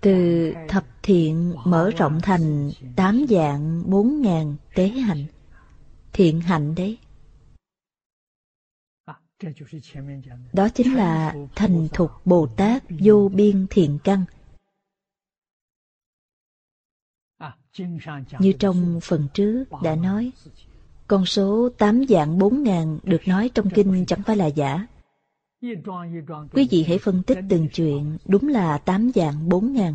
từ 0.00 0.52
thập 0.68 0.84
thiện 1.02 1.54
mở 1.64 1.90
rộng 1.90 2.20
thành 2.22 2.70
tám 2.96 3.24
dạng 3.28 3.90
bốn 3.90 4.22
ngàn 4.22 4.56
tế 4.74 4.88
hạnh. 4.88 5.26
thiện 6.12 6.40
hạnh 6.40 6.74
đấy. 6.74 6.98
đó 10.52 10.68
chính 10.68 10.94
là 10.94 11.34
thành 11.54 11.88
thục 11.92 12.10
Bồ 12.24 12.46
Tát 12.46 12.82
vô 13.00 13.30
biên 13.34 13.66
thiện 13.70 13.98
căn. 14.04 14.24
Như 18.38 18.52
trong 18.58 19.00
phần 19.02 19.28
trước 19.34 19.64
đã 19.82 19.94
nói, 19.94 20.32
con 21.06 21.26
số 21.26 21.68
tám 21.78 22.04
dạng 22.08 22.38
bốn 22.38 22.62
ngàn 22.62 22.98
được 23.02 23.20
nói 23.26 23.50
trong 23.54 23.70
kinh 23.70 24.04
chẳng 24.06 24.22
phải 24.22 24.36
là 24.36 24.46
giả. 24.46 24.86
Quý 26.52 26.68
vị 26.70 26.84
hãy 26.88 26.98
phân 26.98 27.22
tích 27.22 27.38
từng 27.50 27.68
chuyện, 27.72 28.18
đúng 28.26 28.48
là 28.48 28.78
tám 28.78 29.10
dạng 29.14 29.48
bốn 29.48 29.72
ngàn. 29.72 29.94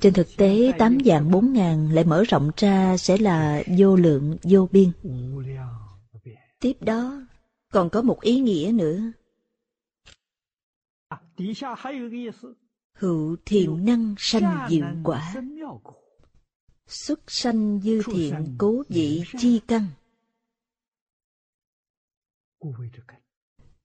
Trên 0.00 0.12
thực 0.14 0.26
tế, 0.36 0.72
tám 0.78 0.98
dạng 1.04 1.30
bốn 1.30 1.52
ngàn 1.52 1.92
lại 1.92 2.04
mở 2.04 2.24
rộng 2.28 2.50
ra 2.56 2.96
sẽ 2.96 3.18
là 3.18 3.62
vô 3.78 3.96
lượng, 3.96 4.36
vô 4.42 4.68
biên. 4.72 4.92
Tiếp 6.60 6.72
đó, 6.80 7.26
còn 7.72 7.90
có 7.90 8.02
một 8.02 8.20
ý 8.20 8.40
nghĩa 8.40 8.70
nữa. 8.74 9.00
Hữu 12.98 13.36
thiện 13.44 13.84
năng 13.84 14.14
sanh 14.18 14.66
diệu 14.70 14.86
quả. 15.04 15.34
Xuất 16.86 17.20
sanh 17.26 17.80
dư 17.80 18.02
thiện 18.12 18.54
cố 18.58 18.82
dị 18.88 19.22
chi 19.38 19.60
căn. 19.68 19.86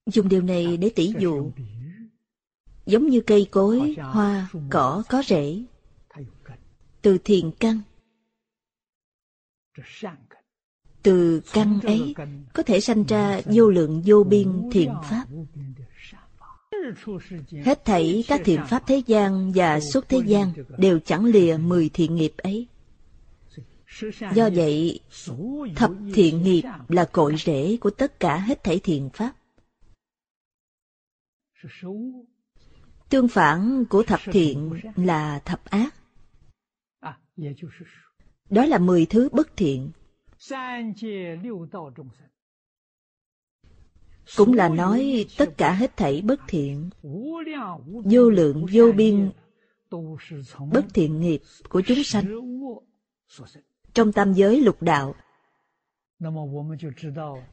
Dùng 0.06 0.28
điều 0.28 0.42
này 0.42 0.76
để 0.76 0.90
tỉ 0.94 1.12
dụ 1.18 1.50
Giống 2.86 3.06
như 3.06 3.20
cây 3.26 3.48
cối, 3.50 3.94
hoa, 3.98 4.50
cỏ 4.70 5.02
có 5.08 5.22
rễ 5.26 5.62
Từ 7.02 7.18
thiền 7.24 7.50
căn 7.60 7.80
Từ 11.02 11.40
căn 11.52 11.80
ấy 11.80 12.14
có 12.52 12.62
thể 12.62 12.80
sanh 12.80 13.04
ra 13.04 13.40
vô 13.44 13.70
lượng 13.70 14.02
vô 14.06 14.24
biên 14.24 14.62
thiện 14.72 14.94
pháp 15.02 15.26
Hết 17.64 17.84
thảy 17.84 18.24
các 18.28 18.40
thiện 18.44 18.60
pháp 18.66 18.82
thế 18.86 19.02
gian 19.06 19.52
và 19.54 19.80
xuất 19.80 20.08
thế 20.08 20.18
gian 20.26 20.52
đều 20.78 20.98
chẳng 20.98 21.24
lìa 21.24 21.56
mười 21.56 21.88
thiện 21.88 22.14
nghiệp 22.14 22.32
ấy. 22.36 22.68
Do 24.34 24.50
vậy, 24.54 25.00
thập 25.76 25.90
thiện 26.14 26.42
nghiệp 26.42 26.62
là 26.88 27.04
cội 27.12 27.36
rễ 27.36 27.76
của 27.80 27.90
tất 27.90 28.20
cả 28.20 28.38
hết 28.38 28.64
thảy 28.64 28.78
thiện 28.78 29.10
pháp. 29.14 29.32
Tương 33.08 33.28
phản 33.28 33.84
của 33.90 34.02
thập 34.02 34.20
thiện 34.24 34.80
là 34.96 35.38
thập 35.44 35.64
ác. 35.64 35.94
Đó 38.50 38.64
là 38.64 38.78
mười 38.78 39.06
thứ 39.06 39.28
bất 39.32 39.56
thiện. 39.56 39.90
Cũng 44.36 44.52
là 44.52 44.68
nói 44.68 45.26
tất 45.38 45.54
cả 45.56 45.72
hết 45.72 45.96
thảy 45.96 46.22
bất 46.24 46.40
thiện, 46.48 46.90
vô 48.04 48.30
lượng 48.30 48.66
vô 48.72 48.92
biên 48.92 49.30
bất 50.72 50.84
thiện 50.94 51.20
nghiệp 51.20 51.42
của 51.68 51.82
chúng 51.86 52.04
sanh 52.04 52.24
trong 53.94 54.12
tam 54.12 54.32
giới 54.32 54.60
lục 54.60 54.82
đạo 54.82 55.14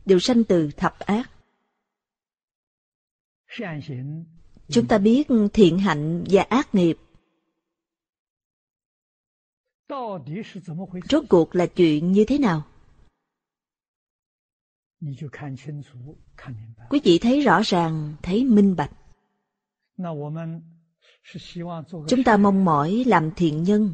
đều 0.06 0.20
sanh 0.20 0.44
từ 0.44 0.70
thập 0.78 1.00
ác. 1.00 1.32
Chúng 4.70 4.88
ta 4.88 4.98
biết 4.98 5.28
thiện 5.54 5.80
hạnh 5.80 6.24
và 6.30 6.42
ác 6.42 6.76
nghiệp 6.76 6.98
Rốt 11.10 11.24
cuộc 11.30 11.56
là 11.56 11.66
chuyện 11.66 12.12
như 12.12 12.26
thế 12.26 12.38
nào? 12.38 12.64
Quý 16.90 17.00
vị 17.04 17.20
thấy 17.22 17.42
rõ 17.42 17.62
ràng, 17.62 18.16
thấy 18.24 18.46
minh 18.46 18.76
bạch. 18.76 18.92
Chúng 22.08 22.24
ta 22.26 22.38
mong 22.38 22.66
mỏi 22.66 23.04
làm 23.08 23.32
thiện 23.36 23.64
nhân 23.64 23.94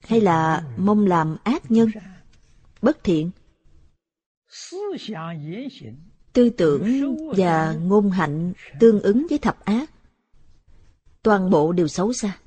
hay 0.00 0.20
là 0.20 0.68
mong 0.78 1.06
làm 1.06 1.36
ác 1.44 1.70
nhân, 1.70 1.88
bất 2.82 3.04
thiện? 3.04 3.30
Tư 6.32 6.50
tưởng 6.50 6.84
và 7.36 7.72
ngôn 7.72 8.10
hạnh 8.10 8.52
tương 8.80 9.00
ứng 9.00 9.26
với 9.30 9.38
thập 9.38 9.64
ác. 9.64 9.90
Toàn 11.22 11.50
bộ 11.50 11.72
đều 11.72 11.88
xấu 11.88 12.12
xa. 12.12 12.38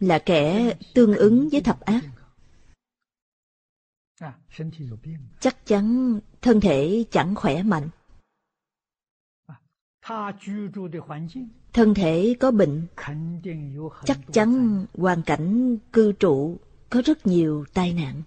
Là 0.00 0.18
kẻ 0.18 0.74
tương 0.94 1.16
ứng 1.16 1.48
với 1.52 1.60
thập 1.60 1.80
ác. 1.80 2.04
Chắc 5.40 5.66
chắn 5.66 6.18
thân 6.42 6.60
thể 6.60 7.04
chẳng 7.10 7.34
khỏe 7.34 7.62
mạnh. 7.62 7.88
Thân 11.72 11.94
thể 11.94 12.36
có 12.40 12.50
bệnh, 12.50 12.86
chắc 14.04 14.20
chắn 14.32 14.84
hoàn 14.94 15.22
cảnh 15.22 15.76
cư 15.92 16.12
trụ 16.12 16.58
có 16.90 17.02
rất 17.04 17.26
nhiều 17.26 17.64
tai 17.74 17.92
nạn. 17.92 18.22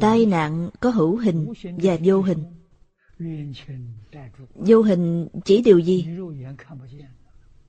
Tai 0.00 0.26
nạn 0.26 0.70
có 0.80 0.90
hữu 0.90 1.16
hình 1.16 1.52
và 1.62 1.98
vô 2.04 2.22
hình. 2.22 2.44
Vô 4.54 4.82
hình 4.82 5.28
chỉ 5.44 5.62
điều 5.62 5.78
gì? 5.78 6.06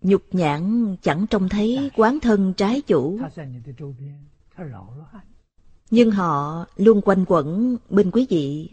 Nhục 0.08 0.24
nhãn 0.32 0.96
chẳng 1.02 1.26
trông 1.30 1.50
thấy 1.50 1.92
quán 1.96 2.20
thân 2.20 2.54
trái 2.58 2.82
chủ. 2.82 3.20
Nhưng 5.92 6.12
họ 6.12 6.66
luôn 6.78 7.02
quanh 7.02 7.26
quẩn 7.28 7.78
bên 7.90 8.12
quý 8.12 8.28
vị, 8.30 8.70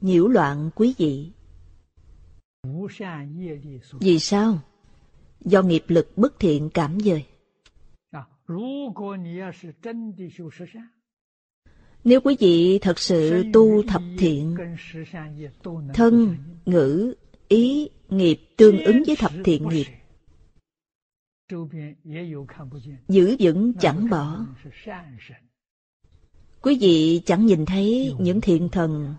nhiễu 0.00 0.28
loạn 0.28 0.70
quý 0.74 0.94
vị. 0.98 1.30
Vì 4.00 4.18
sao? 4.18 4.58
Do 5.40 5.62
nghiệp 5.62 5.84
lực 5.88 6.12
bất 6.16 6.38
thiện 6.38 6.70
cảm 6.70 6.98
dời. 7.00 7.24
Nếu 12.04 12.20
quý 12.20 12.36
vị 12.40 12.78
thật 12.82 12.98
sự 12.98 13.44
tu 13.52 13.82
thập 13.88 14.02
thiện, 14.18 14.56
thân, 15.94 16.36
ngữ, 16.66 17.14
ý, 17.48 17.88
nghiệp 18.08 18.40
tương 18.56 18.84
ứng 18.84 19.02
với 19.06 19.16
thập 19.16 19.32
thiện 19.44 19.68
nghiệp, 19.68 19.86
giữ 23.08 23.36
vững 23.40 23.72
chẳng 23.80 24.10
bỏ. 24.10 24.46
Quý 26.62 26.78
vị 26.80 27.22
chẳng 27.26 27.46
nhìn 27.46 27.66
thấy 27.66 28.14
những 28.18 28.40
thiện 28.40 28.68
thần 28.68 29.14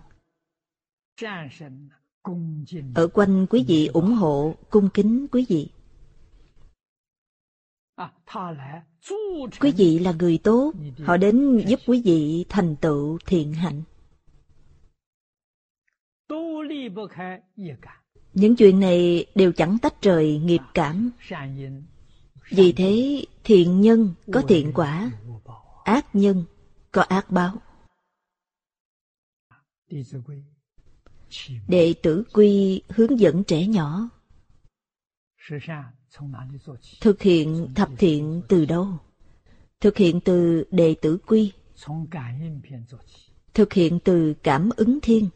ở 2.94 3.08
quanh 3.14 3.46
quý 3.50 3.64
vị 3.68 3.86
ủng 3.86 4.12
hộ, 4.12 4.54
cung 4.70 4.88
kính 4.94 5.26
quý 5.32 5.46
vị. 5.48 5.70
Quý 9.60 9.72
vị 9.76 9.98
là 9.98 10.12
người 10.12 10.38
tốt, 10.38 10.72
họ 11.02 11.16
đến 11.16 11.58
giúp 11.66 11.80
quý 11.86 12.02
vị 12.04 12.44
thành 12.48 12.76
tựu 12.76 13.18
thiện 13.26 13.52
hạnh. 13.52 13.82
Những 18.34 18.56
chuyện 18.56 18.80
này 18.80 19.26
đều 19.34 19.52
chẳng 19.52 19.78
tách 19.82 20.02
rời 20.02 20.38
nghiệp 20.38 20.60
cảm. 20.74 21.10
Vì 22.48 22.72
thế, 22.72 23.24
thiện 23.44 23.80
nhân 23.80 24.14
có 24.32 24.42
thiện 24.48 24.72
quả, 24.74 25.10
ác 25.84 26.14
nhân 26.14 26.44
có 26.92 27.02
ác 27.02 27.30
báo. 27.30 27.56
Đệ 31.68 31.94
tử 32.02 32.24
quy 32.32 32.82
hướng 32.88 33.20
dẫn 33.20 33.44
trẻ 33.44 33.66
nhỏ 33.66 34.08
Thực 37.00 37.22
hiện 37.22 37.68
thập 37.74 37.90
thiện 37.98 38.42
từ 38.48 38.64
đâu? 38.64 38.88
Thực 39.80 39.96
hiện 39.96 40.20
từ 40.20 40.64
đệ 40.70 40.94
tử 41.02 41.18
quy. 41.26 41.52
Thực 43.54 43.72
hiện 43.72 43.98
từ 44.04 44.34
cảm 44.42 44.70
ứng 44.76 44.98
thiên. 45.02 45.28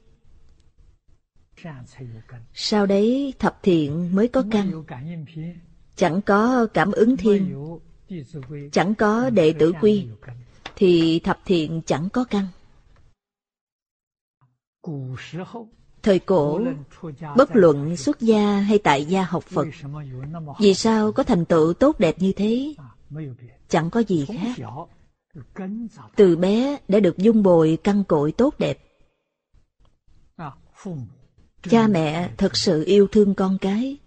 Sau 2.55 2.87
đấy 2.87 3.35
thập 3.39 3.63
thiện 3.63 4.15
mới 4.17 4.29
có 4.29 4.45
căn. 4.51 4.85
Chẳng 5.99 6.21
có 6.23 6.67
cảm 6.75 6.93
ứng 6.93 7.17
thiên, 7.17 7.57
chẳng 8.73 8.95
có 8.95 9.31
đệ 9.31 9.53
tử 9.53 9.73
quy, 9.81 10.07
thì 10.77 11.21
thập 11.21 11.41
thiện 11.45 11.83
chẳng 11.87 12.09
có 12.13 12.25
căn. 12.25 12.47
Thời 16.03 16.19
cổ, 16.19 16.61
bất 17.37 17.51
luận 17.53 17.97
xuất 17.97 18.21
gia 18.21 18.61
hay 18.61 18.79
tại 18.79 19.05
gia 19.05 19.23
học 19.23 19.45
Phật, 19.45 19.67
vì 20.61 20.75
sao 20.75 21.13
có 21.13 21.23
thành 21.23 21.45
tựu 21.45 21.73
tốt 21.73 21.99
đẹp 21.99 22.17
như 22.19 22.33
thế? 22.33 22.75
Chẳng 23.69 23.91
có 23.91 24.01
gì 24.01 24.27
khác. 24.27 24.57
Từ 26.17 26.37
bé 26.37 26.79
đã 26.89 27.01
được 27.01 27.19
dung 27.19 27.43
bồi 27.43 27.79
căn 27.85 28.05
cội 28.05 28.33
tốt 28.33 28.55
đẹp. 28.59 28.79
Cha 31.63 31.87
mẹ 31.87 32.31
thật 32.37 32.57
sự 32.57 32.85
yêu 32.85 33.07
thương 33.13 33.35
con 33.35 33.59
cái. 33.61 33.99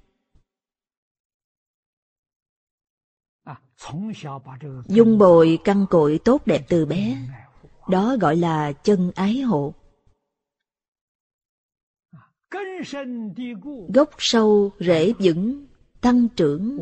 Dung 4.87 5.17
bồi 5.17 5.59
căn 5.63 5.85
cội 5.89 6.19
tốt 6.25 6.41
đẹp 6.45 6.65
từ 6.69 6.85
bé, 6.85 7.17
đó 7.89 8.17
gọi 8.21 8.35
là 8.35 8.71
chân 8.71 9.11
ái 9.15 9.41
hộ. 9.41 9.73
Gốc 13.93 14.09
sâu, 14.17 14.71
rễ 14.79 15.13
vững, 15.19 15.65
tăng 16.01 16.29
trưởng, 16.29 16.77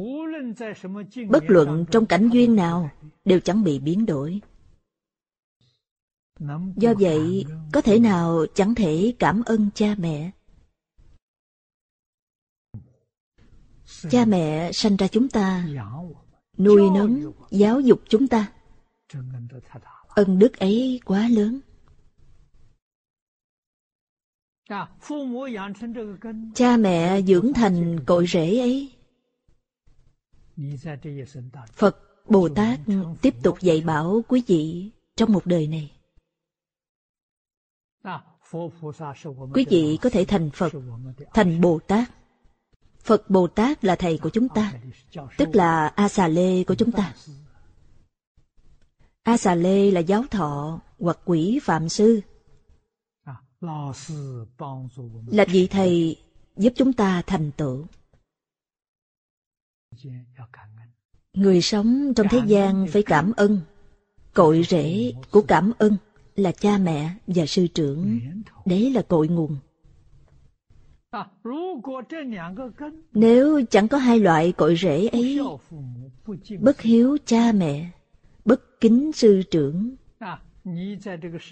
bất 1.30 1.44
luận 1.48 1.86
trong 1.92 2.06
cảnh 2.06 2.30
duyên 2.30 2.56
nào, 2.56 2.90
đều 3.26 3.40
chẳng 3.40 3.64
bị 3.64 3.80
biến 3.80 4.06
đổi. 4.06 4.42
Do 6.76 6.94
vậy, 7.00 7.46
có 7.74 7.82
thể 7.82 8.00
nào 8.00 8.46
chẳng 8.56 8.76
thể 8.76 9.14
cảm 9.20 9.44
ơn 9.46 9.70
cha 9.76 9.96
mẹ? 9.98 10.32
Cha 14.10 14.26
mẹ 14.26 14.72
sanh 14.74 14.98
ra 14.98 15.08
chúng 15.08 15.30
ta, 15.30 15.66
nuôi 16.60 16.90
nấng, 16.94 17.32
giáo 17.52 17.80
dục 17.80 18.02
chúng 18.10 18.28
ta. 18.28 18.52
Ân 20.08 20.40
đức 20.40 20.60
ấy 20.60 21.00
quá 21.06 21.28
lớn. 21.28 21.60
Cha 26.56 26.78
mẹ 26.78 27.22
dưỡng 27.22 27.54
thành 27.56 28.00
cội 28.06 28.26
rễ 28.28 28.60
ấy. 28.60 28.92
Phật, 31.74 31.98
Bồ 32.28 32.50
Tát 32.50 32.80
tiếp 33.22 33.34
tục 33.44 33.60
dạy 33.62 33.82
bảo 33.82 34.22
quý 34.28 34.44
vị 34.48 34.92
trong 35.16 35.34
một 35.34 35.46
đời 35.46 35.68
này. 35.68 35.92
Quý 39.54 39.66
vị 39.70 40.00
có 40.02 40.10
thể 40.10 40.26
thành 40.26 40.50
Phật, 40.54 40.74
thành 41.34 41.62
Bồ 41.62 41.80
Tát. 41.88 42.19
Phật 43.04 43.30
Bồ 43.30 43.48
Tát 43.48 43.86
là 43.86 43.96
thầy 43.96 44.18
của 44.18 44.30
chúng 44.30 44.50
ta, 44.50 44.74
tức 45.38 45.50
là 45.54 45.88
A 45.88 46.10
Xà 46.10 46.28
Lê 46.28 46.64
của 46.64 46.76
chúng 46.76 46.92
ta. 46.92 47.16
A 49.24 49.38
Xà 49.38 49.56
Lê 49.56 49.92
là 49.92 50.00
giáo 50.00 50.24
thọ 50.32 50.82
hoặc 51.00 51.20
quỷ 51.26 51.60
phạm 51.64 51.90
sư. 51.90 52.22
Là 55.28 55.46
vị 55.50 55.68
thầy 55.68 56.18
giúp 56.58 56.74
chúng 56.76 56.94
ta 56.94 57.22
thành 57.28 57.52
tựu. 57.52 57.86
Người 61.34 61.62
sống 61.62 62.14
trong 62.16 62.28
thế 62.30 62.42
gian 62.48 62.88
phải 62.92 63.04
cảm 63.04 63.34
ơn. 63.38 63.62
Cội 64.34 64.64
rễ 64.70 65.14
của 65.32 65.42
cảm 65.42 65.72
ơn 65.78 65.98
là 66.36 66.52
cha 66.52 66.78
mẹ 66.78 67.16
và 67.28 67.46
sư 67.46 67.68
trưởng. 67.68 68.20
Đấy 68.66 68.92
là 68.92 69.02
cội 69.02 69.28
nguồn. 69.28 69.58
Nếu 73.14 73.62
chẳng 73.70 73.88
có 73.88 73.98
hai 73.98 74.20
loại 74.20 74.52
cội 74.52 74.76
rễ 74.76 75.08
ấy, 75.08 75.40
bất 76.60 76.82
hiếu 76.82 77.18
cha 77.26 77.52
mẹ, 77.52 77.90
bất 78.46 78.82
kính 78.82 79.12
sư 79.12 79.44
trưởng, 79.52 79.96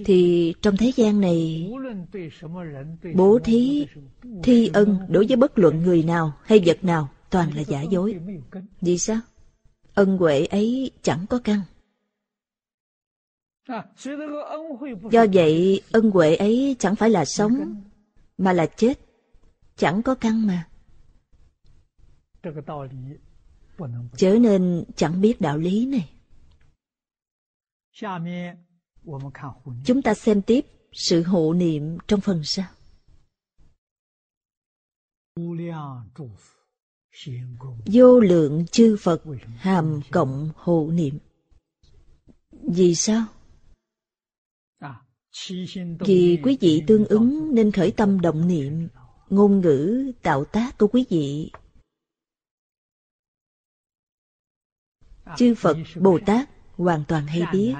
thì 0.05 0.53
trong 0.61 0.77
thế 0.77 0.91
gian 0.95 1.21
này, 1.21 1.71
bố 3.15 3.39
thí, 3.43 3.87
thi 4.43 4.69
ân 4.73 4.97
đối 5.09 5.25
với 5.27 5.37
bất 5.37 5.59
luận 5.59 5.83
người 5.83 6.03
nào 6.03 6.33
hay 6.43 6.61
vật 6.65 6.83
nào 6.83 7.09
toàn 7.29 7.49
là 7.55 7.61
giả 7.61 7.81
dối. 7.81 8.19
Vì 8.81 8.97
sao? 8.97 9.19
Ân 9.93 10.17
huệ 10.17 10.45
ấy 10.45 10.91
chẳng 11.01 11.25
có 11.29 11.39
căn. 11.43 11.59
Do 15.11 15.25
vậy, 15.33 15.81
ân 15.91 16.11
huệ 16.11 16.35
ấy 16.35 16.75
chẳng 16.79 16.95
phải 16.95 17.09
là 17.09 17.25
sống, 17.25 17.81
mà 18.37 18.53
là 18.53 18.65
chết. 18.65 19.06
Chẳng 19.77 20.01
có 20.03 20.15
căn 20.15 20.47
mà. 20.47 20.67
Chớ 24.17 24.37
nên 24.41 24.83
chẳng 24.95 25.21
biết 25.21 25.41
đạo 25.41 25.57
lý 25.57 25.85
này. 25.85 26.09
Chúng 29.85 30.01
ta 30.01 30.13
xem 30.13 30.41
tiếp 30.41 30.65
sự 30.91 31.23
hộ 31.23 31.53
niệm 31.53 31.97
trong 32.07 32.21
phần 32.21 32.43
sau. 32.43 32.65
Vô 37.85 38.19
lượng 38.19 38.65
chư 38.71 38.97
Phật 39.01 39.23
hàm 39.57 40.01
cộng 40.11 40.51
hộ 40.55 40.89
niệm. 40.93 41.17
Vì 42.51 42.95
sao? 42.95 43.25
Vì 45.99 46.39
quý 46.43 46.57
vị 46.61 46.83
tương 46.87 47.05
ứng 47.05 47.55
nên 47.55 47.71
khởi 47.71 47.91
tâm 47.91 48.21
động 48.21 48.47
niệm, 48.47 48.87
ngôn 49.29 49.61
ngữ, 49.61 50.11
tạo 50.21 50.45
tác 50.45 50.77
của 50.77 50.87
quý 50.87 51.05
vị. 51.09 51.51
Chư 55.37 55.55
Phật, 55.55 55.77
Bồ 56.01 56.19
Tát 56.25 56.49
hoàn 56.75 57.03
toàn 57.07 57.27
hay 57.27 57.41
biết. 57.51 57.73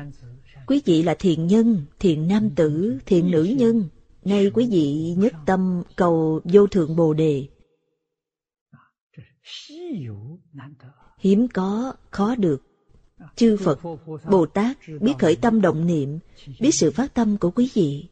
Quý 0.67 0.81
vị 0.85 1.03
là 1.03 1.15
thiện 1.19 1.47
nhân, 1.47 1.85
thiện 1.99 2.27
nam 2.27 2.49
tử, 2.55 2.97
thiện 3.05 3.31
nữ 3.31 3.43
nhân. 3.43 3.89
Nay 4.25 4.51
quý 4.53 4.67
vị 4.71 5.15
nhất 5.17 5.33
tâm 5.45 5.83
cầu 5.95 6.41
vô 6.43 6.67
thượng 6.67 6.95
Bồ 6.95 7.13
Đề. 7.13 7.47
Hiếm 11.19 11.47
có, 11.53 11.93
khó 12.11 12.35
được. 12.35 12.61
Chư 13.35 13.57
Phật, 13.57 13.79
Bồ 14.29 14.45
Tát 14.45 14.77
biết 15.01 15.13
khởi 15.19 15.35
tâm 15.35 15.61
động 15.61 15.87
niệm, 15.87 16.19
biết 16.59 16.71
sự 16.71 16.91
phát 16.91 17.13
tâm 17.13 17.37
của 17.37 17.51
quý 17.51 17.71
vị. 17.73 18.09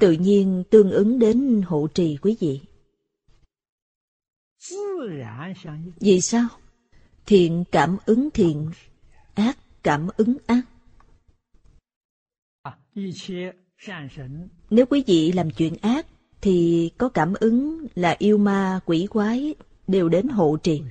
Tự 0.00 0.12
nhiên 0.12 0.64
tương 0.70 0.90
ứng 0.90 1.18
đến 1.18 1.62
hộ 1.66 1.88
trì 1.94 2.16
quý 2.16 2.36
vị. 2.40 2.60
Vì 6.00 6.20
sao? 6.20 6.48
Thiện 7.26 7.64
cảm 7.72 7.96
ứng 8.06 8.30
thiện, 8.30 8.70
ác 9.34 9.58
cảm 9.82 10.08
ứng 10.16 10.36
ác. 10.46 10.62
Nếu 14.70 14.86
quý 14.86 15.04
vị 15.06 15.32
làm 15.32 15.50
chuyện 15.50 15.76
ác, 15.82 16.06
thì 16.40 16.90
có 16.98 17.08
cảm 17.08 17.34
ứng 17.40 17.86
là 17.94 18.16
yêu 18.18 18.38
ma, 18.38 18.80
quỷ 18.86 19.06
quái 19.10 19.54
đều 19.86 20.08
đến 20.08 20.28
hộ 20.28 20.56
trì. 20.56 20.82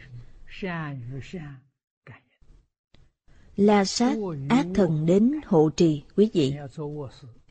La 3.55 3.85
sát 3.85 4.17
ác 4.49 4.65
thần 4.75 5.05
đến 5.05 5.33
hộ 5.45 5.69
trì 5.69 6.03
quý 6.15 6.29
vị, 6.33 6.55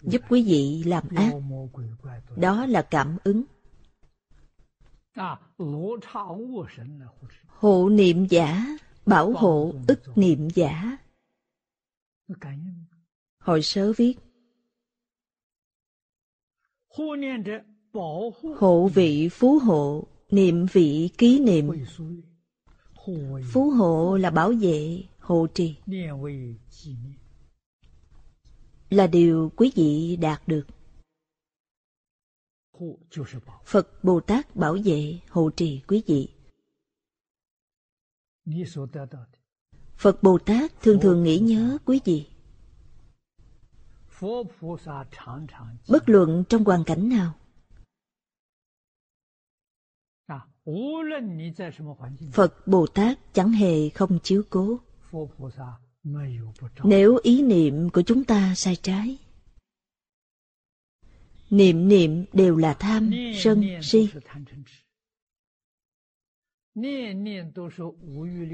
giúp 0.03 0.23
quý 0.29 0.43
vị 0.43 0.83
làm 0.87 1.05
ác. 1.17 1.33
Đó 2.37 2.67
là 2.67 2.83
cảm 2.83 3.17
ứng. 3.25 3.43
Hộ 7.47 7.89
niệm 7.89 8.27
giả, 8.31 8.67
bảo 9.07 9.33
hộ 9.33 9.73
ức 9.89 10.01
niệm 10.17 10.49
giả. 10.55 10.99
Hồi 13.39 13.63
sớ 13.63 13.93
viết 13.97 14.19
Hộ 18.57 18.89
vị 18.89 19.29
phú 19.29 19.59
hộ, 19.59 20.05
niệm 20.31 20.67
vị 20.73 21.11
ký 21.19 21.41
niệm. 21.41 21.71
Phú 23.53 23.71
hộ 23.71 24.17
là 24.17 24.31
bảo 24.31 24.53
vệ, 24.61 25.03
hộ 25.19 25.47
trì. 25.55 25.77
Là 28.93 29.07
điều 29.07 29.53
quý 29.57 29.73
vị 29.75 30.17
đạt 30.17 30.43
được. 30.49 30.67
Phật 33.65 34.05
Bồ 34.05 34.21
Tát 34.21 34.57
bảo 34.57 34.77
vệ, 34.85 35.19
hộ 35.31 35.51
trì 35.51 35.83
quý 35.89 36.03
vị. 36.07 36.29
Phật 39.97 40.23
Bồ 40.23 40.39
Tát 40.39 40.81
thường 40.83 40.99
thường 41.01 41.23
nghĩ 41.23 41.39
nhớ 41.39 41.79
quý 41.85 42.01
vị. 42.05 42.27
Bất 45.89 46.09
luận 46.09 46.45
trong 46.49 46.65
hoàn 46.65 46.85
cảnh 46.85 47.09
nào, 47.09 47.35
Phật 52.33 52.67
Bồ 52.67 52.87
Tát 52.87 53.19
chẳng 53.33 53.53
hề 53.53 53.89
không 53.89 54.19
chiếu 54.23 54.43
cố. 54.51 54.79
Nếu 56.85 57.19
ý 57.23 57.43
niệm 57.43 57.91
của 57.91 58.03
chúng 58.03 58.25
ta 58.25 58.55
sai 58.55 58.77
trái, 58.77 59.19
niệm 61.51 61.89
niệm 61.89 62.25
đều 62.33 62.57
là 62.57 62.75
tham, 62.75 63.11
sân, 63.35 63.65
si. 63.83 64.09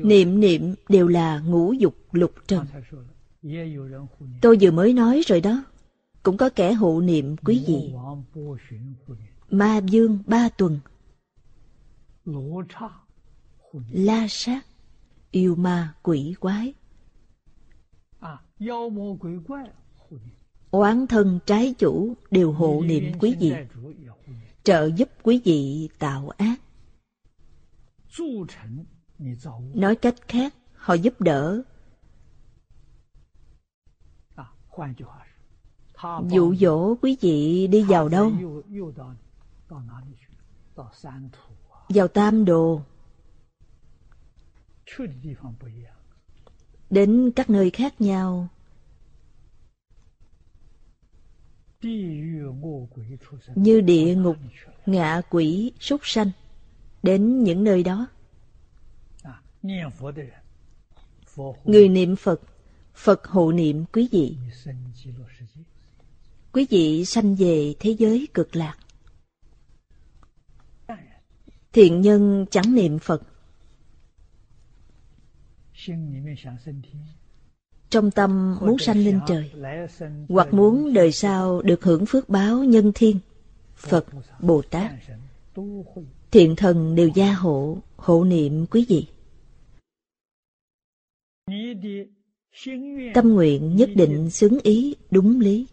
Niệm 0.05 0.40
niệm 0.40 0.74
đều 0.88 1.09
là 1.09 1.40
ngũ 1.40 1.72
dục 1.72 1.94
lục 2.12 2.34
trần. 2.46 2.66
Tôi 4.42 4.59
vừa 4.61 4.70
mới 4.70 4.92
nói 4.92 5.22
rồi 5.26 5.40
đó. 5.40 5.64
Cũng 6.22 6.36
có 6.36 6.51
kẻ 6.51 6.72
hộ 6.72 7.01
niệm 7.01 7.36
quý 7.36 7.64
vị. 7.66 7.92
Ma 9.51 9.78
dương 9.78 10.18
ba 10.26 10.49
tuần. 10.49 10.80
La 13.90 14.26
sát. 14.28 14.66
Yêu 15.30 15.57
ma 15.57 15.94
quỷ 16.03 16.34
quái. 16.40 16.74
Oán 20.70 21.06
thân 21.06 21.38
trái 21.46 21.74
chủ 21.78 22.14
đều 22.30 22.52
hộ 22.52 22.82
niệm 22.84 23.12
quý 23.20 23.36
vị. 23.40 23.54
Trợ 24.64 24.90
giúp 24.96 25.09
quý 25.22 25.40
vị 25.44 25.88
tạo 25.98 26.28
ác. 26.28 26.61
Nói 29.74 29.96
cách 29.96 30.14
khác, 30.28 30.54
họ 30.74 30.94
giúp 30.94 31.20
đỡ 31.20 31.62
dụ 36.28 36.54
dỗ 36.54 36.94
quý 36.94 37.16
vị 37.20 37.66
đi 37.66 37.82
vào 37.82 38.09
đâu 38.09 38.32
vào 41.88 42.09
tam 42.09 42.44
đồ 42.44 42.82
đến 46.91 47.30
các 47.36 47.51
nơi 47.51 47.70
khác 47.70 48.01
nhau 48.01 48.49
như 53.55 53.80
địa 53.80 54.14
ngục, 54.14 54.36
ngạ 54.86 55.20
quỷ, 55.30 55.72
súc 55.80 56.01
sanh, 56.05 56.30
đến 57.03 57.45
những 57.45 57.64
nơi 57.64 57.82
đó 57.82 58.09
người 61.64 61.89
niệm 61.89 62.16
phật 62.16 62.41
phật 62.95 63.26
hộ 63.26 63.53
niệm 63.53 63.84
quý 63.93 64.09
vị 64.12 64.36
quý 66.53 66.66
vị 66.70 67.05
sanh 67.05 67.34
về 67.34 67.74
thế 67.80 67.91
giới 67.91 68.28
cực 68.34 68.57
lạc. 68.57 68.78
Thiện 71.72 72.01
nhân 72.01 72.47
chẳng 72.51 72.74
niệm 72.74 72.99
Phật 72.99 73.22
trong 77.91 78.11
tâm 78.11 78.57
muốn 78.61 78.78
sanh 78.78 78.99
lên 78.99 79.20
trời, 79.26 79.51
hoặc 80.28 80.55
muốn 80.55 80.93
đời 80.93 81.12
sau 81.12 81.62
được 81.62 81.84
hưởng 81.84 82.07
phước 82.07 82.28
báo 82.28 82.64
nhân 82.64 82.93
thiên, 82.95 83.18
Phật, 83.76 84.07
Bồ 84.41 84.62
Tát, 84.62 84.93
thiện 86.30 86.57
thần 86.57 86.95
đều 86.95 87.09
gia 87.14 87.32
hộ, 87.32 87.78
hộ 87.97 88.24
niệm 88.24 88.66
quý 88.66 88.86
vị. 88.89 89.07
Tâm 93.14 93.28
nguyện 93.34 93.76
nhất 93.76 93.91
định 93.95 94.30
xứng 94.30 94.59
ý, 94.62 94.95
đúng 95.11 95.41
lý. 95.41 95.66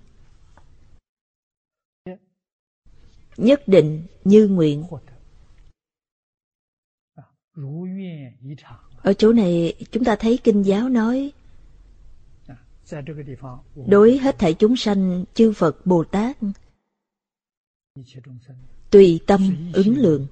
Nhất 3.37 3.67
định 3.67 4.03
như 4.23 4.47
nguyện. 4.47 4.83
Ở 9.05 9.13
chỗ 9.13 9.33
này 9.33 9.73
chúng 9.91 10.03
ta 10.03 10.15
thấy 10.15 10.39
Kinh 10.43 10.65
giáo 10.65 10.89
nói 10.89 11.31
Đối 13.87 14.17
hết 14.17 14.39
thảy 14.39 14.53
chúng 14.53 14.75
sanh, 14.75 15.25
chư 15.33 15.53
Phật 15.53 15.85
Bồ 15.85 16.03
Tát 16.03 16.37
Tùy 18.91 19.19
tâm 19.27 19.71
ứng 19.73 19.97
lượng 19.97 20.27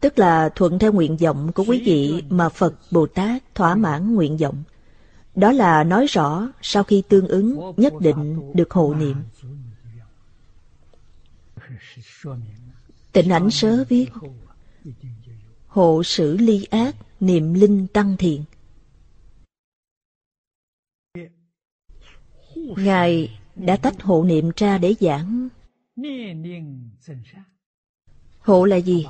Tức 0.00 0.18
là 0.18 0.48
thuận 0.54 0.78
theo 0.78 0.92
nguyện 0.92 1.16
vọng 1.16 1.52
của 1.54 1.64
quý 1.68 1.82
vị 1.84 2.22
mà 2.28 2.48
Phật 2.48 2.74
Bồ 2.90 3.06
Tát 3.06 3.54
thỏa 3.54 3.74
mãn 3.74 4.14
nguyện 4.14 4.36
vọng. 4.36 4.62
Đó 5.34 5.52
là 5.52 5.84
nói 5.84 6.06
rõ 6.06 6.48
sau 6.62 6.82
khi 6.82 7.02
tương 7.08 7.28
ứng 7.28 7.72
nhất 7.76 7.92
định 8.00 8.52
được 8.54 8.70
hộ 8.70 8.94
niệm. 8.94 9.16
Tịnh 13.12 13.30
ảnh 13.30 13.50
sớ 13.50 13.84
viết 13.88 14.10
Hộ 15.66 16.02
xử 16.02 16.36
ly 16.36 16.64
ác, 16.70 16.94
niệm 17.20 17.54
linh 17.54 17.86
tăng 17.92 18.16
thiện. 18.18 18.44
Ngài 22.56 23.38
đã 23.54 23.76
tách 23.76 24.02
hộ 24.02 24.24
niệm 24.24 24.50
ra 24.56 24.78
để 24.78 24.94
giảng. 25.00 25.48
Hộ 28.40 28.64
là 28.64 28.76
gì? 28.76 29.06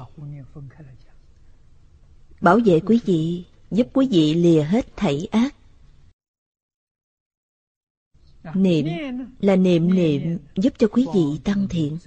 Bảo 2.41 2.59
vệ 2.65 2.81
quý 2.81 3.01
vị, 3.05 3.45
giúp 3.71 3.87
quý 3.93 4.09
vị 4.11 4.35
lìa 4.35 4.63
hết 4.63 4.97
thảy 4.97 5.29
ác. 5.31 5.55
Niệm 8.55 8.87
là 9.41 9.57
niệm 9.57 9.95
niệm 9.95 10.39
giúp 10.55 10.75
cho 10.79 10.89
quý 10.89 11.07
vị 11.15 11.41
tăng 11.45 11.67
thiện. 11.71 11.99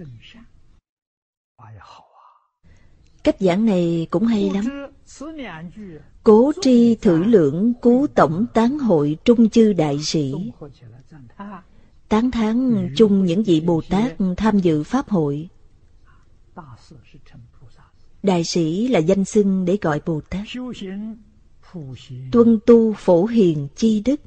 Cách 3.23 3.35
giảng 3.39 3.65
này 3.65 4.07
cũng 4.11 4.25
hay 4.25 4.49
lắm. 4.49 4.65
Cố 6.23 6.51
tri 6.61 6.95
thử 6.95 7.23
lượng 7.23 7.73
cú 7.81 8.07
tổng 8.07 8.45
tán 8.53 8.79
hội 8.79 9.17
trung 9.25 9.49
chư 9.49 9.73
đại 9.73 9.99
sĩ. 9.99 10.33
Tán 12.09 12.31
thán 12.31 12.87
chung 12.97 13.25
những 13.25 13.43
vị 13.43 13.61
Bồ 13.61 13.81
Tát 13.89 14.15
tham 14.37 14.59
dự 14.59 14.83
Pháp 14.83 15.09
hội. 15.09 15.49
Đại 18.23 18.43
sĩ 18.43 18.87
là 18.87 18.99
danh 18.99 19.25
xưng 19.25 19.65
để 19.65 19.77
gọi 19.81 20.01
Bồ 20.05 20.21
Tát. 20.29 20.47
Tuân 22.31 22.59
tu 22.65 22.93
phổ 22.93 23.25
hiền 23.25 23.67
chi 23.75 24.01
đức. 24.05 24.21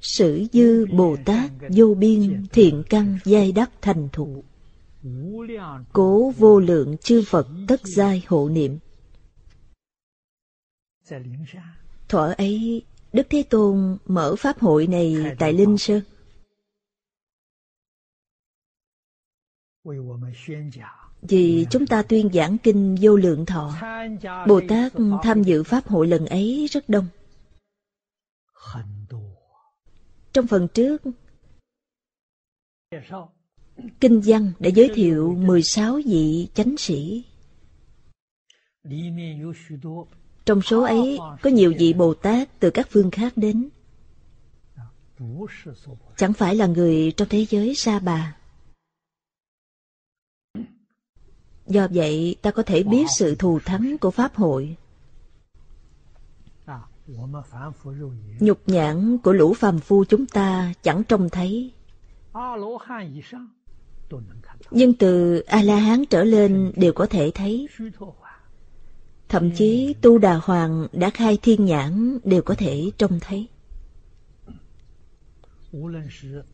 Sử 0.00 0.46
dư 0.52 0.86
Bồ 0.86 1.16
Tát 1.24 1.50
vô 1.76 1.94
biên 1.94 2.46
thiện 2.52 2.82
căn 2.90 3.18
giai 3.24 3.52
đắc 3.52 3.70
thành 3.82 4.08
thụ 4.12 4.44
Cố 5.92 6.32
vô 6.38 6.60
lượng 6.60 6.96
chư 6.96 7.22
Phật 7.26 7.48
tất 7.68 7.80
giai 7.84 8.24
hộ 8.28 8.48
niệm 8.48 8.78
Thuở 12.08 12.34
ấy 12.38 12.82
Đức 13.12 13.26
Thế 13.30 13.44
Tôn 13.50 13.98
mở 14.06 14.34
pháp 14.38 14.58
hội 14.58 14.86
này 14.86 15.16
tại 15.38 15.52
Linh 15.52 15.78
Sơn. 15.78 16.02
Vì 21.22 21.66
chúng 21.70 21.86
ta 21.86 22.02
tuyên 22.02 22.30
giảng 22.32 22.58
kinh 22.58 22.96
vô 23.00 23.16
lượng 23.16 23.46
thọ, 23.46 23.74
Bồ 24.48 24.60
Tát 24.68 24.92
tham 25.22 25.42
dự 25.42 25.62
pháp 25.62 25.88
hội 25.88 26.06
lần 26.06 26.26
ấy 26.26 26.66
rất 26.70 26.88
đông. 26.88 27.06
Trong 30.32 30.46
phần 30.46 30.68
trước, 30.74 31.02
Kinh 34.00 34.20
văn 34.24 34.52
đã 34.58 34.70
giới 34.74 34.90
thiệu 34.94 35.34
16 35.38 36.00
vị 36.06 36.48
chánh 36.54 36.76
sĩ. 36.76 37.24
Trong 40.44 40.62
số 40.62 40.82
ấy, 40.82 41.18
có 41.42 41.50
nhiều 41.50 41.74
vị 41.78 41.92
Bồ 41.92 42.14
Tát 42.14 42.60
từ 42.60 42.70
các 42.70 42.88
phương 42.90 43.10
khác 43.10 43.32
đến. 43.36 43.68
Chẳng 46.16 46.32
phải 46.32 46.54
là 46.54 46.66
người 46.66 47.12
trong 47.16 47.28
thế 47.28 47.46
giới 47.50 47.74
sa 47.74 47.98
bà. 47.98 48.36
Do 51.66 51.88
vậy, 51.90 52.36
ta 52.42 52.50
có 52.50 52.62
thể 52.62 52.82
biết 52.82 53.04
sự 53.18 53.34
thù 53.34 53.58
thắng 53.64 53.96
của 54.00 54.10
Pháp 54.10 54.34
hội. 54.34 54.76
Nhục 58.40 58.60
nhãn 58.66 59.18
của 59.18 59.32
lũ 59.32 59.54
phàm 59.54 59.78
phu 59.80 60.04
chúng 60.04 60.26
ta 60.26 60.72
chẳng 60.82 61.02
trông 61.08 61.28
thấy. 61.28 61.72
Nhưng 64.70 64.94
từ 64.94 65.38
A-la-hán 65.38 66.04
trở 66.06 66.24
lên 66.24 66.72
đều 66.76 66.92
có 66.92 67.06
thể 67.06 67.30
thấy. 67.34 67.68
Thậm 69.28 69.50
chí 69.50 69.94
Tu 70.00 70.18
Đà 70.18 70.34
Hoàng 70.34 70.86
đã 70.92 71.10
khai 71.10 71.38
thiên 71.42 71.64
nhãn 71.64 72.18
đều 72.24 72.42
có 72.42 72.54
thể 72.54 72.90
trông 72.98 73.20
thấy. 73.20 73.46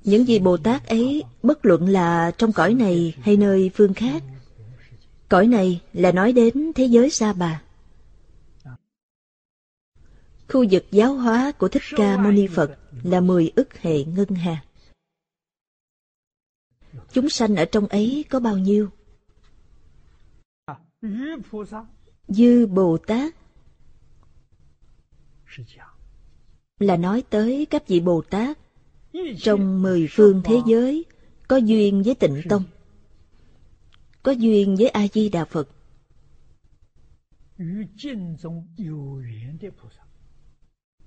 Những 0.04 0.28
gì 0.28 0.38
Bồ 0.38 0.56
Tát 0.56 0.86
ấy 0.86 1.22
bất 1.42 1.66
luận 1.66 1.88
là 1.88 2.30
trong 2.38 2.52
cõi 2.52 2.74
này 2.74 3.14
hay 3.20 3.36
nơi 3.36 3.70
phương 3.74 3.94
khác. 3.94 4.22
Cõi 5.28 5.46
này 5.46 5.80
là 5.92 6.12
nói 6.12 6.32
đến 6.32 6.72
thế 6.74 6.84
giới 6.84 7.10
Sa 7.10 7.32
Bà. 7.32 7.62
Khu 10.48 10.64
vực 10.70 10.84
giáo 10.90 11.14
hóa 11.14 11.52
của 11.52 11.68
Thích 11.68 11.82
Ca 11.96 12.16
Mâu 12.16 12.32
Ni 12.32 12.46
Phật 12.46 12.70
là 13.02 13.20
mười 13.20 13.52
ức 13.56 13.68
hệ 13.80 14.04
ngân 14.04 14.28
hà. 14.28 14.62
Chúng 17.12 17.28
sanh 17.28 17.56
ở 17.56 17.64
trong 17.64 17.86
ấy 17.86 18.24
có 18.30 18.40
bao 18.40 18.58
nhiêu? 18.58 18.90
Dư 22.28 22.66
Bồ 22.66 22.98
Tát 23.06 23.34
là 26.78 26.96
nói 26.96 27.22
tới 27.30 27.66
các 27.70 27.88
vị 27.88 28.00
Bồ 28.00 28.22
Tát 28.30 28.58
trong 29.38 29.82
mười 29.82 30.06
phương 30.10 30.42
thế 30.44 30.60
giới 30.66 31.04
có 31.48 31.56
duyên 31.56 32.02
với 32.02 32.14
tịnh 32.14 32.42
tông, 32.48 32.64
có 34.22 34.32
duyên 34.32 34.76
với 34.76 34.88
a 34.88 35.06
di 35.12 35.28
đà 35.28 35.44
phật. 35.44 35.68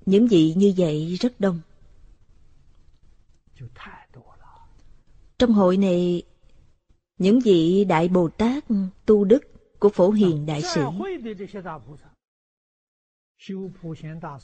Những 0.06 0.28
vị 0.28 0.53
như 0.58 0.74
vậy 0.78 1.16
rất 1.16 1.39
đông 1.39 1.62
trong 5.39 5.53
hội 5.53 5.77
này, 5.77 6.23
những 7.17 7.39
vị 7.39 7.86
đại 7.86 8.07
bồ 8.07 8.29
tát 8.29 8.65
tu 9.05 9.23
đức 9.23 9.43
của 9.79 9.89
phổ 9.89 10.11
hiền 10.11 10.45
đại 10.45 10.61
sĩ 10.61 10.81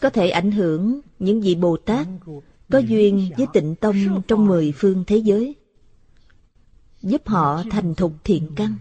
có 0.02 0.10
thể 0.10 0.30
ảnh 0.30 0.52
hưởng 0.52 1.02
những 1.20 1.42
vị 1.42 1.56
bồ 1.56 1.78
tát 1.78 2.08
có 2.72 2.80
duyên 2.80 3.32
với 3.38 3.48
tịnh 3.54 3.76
tông 3.76 4.22
trong 4.28 4.46
mười 4.46 4.74
phương 4.76 5.04
thế 5.08 5.18
giới, 5.18 5.56
giúp 7.02 7.22
họ 7.28 7.64
thành 7.72 7.96
thục 7.96 8.14
thiện 8.24 8.52
căn. 8.56 8.76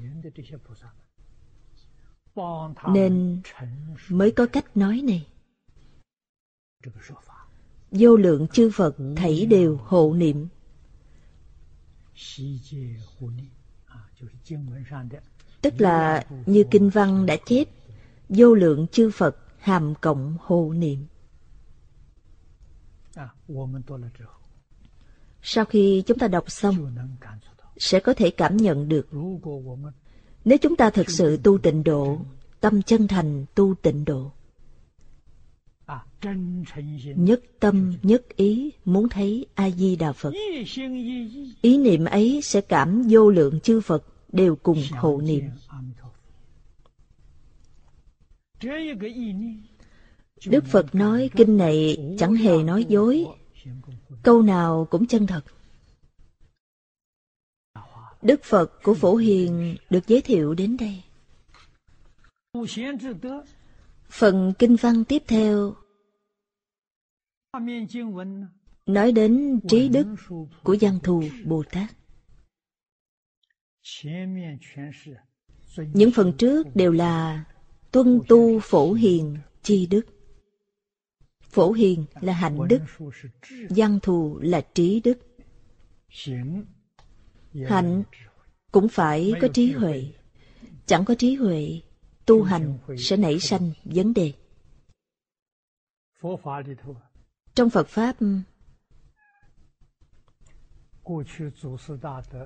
Nên 2.89 3.43
mới 4.09 4.31
có 4.31 4.47
cách 4.47 4.77
nói 4.77 5.03
này. 5.05 5.27
Vô 7.91 8.17
lượng 8.17 8.49
chư 8.49 8.71
phật 8.75 8.97
thảy 9.17 9.47
đều 9.47 9.77
hộ 9.77 10.15
niệm. 10.15 10.49
Tức 15.63 15.75
là 15.79 16.25
như 16.47 16.65
Kinh 16.71 16.91
Văn 16.91 17.27
đã 17.27 17.37
chép, 17.47 17.69
vô 18.29 18.55
lượng 18.55 18.87
chư 18.93 19.11
Phật 19.11 19.37
hàm 19.59 19.95
cộng 19.95 20.37
hộ 20.41 20.73
niệm. 20.73 21.07
Sau 25.43 25.65
khi 25.65 26.03
chúng 26.07 26.19
ta 26.19 26.29
đọc 26.29 26.51
xong, 26.51 26.97
sẽ 27.77 28.01
có 28.01 28.15
thể 28.15 28.31
cảm 28.31 28.57
nhận 28.57 28.89
được. 28.89 29.09
Nếu 30.45 30.59
chúng 30.59 30.77
ta 30.77 30.91
thực 30.91 31.11
sự 31.11 31.37
tu 31.43 31.59
tịnh 31.59 31.85
độ, 31.85 32.19
tâm 32.61 32.83
chân 32.83 33.09
thành 33.09 33.45
tu 33.55 33.75
tịnh 33.83 34.05
độ, 34.05 34.33
nhất 37.17 37.41
tâm 37.61 37.93
nhất 38.03 38.37
ý 38.37 38.71
muốn 38.85 39.09
thấy 39.09 39.47
a 39.55 39.71
di 39.71 39.97
đà 39.97 40.13
phật. 40.13 40.33
Ý 41.63 41.79
niệm 41.79 42.05
ấy 42.05 42.41
sẽ 42.43 42.61
cảm 42.61 43.03
vô 43.11 43.31
lượng 43.31 43.61
chư 43.61 43.81
phật 43.81 44.05
đều 44.33 44.57
cùng 44.57 44.83
hộ 44.91 45.21
niệm. 45.21 45.45
Đức 50.47 50.65
Phật 50.67 50.95
nói 50.95 51.31
kinh 51.37 51.57
này 51.57 51.97
chẳng 52.19 52.35
hề 52.35 52.63
nói 52.63 52.85
dối, 52.89 53.27
câu 54.23 54.43
nào 54.43 54.87
cũng 54.91 55.07
chân 55.07 55.27
thật. 55.27 55.45
Đức 58.23 58.41
Phật 58.45 58.83
của 58.83 58.95
Phổ 58.95 59.17
Hiền 59.17 59.77
được 59.91 60.07
giới 60.07 60.21
thiệu 60.21 60.55
đến 60.55 60.77
đây. 60.77 61.03
Phần 64.11 64.53
kinh 64.59 64.77
văn 64.77 65.05
tiếp 65.05 65.23
theo 65.29 65.75
nói 68.87 69.13
đến 69.13 69.61
trí 69.69 69.89
đức 69.89 70.07
của 70.63 70.77
văn 70.81 70.99
thù 71.03 71.23
Bồ 71.45 71.63
Tát. 71.71 71.91
Những 75.77 76.11
phần 76.15 76.33
trước 76.39 76.67
đều 76.77 76.93
là 76.93 77.45
tuân 77.91 78.21
tu 78.29 78.61
phổ 78.61 78.93
hiền 78.93 79.37
chi 79.63 79.87
đức. 79.87 80.03
Phổ 81.43 81.73
hiền 81.73 82.05
là 82.21 82.33
hạnh 82.33 82.59
đức, 82.69 82.81
văn 83.71 83.99
thù 84.03 84.39
là 84.43 84.61
trí 84.75 85.01
đức. 85.01 85.19
Hạnh 87.67 88.03
cũng 88.73 88.89
phải 88.89 89.33
có 89.41 89.49
trí 89.49 89.73
huệ. 89.73 90.05
Chẳng 90.87 91.05
có 91.05 91.15
trí 91.15 91.35
huệ, 91.35 91.81
tu 92.31 92.43
hành 92.43 92.79
sẽ 92.99 93.17
nảy 93.17 93.41
sanh 93.41 93.73
vấn 93.85 94.15
đề. 94.15 94.33
Trong 97.55 97.71
Phật 97.71 97.89
Pháp, 97.89 98.17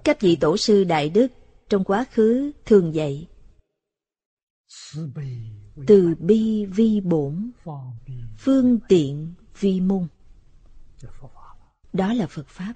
các 0.04 0.20
vị 0.20 0.36
tổ 0.36 0.56
sư 0.56 0.84
Đại 0.84 1.08
Đức 1.08 1.26
trong 1.68 1.84
quá 1.84 2.04
khứ 2.10 2.52
thường 2.66 2.94
dạy 2.94 3.28
từ 5.86 6.14
bi 6.18 6.66
vi 6.66 7.00
bổn 7.00 7.50
phương 8.38 8.78
tiện 8.88 9.34
vi 9.60 9.80
môn 9.80 10.06
đó 11.92 12.12
là 12.12 12.26
phật 12.26 12.48
pháp 12.48 12.72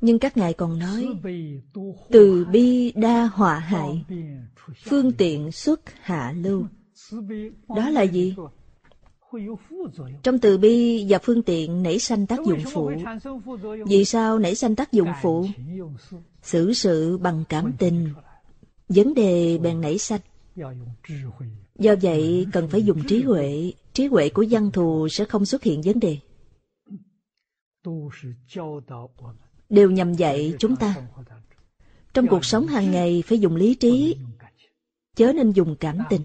nhưng 0.00 0.18
các 0.18 0.36
ngài 0.36 0.52
còn 0.52 0.78
nói 0.78 1.08
từ 2.10 2.44
bi 2.44 2.92
đa 2.92 3.26
họa 3.26 3.58
hại 3.58 4.04
phương 4.84 5.12
tiện 5.12 5.52
xuất 5.52 5.80
hạ 6.02 6.34
lưu. 6.36 6.64
Đó 7.68 7.88
là 7.90 8.02
gì? 8.02 8.34
Trong 10.22 10.38
từ 10.38 10.58
bi 10.58 11.06
và 11.08 11.18
phương 11.22 11.42
tiện 11.42 11.82
nảy 11.82 11.98
sanh 11.98 12.26
tác 12.26 12.38
dụng 12.46 12.60
phụ. 12.72 12.92
Vì 13.86 14.04
sao 14.04 14.38
nảy 14.38 14.54
sanh 14.54 14.76
tác 14.76 14.92
dụng 14.92 15.08
phụ? 15.22 15.46
xử 16.42 16.72
sự 16.72 17.18
bằng 17.18 17.44
cảm 17.48 17.72
tình. 17.78 18.08
Vấn 18.88 19.14
đề 19.14 19.58
bèn 19.58 19.80
nảy 19.80 19.98
sanh. 19.98 20.20
Do 21.78 21.94
vậy 22.02 22.46
cần 22.52 22.68
phải 22.68 22.82
dùng 22.82 23.02
trí 23.08 23.22
huệ. 23.22 23.72
Trí 23.92 24.06
huệ 24.06 24.28
của 24.28 24.44
văn 24.50 24.70
thù 24.70 25.08
sẽ 25.08 25.24
không 25.24 25.46
xuất 25.46 25.62
hiện 25.62 25.82
vấn 25.82 26.00
đề 26.00 26.18
đều 29.68 29.90
nhằm 29.90 30.14
dạy 30.14 30.54
chúng 30.58 30.76
ta. 30.76 31.08
Trong 32.14 32.26
cuộc 32.26 32.44
sống 32.44 32.66
hàng 32.66 32.90
ngày, 32.90 33.22
phải 33.26 33.38
dùng 33.38 33.56
lý 33.56 33.74
trí, 33.74 34.16
chớ 35.16 35.32
nên 35.32 35.50
dùng 35.50 35.76
cảm 35.80 35.98
tình. 36.10 36.22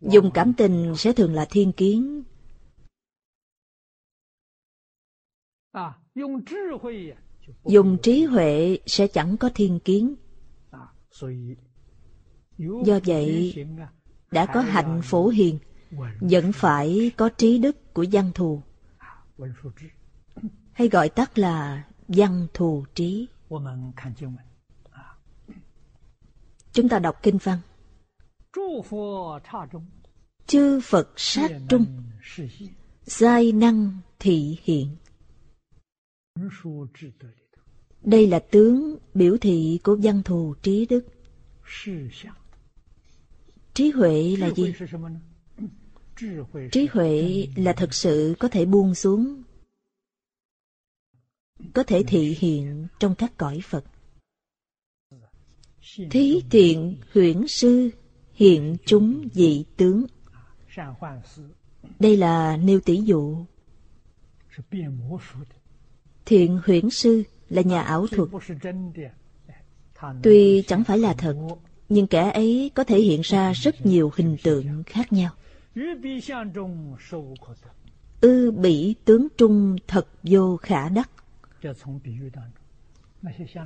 Dùng 0.00 0.30
cảm 0.34 0.52
tình 0.52 0.94
sẽ 0.96 1.12
thường 1.12 1.34
là 1.34 1.46
thiên 1.50 1.72
kiến. 1.72 2.22
Dùng 7.64 7.98
trí 8.02 8.24
huệ 8.24 8.78
sẽ 8.86 9.06
chẳng 9.06 9.36
có 9.36 9.50
thiên 9.54 9.78
kiến. 9.80 10.14
Do 12.84 12.98
vậy, 13.06 13.54
đã 14.30 14.46
có 14.46 14.60
hạnh 14.60 15.00
phổ 15.04 15.28
hiền, 15.28 15.58
vẫn 16.20 16.52
phải 16.52 17.10
có 17.16 17.28
trí 17.28 17.58
đức 17.58 17.94
của 17.94 18.04
văn 18.12 18.30
thù 18.34 18.62
hay 20.72 20.88
gọi 20.88 21.08
tắt 21.08 21.38
là 21.38 21.84
văn 22.08 22.46
thù 22.54 22.84
trí. 22.94 23.28
Chúng 26.72 26.88
ta 26.88 26.98
đọc 26.98 27.16
kinh 27.22 27.38
văn. 27.42 27.58
Chư 30.46 30.80
phật 30.80 31.08
sát 31.16 31.50
trung. 31.68 31.86
giai 33.04 33.52
năng 33.52 33.98
thị 34.18 34.58
hiện. 34.62 34.96
Đây 38.02 38.26
là 38.26 38.38
tướng 38.38 38.98
biểu 39.14 39.36
thị 39.40 39.80
của 39.84 39.96
văn 40.02 40.22
thù 40.22 40.54
trí 40.62 40.86
đức. 40.86 41.04
Trí 43.74 43.90
huệ 43.90 44.36
là 44.36 44.50
gì? 44.50 44.74
trí 46.72 46.86
huệ 46.92 47.46
là 47.56 47.72
thật 47.72 47.94
sự 47.94 48.34
có 48.38 48.48
thể 48.48 48.64
buông 48.64 48.94
xuống 48.94 49.42
có 51.74 51.82
thể 51.82 52.02
thị 52.06 52.36
hiện 52.38 52.86
trong 52.98 53.14
các 53.14 53.32
cõi 53.36 53.60
phật. 53.64 53.84
Thí 56.10 56.42
thiện 56.50 56.96
huyễn 57.14 57.48
sư 57.48 57.90
hiện 58.34 58.76
chúng 58.86 59.28
dị 59.32 59.64
tướng. 59.76 60.06
Đây 61.98 62.16
là 62.16 62.56
nêu 62.56 62.80
tỷ 62.80 62.96
dụ. 62.96 63.44
Thiện 66.24 66.60
huyễn 66.66 66.90
sư 66.90 67.22
là 67.48 67.62
nhà 67.62 67.82
ảo 67.82 68.06
thuật. 68.06 68.28
Tuy 70.22 70.62
chẳng 70.62 70.84
phải 70.84 70.98
là 70.98 71.14
thật 71.14 71.36
nhưng 71.88 72.06
kẻ 72.06 72.30
ấy 72.30 72.70
có 72.74 72.84
thể 72.84 73.00
hiện 73.00 73.20
ra 73.24 73.52
rất 73.52 73.86
nhiều 73.86 74.12
hình 74.16 74.36
tượng 74.42 74.82
khác 74.86 75.12
nhau. 75.12 75.30
Ư 78.20 78.50
bỉ 78.50 78.94
tướng 79.04 79.28
trung 79.36 79.76
thật 79.86 80.08
vô 80.22 80.56
khả 80.56 80.88
đắc 80.88 81.10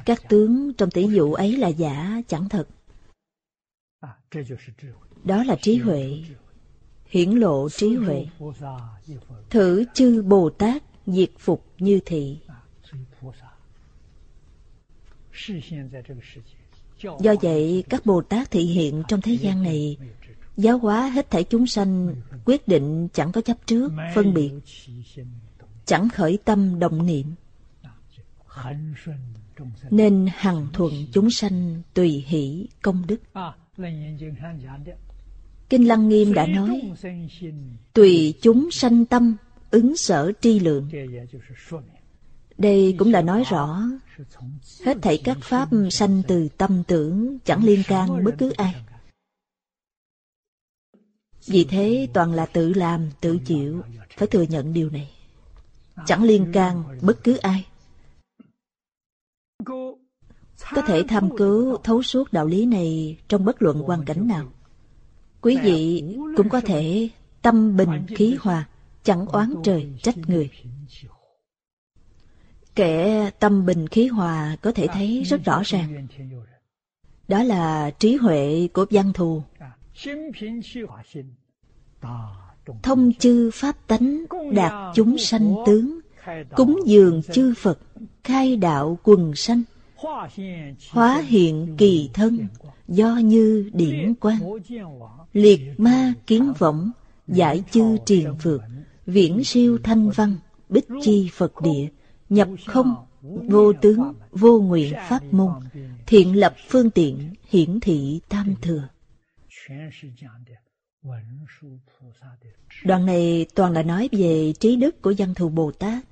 các 0.05 0.23
tướng 0.28 0.73
trong 0.78 0.90
tỷ 0.90 1.09
dụ 1.09 1.32
ấy 1.32 1.56
là 1.56 1.68
giả 1.68 2.23
chẳng 2.28 2.48
thật. 2.48 2.68
đó 5.24 5.44
là 5.44 5.56
trí 5.62 5.77
huệ. 5.77 6.23
Hiển 7.06 7.31
lộ 7.31 7.68
trí 7.68 7.94
huệ. 7.94 8.27
Thử 9.51 9.85
chư 9.94 10.23
bồ 10.23 10.51
tát 10.51 10.82
diệt 11.06 11.31
phục 11.39 11.66
như 11.78 12.01
thị. 12.06 12.39
Do 17.01 17.35
vậy 17.43 17.85
các 17.89 18.06
bồ 18.06 18.23
tát 18.23 18.51
thị 18.51 18.60
hiện 18.60 19.02
trong 19.09 19.20
thế 19.20 19.32
gian 19.32 19.62
này 19.62 19.97
giáo 20.56 20.78
hóa 20.78 21.09
hết 21.09 21.31
thảy 21.31 21.44
chúng 21.44 21.66
sanh 21.66 22.14
quyết 22.44 22.68
định 22.68 23.09
chẳng 23.12 23.32
có 23.32 23.40
chấp 23.40 23.56
trước 23.66 23.93
phân 24.14 24.35
biệt 24.35 24.51
chẳng 25.85 26.09
khởi 26.09 26.39
tâm 26.44 26.78
động 26.78 27.06
niệm 27.06 27.27
nên 29.90 30.26
hằng 30.34 30.66
thuận 30.72 30.92
chúng 31.12 31.30
sanh 31.30 31.82
tùy 31.94 32.24
hỷ 32.26 32.68
công 32.82 33.06
đức. 33.06 33.20
Kinh 35.68 35.88
lăng 35.88 36.08
nghiêm 36.08 36.32
đã 36.32 36.46
nói 36.46 36.92
tùy 37.92 38.34
chúng 38.42 38.70
sanh 38.70 39.04
tâm 39.04 39.36
ứng 39.70 39.96
sở 39.96 40.32
tri 40.40 40.60
lượng. 40.60 40.90
Đây 42.58 42.94
cũng 42.98 43.12
là 43.12 43.22
nói 43.22 43.44
rõ 43.50 43.82
hết 44.84 44.96
thảy 45.02 45.20
các 45.24 45.38
pháp 45.40 45.68
sanh 45.90 46.22
từ 46.28 46.48
tâm 46.48 46.82
tưởng 46.86 47.38
chẳng 47.44 47.64
liên 47.64 47.82
can 47.88 48.24
bất 48.24 48.34
cứ 48.38 48.50
ai. 48.50 48.74
vì 51.46 51.64
thế 51.64 52.08
toàn 52.12 52.32
là 52.32 52.46
tự 52.46 52.72
làm 52.72 53.10
tự 53.20 53.38
chịu 53.44 53.82
phải 54.16 54.28
thừa 54.28 54.42
nhận 54.42 54.72
điều 54.72 54.90
này. 54.90 55.10
Chẳng 56.06 56.22
liên 56.22 56.52
can 56.52 56.84
bất 57.02 57.24
cứ 57.24 57.36
ai 57.36 57.64
có 60.74 60.82
thể 60.86 61.02
tham 61.08 61.36
cứu 61.36 61.76
thấu 61.76 62.02
suốt 62.02 62.32
đạo 62.32 62.46
lý 62.46 62.66
này 62.66 63.18
trong 63.28 63.44
bất 63.44 63.62
luận 63.62 63.78
hoàn 63.78 64.04
cảnh 64.04 64.28
nào. 64.28 64.52
Quý 65.40 65.58
vị 65.62 66.04
cũng 66.36 66.48
có 66.48 66.60
thể 66.60 67.08
tâm 67.42 67.76
bình 67.76 68.06
khí 68.08 68.36
hòa, 68.40 68.68
chẳng 69.02 69.26
oán 69.26 69.54
trời 69.64 69.92
trách 70.02 70.16
người. 70.26 70.50
Kẻ 72.74 73.30
tâm 73.30 73.66
bình 73.66 73.88
khí 73.88 74.06
hòa 74.06 74.56
có 74.62 74.72
thể 74.72 74.86
thấy 74.92 75.22
rất 75.22 75.44
rõ 75.44 75.62
ràng. 75.64 76.06
Đó 77.28 77.42
là 77.42 77.90
trí 77.90 78.16
huệ 78.16 78.68
của 78.72 78.86
văn 78.90 79.12
thù. 79.12 79.42
Thông 82.82 83.12
chư 83.12 83.50
pháp 83.54 83.86
tánh 83.86 84.24
đạt 84.52 84.94
chúng 84.94 85.18
sanh 85.18 85.54
tướng 85.66 86.00
cúng 86.57 86.81
dường 86.86 87.23
chư 87.23 87.55
phật, 87.55 87.78
khai 88.24 88.57
đạo 88.57 88.98
quần 89.03 89.35
sanh. 89.35 89.62
Hóa 90.90 91.23
hiện 91.27 91.74
kỳ 91.78 92.11
thân, 92.15 92.48
do 92.89 93.16
như 93.16 93.70
điển 93.73 94.15
quang. 94.15 94.39
Liệt 95.32 95.61
ma 95.78 96.12
kiến 96.27 96.53
võng, 96.59 96.90
giải 97.28 97.65
chư 97.70 97.97
triền 98.07 98.35
phược. 98.40 98.61
Viễn 99.07 99.44
siêu 99.44 99.78
thanh 99.82 100.11
văn, 100.11 100.36
bích 100.69 100.89
chi 101.03 101.31
phật 101.32 101.53
địa. 101.62 101.89
Nhập 102.28 102.48
không, 102.66 102.94
vô 103.23 103.73
tướng, 103.73 104.15
vô 104.32 104.61
nguyện 104.61 104.94
pháp 105.09 105.23
môn. 105.31 105.53
Thiện 106.07 106.36
lập 106.36 106.55
phương 106.69 106.90
tiện, 106.90 107.35
hiển 107.48 107.81
thị 107.81 108.20
tam 108.28 108.55
thừa. 108.62 108.89
Đoạn 112.85 113.07
này 113.07 113.47
toàn 113.55 113.73
là 113.73 113.82
nói 113.82 114.09
về 114.12 114.53
trí 114.61 114.77
đức 114.77 115.03
của 115.03 115.15
văn 115.19 115.35
thù 115.35 115.48
Bồ 115.48 115.73
Tát. 115.73 116.05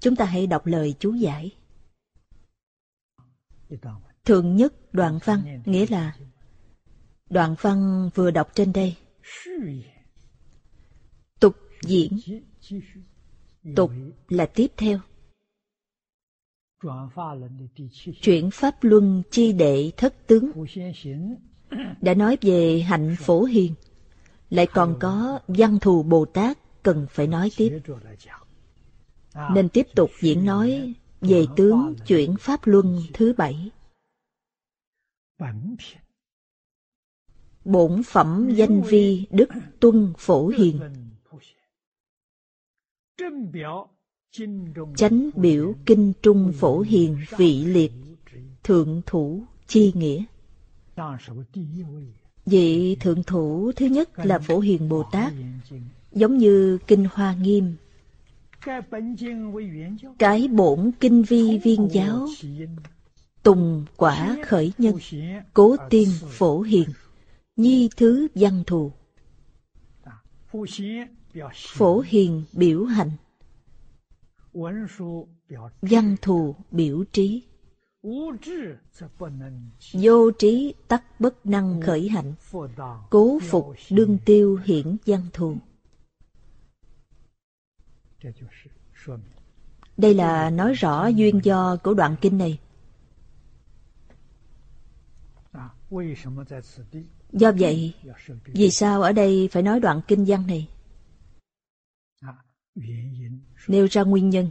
Chúng 0.00 0.16
ta 0.16 0.24
hãy 0.24 0.46
đọc 0.46 0.66
lời 0.66 0.94
chú 0.98 1.14
giải. 1.14 1.56
Thượng 4.24 4.56
nhất 4.56 4.94
đoạn 4.94 5.18
văn 5.24 5.62
nghĩa 5.64 5.86
là 5.90 6.16
đoạn 7.30 7.54
văn 7.60 8.10
vừa 8.14 8.30
đọc 8.30 8.50
trên 8.54 8.72
đây. 8.72 8.96
Tục 11.40 11.56
diễn 11.82 12.18
Tục 13.76 13.90
là 14.28 14.46
tiếp 14.46 14.66
theo. 14.76 15.00
Chuyển 18.22 18.50
Pháp 18.50 18.84
Luân 18.84 19.22
chi 19.30 19.52
đệ 19.52 19.90
thất 19.96 20.26
tướng 20.26 20.50
đã 22.00 22.14
nói 22.14 22.38
về 22.40 22.80
hạnh 22.80 23.16
phổ 23.18 23.44
hiền, 23.44 23.74
lại 24.50 24.66
còn 24.66 24.96
có 25.00 25.40
văn 25.48 25.78
thù 25.80 26.02
Bồ 26.02 26.24
Tát 26.24 26.58
cần 26.82 27.06
phải 27.10 27.26
nói 27.26 27.50
tiếp. 27.56 27.80
Nên 29.34 29.68
tiếp 29.68 29.86
tục 29.94 30.10
diễn 30.20 30.44
nói 30.44 30.94
về 31.20 31.46
tướng 31.56 31.94
chuyển 32.06 32.36
Pháp 32.40 32.60
Luân 32.64 33.00
thứ 33.14 33.32
bảy. 33.32 33.70
Bổn 37.64 38.02
phẩm 38.02 38.50
danh 38.54 38.82
vi 38.82 39.26
đức 39.30 39.48
tuân 39.80 40.12
phổ 40.18 40.48
hiền. 40.48 40.80
chánh 44.96 45.30
biểu 45.36 45.74
kinh 45.86 46.12
trung 46.22 46.52
phổ 46.52 46.80
hiền 46.80 47.18
vị 47.38 47.64
liệt 47.64 47.92
thượng 48.62 49.02
thủ 49.06 49.44
chi 49.66 49.92
nghĩa. 49.94 50.24
Vị 52.46 52.96
thượng 53.00 53.22
thủ 53.22 53.72
thứ 53.76 53.86
nhất 53.86 54.10
là 54.14 54.38
phổ 54.38 54.58
hiền 54.58 54.88
bồ 54.88 55.02
tát 55.12 55.32
giống 56.12 56.38
như 56.38 56.78
kinh 56.86 57.06
hoa 57.12 57.34
nghiêm 57.34 57.76
cái 60.18 60.48
bổn 60.48 60.90
kinh 61.00 61.22
vi 61.22 61.58
viên 61.58 61.88
giáo, 61.90 62.26
tùng 63.42 63.84
quả 63.96 64.36
khởi 64.46 64.72
nhân, 64.78 64.96
cố 65.54 65.76
tiên 65.90 66.08
phổ 66.28 66.60
hiền, 66.60 66.88
nhi 67.56 67.88
thứ 67.96 68.28
văn 68.34 68.62
thù. 68.66 68.92
Phổ 71.54 72.00
hiền 72.00 72.44
biểu 72.52 72.84
hành, 72.84 73.10
văn 75.82 76.16
thù 76.22 76.54
biểu 76.70 77.04
trí. 77.12 77.42
Vô 79.92 80.30
trí 80.38 80.74
tắc 80.88 81.20
bất 81.20 81.46
năng 81.46 81.80
khởi 81.80 82.08
hạnh, 82.08 82.34
cố 83.10 83.38
phục 83.42 83.74
đương 83.90 84.18
tiêu 84.24 84.58
hiển 84.64 84.96
văn 85.06 85.22
thù 85.32 85.56
đây 89.96 90.14
là 90.14 90.50
nói 90.50 90.74
rõ 90.74 91.06
duyên 91.06 91.40
do 91.42 91.76
của 91.76 91.94
đoạn 91.94 92.16
kinh 92.20 92.38
này. 92.38 92.58
do 97.32 97.52
vậy 97.58 97.94
vì 98.44 98.70
sao 98.70 99.02
ở 99.02 99.12
đây 99.12 99.48
phải 99.52 99.62
nói 99.62 99.80
đoạn 99.80 100.00
kinh 100.08 100.24
văn 100.28 100.46
này? 100.46 100.68
nêu 103.68 103.86
ra 103.90 104.02
nguyên 104.02 104.30
nhân. 104.30 104.50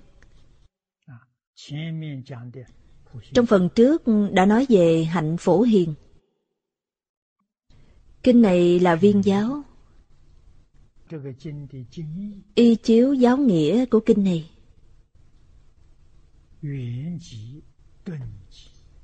Trong 3.33 3.45
phần 3.45 3.69
trước 3.75 4.03
đã 4.31 4.45
nói 4.45 4.65
về 4.69 5.03
hạnh 5.03 5.37
phổ 5.39 5.61
hiền. 5.61 5.93
Kinh 8.23 8.41
này 8.41 8.79
là 8.79 8.95
viên 8.95 9.25
giáo. 9.25 9.63
Y 12.55 12.75
chiếu 12.75 13.13
giáo 13.13 13.37
nghĩa 13.37 13.85
của 13.85 13.99
kinh 13.99 14.23
này. 14.23 14.49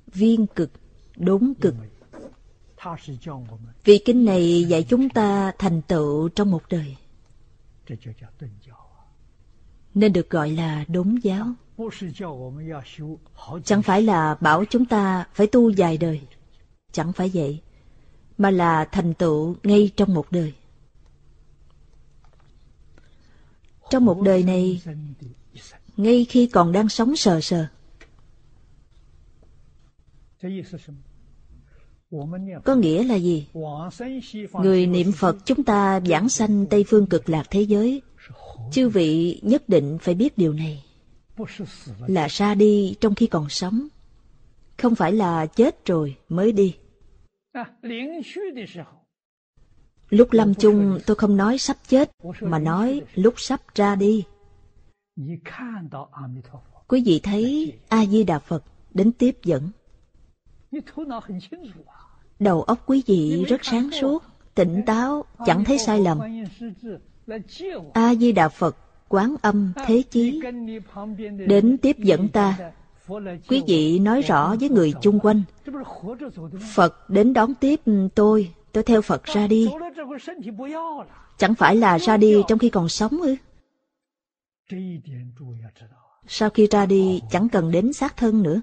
Viên 0.07 0.47
cực, 0.47 0.71
đốn 1.17 1.53
cực. 1.61 1.75
Vì 3.83 4.01
kinh 4.05 4.25
này 4.25 4.63
dạy 4.63 4.83
chúng 4.83 5.09
ta 5.09 5.51
thành 5.59 5.81
tựu 5.81 6.29
trong 6.29 6.51
một 6.51 6.63
đời 6.69 6.95
nên 9.93 10.13
được 10.13 10.29
gọi 10.29 10.51
là 10.51 10.85
đốn 10.87 11.15
giáo. 11.23 11.47
Chẳng 13.63 13.81
phải 13.81 14.01
là 14.01 14.35
bảo 14.41 14.65
chúng 14.69 14.85
ta 14.85 15.27
phải 15.33 15.47
tu 15.47 15.69
dài 15.69 15.97
đời, 15.97 16.21
chẳng 16.91 17.13
phải 17.13 17.31
vậy, 17.33 17.61
mà 18.37 18.51
là 18.51 18.85
thành 18.85 19.13
tựu 19.13 19.55
ngay 19.63 19.91
trong 19.95 20.13
một 20.13 20.31
đời. 20.31 20.53
Trong 23.93 24.05
một 24.05 24.21
đời 24.21 24.43
này, 24.43 24.81
ngay 25.97 26.25
khi 26.29 26.47
còn 26.47 26.71
đang 26.71 26.89
sống 26.89 27.15
sờ 27.15 27.41
sờ, 27.41 27.65
có 32.65 32.75
nghĩa 32.75 33.03
là 33.03 33.15
gì? 33.15 33.47
Người 34.53 34.87
niệm 34.87 35.11
Phật 35.11 35.37
chúng 35.45 35.63
ta 35.63 35.99
giảng 36.05 36.29
sanh 36.29 36.65
Tây 36.65 36.85
Phương 36.87 37.07
cực 37.07 37.29
lạc 37.29 37.43
thế 37.49 37.61
giới 37.61 38.01
Chư 38.71 38.89
vị 38.89 39.39
nhất 39.41 39.69
định 39.69 39.97
phải 40.01 40.15
biết 40.15 40.37
điều 40.37 40.53
này. 40.53 40.83
Là 42.07 42.27
ra 42.27 42.55
đi 42.55 42.95
trong 43.01 43.15
khi 43.15 43.27
còn 43.27 43.49
sống 43.49 43.87
Không 44.77 44.95
phải 44.95 45.11
là 45.11 45.45
chết 45.45 45.85
rồi 45.85 46.15
mới 46.29 46.51
đi. 46.51 46.75
Lúc 50.13 50.27
lâm 50.31 50.53
chung 50.53 50.99
tôi 51.05 51.15
không 51.15 51.37
nói 51.37 51.57
sắp 51.57 51.77
chết 51.87 52.11
Mà 52.41 52.59
nói 52.59 53.01
lúc 53.15 53.33
sắp 53.37 53.61
ra 53.75 53.95
đi. 53.95 54.23
Quý 56.87 57.03
vị 57.05 57.19
thấy 57.23 57.73
A-di-đà 57.89 58.39
Phật 58.39 58.63
đến 58.93 59.11
tiếp 59.11 59.37
dẫn. 59.43 59.69
Đầu 62.39 62.63
óc 62.63 62.83
quý 62.85 63.03
vị 63.07 63.45
rất 63.47 63.65
sáng 63.65 63.89
suốt 63.91 64.23
Tỉnh 64.55 64.81
táo, 64.85 65.25
chẳng 65.45 65.63
thấy 65.63 65.77
sai 65.77 65.99
lầm. 65.99 66.19
A 67.93 68.15
di 68.15 68.31
đà 68.31 68.49
phật 68.49 68.77
quán 69.09 69.35
âm 69.41 69.73
thế 69.85 70.03
chí 70.09 70.41
đến 71.47 71.77
tiếp 71.77 71.97
dẫn 71.97 72.27
ta. 72.27 72.71
Quý 73.47 73.63
vị 73.67 73.99
nói 73.99 74.21
rõ 74.21 74.55
với 74.59 74.69
người 74.69 74.93
chung 75.01 75.19
quanh. 75.19 75.43
Phật 76.73 77.09
đến 77.09 77.33
đón 77.33 77.53
tiếp 77.55 77.79
tôi 78.15 78.51
tôi 78.73 78.83
theo 78.83 79.01
phật 79.01 79.23
ra 79.23 79.47
đi. 79.47 79.67
Chẳng 81.37 81.55
phải 81.55 81.75
là 81.75 81.99
ra 81.99 82.17
đi 82.17 82.41
trong 82.47 82.59
khi 82.59 82.69
còn 82.69 82.89
sống 82.89 83.21
ư? 83.21 83.35
Sau 86.27 86.49
khi 86.49 86.67
ra 86.71 86.85
đi, 86.85 87.21
chẳng 87.31 87.49
cần 87.49 87.71
đến 87.71 87.93
xác 87.93 88.17
thân 88.17 88.43
nữa. 88.43 88.61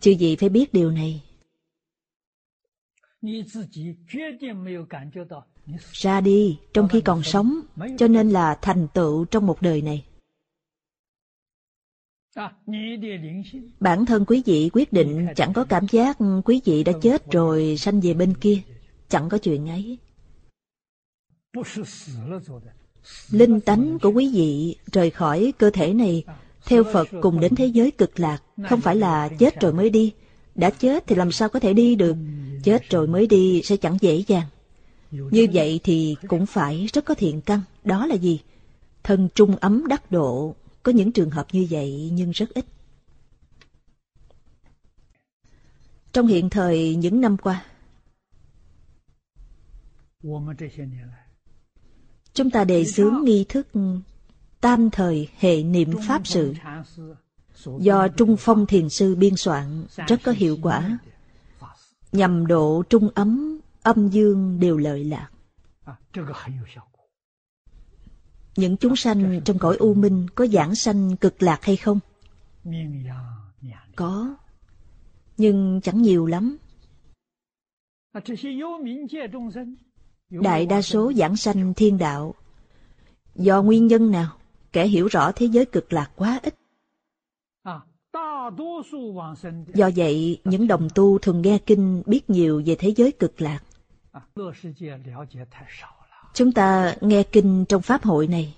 Chư 0.00 0.10
gì 0.10 0.36
phải 0.36 0.48
biết 0.48 0.72
điều 0.72 0.90
này. 0.90 1.22
Ra 5.92 6.20
đi 6.20 6.58
trong 6.74 6.88
khi 6.88 7.00
còn 7.00 7.22
sống, 7.22 7.60
cho 7.98 8.08
nên 8.08 8.30
là 8.30 8.58
thành 8.62 8.88
tựu 8.94 9.24
trong 9.24 9.46
một 9.46 9.62
đời 9.62 9.82
này. 9.82 10.04
Bản 13.80 14.06
thân 14.06 14.24
quý 14.24 14.42
vị 14.46 14.70
quyết 14.72 14.92
định, 14.92 15.26
chẳng 15.36 15.52
có 15.52 15.64
cảm 15.64 15.86
giác 15.90 16.18
quý 16.44 16.60
vị 16.64 16.84
đã 16.84 16.92
chết 17.02 17.30
rồi 17.30 17.76
sanh 17.76 18.00
về 18.00 18.14
bên 18.14 18.34
kia 18.40 18.62
chẳng 19.08 19.28
có 19.28 19.38
chuyện 19.38 19.68
ấy 19.68 19.98
linh 23.30 23.60
tánh 23.60 23.98
của 23.98 24.10
quý 24.10 24.30
vị 24.34 24.76
rời 24.92 25.10
khỏi 25.10 25.52
cơ 25.58 25.70
thể 25.70 25.94
này 25.94 26.24
theo 26.66 26.84
phật 26.92 27.08
cùng 27.22 27.40
đến 27.40 27.54
thế 27.54 27.66
giới 27.66 27.90
cực 27.90 28.20
lạc 28.20 28.42
không 28.68 28.80
phải 28.80 28.96
là 28.96 29.28
chết 29.38 29.60
rồi 29.60 29.72
mới 29.72 29.90
đi 29.90 30.12
đã 30.54 30.70
chết 30.70 31.06
thì 31.06 31.16
làm 31.16 31.32
sao 31.32 31.48
có 31.48 31.60
thể 31.60 31.72
đi 31.72 31.94
được 31.94 32.16
chết 32.64 32.90
rồi 32.90 33.06
mới 33.06 33.26
đi 33.26 33.62
sẽ 33.64 33.76
chẳng 33.76 33.98
dễ 34.00 34.24
dàng 34.26 34.46
như 35.10 35.46
vậy 35.52 35.80
thì 35.84 36.16
cũng 36.28 36.46
phải 36.46 36.86
rất 36.92 37.04
có 37.04 37.14
thiện 37.14 37.40
căn. 37.40 37.60
Đó 37.84 38.06
là 38.06 38.14
gì? 38.14 38.40
Thân 39.02 39.28
trung 39.34 39.56
ấm 39.56 39.86
đắc 39.88 40.10
độ. 40.10 40.54
Có 40.82 40.92
những 40.92 41.12
trường 41.12 41.30
hợp 41.30 41.46
như 41.52 41.66
vậy 41.70 42.10
nhưng 42.12 42.30
rất 42.30 42.54
ít. 42.54 42.64
Trong 46.12 46.26
hiện 46.26 46.50
thời 46.50 46.94
những 46.94 47.20
năm 47.20 47.36
qua, 47.36 47.64
chúng 52.32 52.50
ta 52.50 52.64
đề 52.64 52.84
xướng 52.84 53.14
nghi 53.24 53.44
thức 53.48 53.68
tam 54.60 54.90
thời 54.90 55.28
hệ 55.38 55.62
niệm 55.62 55.94
pháp 56.06 56.26
sự. 56.26 56.54
Do 57.80 58.08
Trung 58.08 58.36
Phong 58.38 58.66
Thiền 58.66 58.88
Sư 58.88 59.14
biên 59.14 59.36
soạn 59.36 59.84
rất 60.08 60.20
có 60.24 60.32
hiệu 60.32 60.58
quả. 60.62 60.98
nhằm 62.12 62.46
độ 62.46 62.82
trung 62.90 63.08
ấm 63.14 63.60
âm 63.82 64.08
dương 64.08 64.60
đều 64.60 64.76
lợi 64.76 65.04
lạc. 65.04 65.28
Những 68.56 68.76
chúng 68.76 68.96
sanh 68.96 69.40
trong 69.44 69.58
cõi 69.58 69.76
u 69.76 69.94
minh 69.94 70.26
có 70.34 70.46
giảng 70.46 70.74
sanh 70.74 71.16
cực 71.16 71.42
lạc 71.42 71.58
hay 71.62 71.76
không? 71.76 72.00
Có, 73.96 74.36
nhưng 75.36 75.80
chẳng 75.82 76.02
nhiều 76.02 76.26
lắm. 76.26 76.56
Đại 80.30 80.66
đa 80.66 80.82
số 80.82 81.12
giảng 81.12 81.36
sanh 81.36 81.74
thiên 81.74 81.98
đạo 81.98 82.34
Do 83.34 83.62
nguyên 83.62 83.86
nhân 83.86 84.10
nào? 84.10 84.36
Kẻ 84.72 84.86
hiểu 84.86 85.06
rõ 85.06 85.32
thế 85.32 85.46
giới 85.46 85.64
cực 85.64 85.92
lạc 85.92 86.10
quá 86.16 86.40
ít. 86.42 86.54
Do 89.74 89.90
vậy, 89.96 90.40
những 90.44 90.66
đồng 90.66 90.88
tu 90.94 91.18
thường 91.18 91.42
nghe 91.42 91.58
kinh 91.66 92.02
biết 92.06 92.30
nhiều 92.30 92.62
về 92.66 92.76
thế 92.78 92.94
giới 92.96 93.12
cực 93.12 93.40
lạc. 93.40 93.60
Chúng 96.34 96.52
ta 96.52 96.94
nghe 97.00 97.22
kinh 97.22 97.64
trong 97.68 97.82
Pháp 97.82 98.04
hội 98.04 98.26
này, 98.26 98.54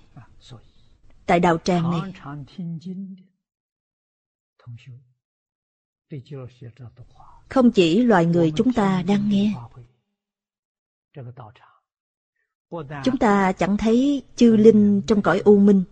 tại 1.25 1.39
đạo 1.39 1.57
tràng 1.57 1.91
này. 1.91 2.13
Không 7.49 7.71
chỉ 7.71 8.03
loài 8.03 8.25
người 8.25 8.53
chúng 8.55 8.73
ta 8.73 9.03
đang 9.07 9.29
nghe, 9.29 9.53
Chúng 13.03 13.17
ta 13.19 13.51
chẳng 13.51 13.77
thấy 13.77 14.23
chư 14.35 14.55
linh 14.55 15.01
trong 15.07 15.21
cõi 15.21 15.39
u 15.39 15.59
minh. 15.59 15.83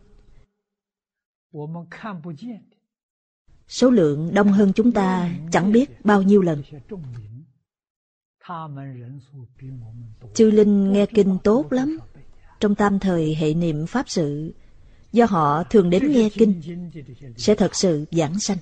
Số 3.67 3.89
lượng 3.89 4.33
đông 4.33 4.47
hơn 4.47 4.73
chúng 4.73 4.91
ta 4.91 5.29
chẳng 5.51 5.71
biết 5.71 6.05
bao 6.05 6.21
nhiêu 6.21 6.41
lần. 6.41 6.63
Chư 10.33 10.51
linh 10.51 10.91
nghe 10.91 11.05
kinh 11.05 11.37
tốt 11.43 11.67
lắm. 11.71 11.97
Trong 12.59 12.75
tam 12.75 12.99
thời 12.99 13.35
hệ 13.35 13.53
niệm 13.53 13.85
Pháp 13.87 14.09
sự, 14.09 14.53
do 15.11 15.25
họ 15.25 15.63
thường 15.63 15.89
đến 15.89 16.11
nghe 16.11 16.29
kinh, 16.33 16.61
sẽ 17.37 17.55
thật 17.55 17.75
sự 17.75 18.05
giảng 18.11 18.39
sanh. 18.39 18.57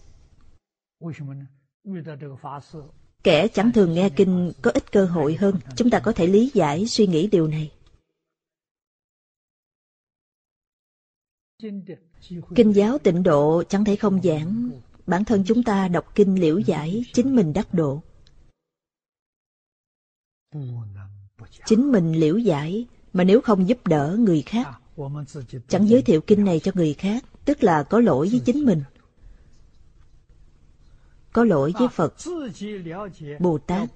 Kẻ 3.27 3.47
chẳng 3.47 3.71
thường 3.71 3.93
nghe 3.93 4.09
kinh 4.09 4.51
có 4.61 4.71
ít 4.71 4.91
cơ 4.91 5.05
hội 5.05 5.35
hơn, 5.35 5.55
chúng 5.75 5.89
ta 5.89 5.99
có 5.99 6.11
thể 6.11 6.27
lý 6.27 6.51
giải 6.53 6.87
suy 6.87 7.07
nghĩ 7.07 7.27
điều 7.27 7.47
này. 7.47 7.71
Kinh 12.55 12.71
giáo 12.75 12.97
tịnh 12.97 13.23
độ 13.23 13.63
chẳng 13.69 13.85
thể 13.85 13.95
không 13.95 14.21
giảng, 14.23 14.69
bản 15.07 15.25
thân 15.25 15.43
chúng 15.47 15.63
ta 15.63 15.87
đọc 15.87 16.15
kinh 16.15 16.39
liễu 16.39 16.59
giải, 16.59 17.03
chính 17.13 17.35
mình 17.35 17.53
đắc 17.53 17.73
độ. 17.73 18.01
Chính 21.65 21.91
mình 21.91 22.13
liễu 22.13 22.37
giải, 22.37 22.85
mà 23.13 23.23
nếu 23.23 23.41
không 23.41 23.67
giúp 23.67 23.87
đỡ 23.87 24.17
người 24.19 24.41
khác, 24.41 24.67
chẳng 25.67 25.89
giới 25.89 26.01
thiệu 26.01 26.21
kinh 26.21 26.45
này 26.45 26.59
cho 26.59 26.71
người 26.75 26.93
khác, 26.93 27.25
tức 27.45 27.63
là 27.63 27.83
có 27.83 27.99
lỗi 27.99 28.27
với 28.31 28.41
chính 28.45 28.65
mình. 28.65 28.83
Có 31.37 31.43
lỗi 31.43 31.73
với 31.79 31.87
Phật, 31.87 32.13
Bồ 33.39 33.57
Tát, 33.57 33.89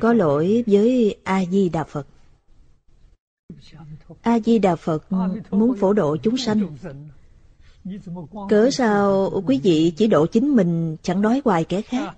có 0.00 0.12
lỗi 0.12 0.64
với 0.66 1.16
A-di-đà 1.24 1.84
Phật. 1.84 2.06
a 4.22 4.38
di 4.40 4.58
đà 4.58 4.76
phật 4.76 5.12
muốn 5.50 5.76
phổ 5.76 5.92
độ 5.92 6.16
chúng 6.16 6.36
sanh. 6.36 6.76
Cớ 8.48 8.70
sao 8.70 9.30
quý 9.46 9.60
vị 9.62 9.92
chỉ 9.96 10.06
độ 10.06 10.26
chính 10.26 10.56
mình 10.56 10.96
chẳng 11.02 11.22
đói 11.22 11.42
hoài 11.44 11.64
kẻ 11.64 11.82
khác? 11.82 12.14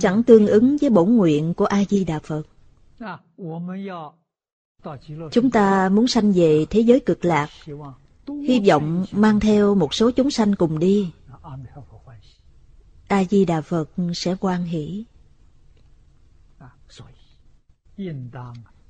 Chẳng 0.00 0.22
tương 0.22 0.46
ứng 0.46 0.76
với 0.80 0.90
bổn 0.90 1.16
nguyện 1.16 1.54
của 1.54 1.64
a 1.64 1.84
di 1.84 2.04
đà 2.04 2.18
phật. 2.18 2.42
Chúng 5.32 5.50
ta 5.50 5.88
muốn 5.88 6.06
sanh 6.06 6.32
về 6.32 6.66
thế 6.70 6.80
giới 6.80 7.00
cực 7.00 7.24
lạc 7.24 7.48
hy 8.28 8.60
vọng 8.68 9.04
mang 9.12 9.40
theo 9.40 9.74
một 9.74 9.94
số 9.94 10.10
chúng 10.10 10.30
sanh 10.30 10.54
cùng 10.54 10.78
đi 10.78 11.12
a 13.08 13.24
di 13.24 13.44
đà 13.44 13.60
phật 13.60 13.90
sẽ 14.14 14.36
quan 14.40 14.64
hỷ 14.64 15.04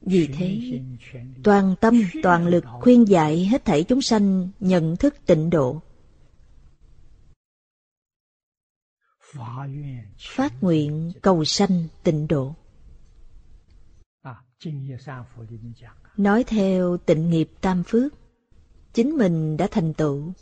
vì 0.01 0.27
thế, 0.27 0.81
toàn 1.45 1.75
tâm, 1.81 1.95
toàn 2.23 2.47
lực 2.47 2.65
khuyên 2.81 3.09
dạy 3.09 3.47
hết 3.47 3.65
thảy 3.65 3.85
chúng 3.85 4.03
sanh 4.03 4.49
nhận 4.61 4.97
thức 4.97 5.15
tịnh 5.27 5.51
độ. 5.51 5.83
Phát 10.19 10.63
nguyện 10.63 11.13
cầu 11.23 11.45
sanh 11.45 11.89
tịnh 12.03 12.29
độ. 12.29 12.55
Nói 16.17 16.45
theo 16.45 16.97
tịnh 16.97 17.31
nghiệp 17.31 17.51
tam 17.61 17.83
phước, 17.87 18.13
chính 18.97 19.17
mình 19.17 19.57
đã 19.57 19.69
thành 19.71 19.95
tựu, 19.95 20.33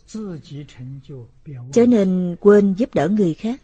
cho 1.73 1.87
nên 1.89 2.37
quên 2.41 2.75
giúp 2.75 2.95
đỡ 2.95 3.09
người 3.09 3.35
khác. 3.35 3.63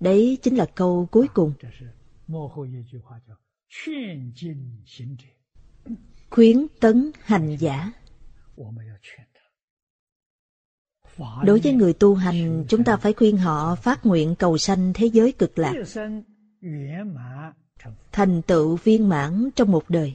Đấy 0.00 0.38
chính 0.42 0.56
là 0.56 0.66
câu 0.74 1.08
cuối 1.10 1.28
cùng. 1.34 1.52
Khuyến 6.30 6.66
tấn 6.80 7.10
hành 7.20 7.56
giả. 7.56 7.92
đối 11.44 11.60
với 11.60 11.72
người 11.72 11.92
tu 11.92 12.14
hành 12.14 12.64
chúng 12.68 12.84
ta 12.84 12.96
phải 12.96 13.12
khuyên 13.12 13.36
họ 13.36 13.74
phát 13.74 14.06
nguyện 14.06 14.34
cầu 14.34 14.58
sanh 14.58 14.92
thế 14.94 15.06
giới 15.06 15.32
cực 15.32 15.58
lạc. 15.58 15.74
Thành 18.12 18.42
tựu 18.42 18.76
viên 18.76 19.08
mãn 19.08 19.48
trong 19.56 19.72
một 19.72 19.90
đời 19.90 20.14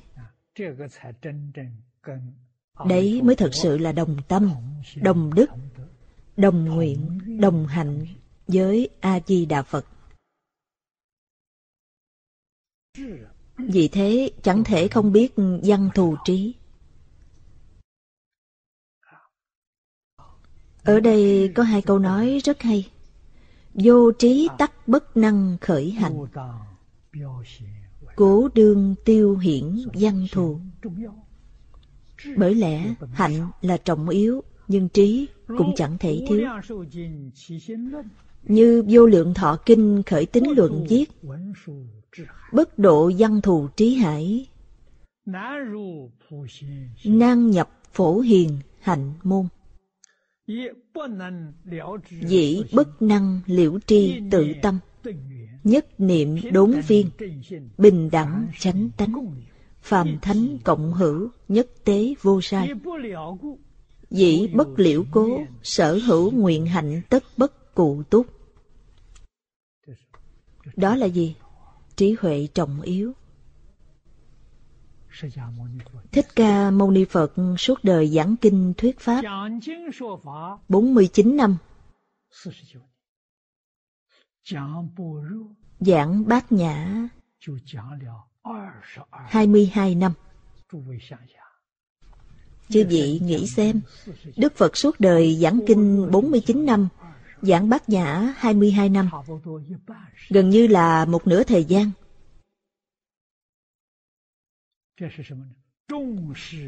đấy 2.88 3.22
mới 3.24 3.36
thật 3.36 3.50
sự 3.54 3.78
là 3.78 3.92
đồng 3.92 4.18
tâm, 4.28 4.52
đồng 4.96 5.34
đức, 5.34 5.50
đồng 6.38 6.66
nguyện, 6.66 7.20
đồng 7.42 7.68
hạnh 7.68 8.06
với 8.48 8.90
a 9.00 9.20
di 9.28 9.46
đà 9.46 9.64
phật 9.64 9.86
vì 13.58 13.88
thế, 13.88 14.32
chẳng 14.44 14.64
thể 14.64 14.88
không 14.88 15.12
biết 15.12 15.34
văn 15.64 15.90
thù 15.96 16.16
trí. 16.26 16.56
Ở 20.84 21.00
đây 21.00 21.52
có 21.56 21.64
hai 21.64 21.82
câu 21.82 22.00
nói 22.00 22.40
rất 22.44 22.62
hay. 22.62 22.92
Vô 23.74 24.12
trí 24.12 24.50
tắc 24.58 24.88
bất 24.88 25.18
năng 25.18 25.58
khởi 25.62 25.92
hành. 25.92 26.26
Cố 28.20 28.50
đương 28.56 28.96
tiêu 29.06 29.38
hiển 29.38 29.64
văn 29.94 30.26
thù. 30.32 30.60
Bởi 32.38 32.56
lẽ 32.56 32.96
hạnh 33.12 33.50
là 33.62 33.78
trọng 33.78 34.10
yếu, 34.10 34.44
nhưng 34.68 34.90
trí 34.90 35.28
cũng 35.48 35.74
chẳng 35.76 35.98
thể 36.00 36.26
thiếu. 36.28 36.42
Như 38.44 38.84
vô 38.90 39.06
lượng 39.06 39.34
thọ 39.34 39.58
kinh 39.66 40.04
khởi 40.06 40.26
tính 40.26 40.44
luận 40.58 40.86
viết, 40.90 41.06
bất 42.54 42.80
độ 42.80 43.12
văn 43.18 43.42
thù 43.42 43.68
trí 43.76 43.96
hải 43.96 44.48
nan 47.06 47.52
nhập 47.52 47.70
phổ 47.94 48.20
hiền 48.20 48.60
hạnh 48.80 49.14
môn 49.24 49.48
dĩ 52.22 52.64
bất 52.74 53.02
năng 53.02 53.42
liễu 53.46 53.80
tri 53.88 54.22
tự 54.32 54.54
tâm 54.62 54.80
nhất 55.64 55.86
niệm 55.98 56.38
đốn 56.52 56.82
viên, 56.88 57.10
bình 57.78 58.10
đẳng 58.12 58.48
chánh 58.60 58.90
tánh, 58.98 59.14
phàm 59.82 60.18
thánh 60.22 60.58
cộng 60.64 60.94
hữu 60.94 61.30
nhất 61.48 61.68
tế 61.84 62.14
vô 62.22 62.42
sai 62.42 62.70
dĩ 64.10 64.48
bất 64.48 64.68
liễu 64.78 65.04
cố, 65.12 65.42
sở 65.64 66.00
hữu 66.08 66.32
nguyện 66.32 66.66
hạnh 66.66 67.02
tất 67.10 67.24
bất 67.38 67.76
cụ 67.76 68.04
túc 68.10 68.26
đó 70.76 70.96
là 70.96 71.06
gì 71.06 71.36
trí 71.96 72.16
huệ 72.20 72.48
trọng 72.54 72.82
yếu. 72.82 73.14
Thích 76.12 76.26
Ca 76.36 76.72
Mâu 76.72 76.92
Ni 76.92 77.06
Phật 77.06 77.34
suốt 77.58 77.84
đời 77.84 78.08
giảng 78.08 78.36
kinh 78.42 78.74
thuyết 78.78 79.00
pháp 79.00 79.22
49 80.70 81.38
năm. 81.38 81.58
Giảng 85.80 86.28
bát 86.28 86.52
nhã 86.52 87.08
22 89.12 89.96
năm. 89.96 90.14
Chư 92.70 92.86
vị 92.90 93.20
nghĩ 93.24 93.48
xem, 93.48 93.82
Đức 94.38 94.56
Phật 94.56 94.78
suốt 94.78 95.00
đời 95.00 95.36
giảng 95.36 95.60
kinh 95.68 96.12
49 96.12 96.66
năm 96.66 96.88
giảng 97.42 97.70
bát 97.70 97.90
nhã 97.90 98.34
22 98.38 98.90
năm, 98.90 99.10
gần 100.30 100.50
như 100.50 100.68
là 100.68 101.06
một 101.06 101.28
nửa 101.28 101.44
thời 101.44 101.64
gian. 101.64 101.92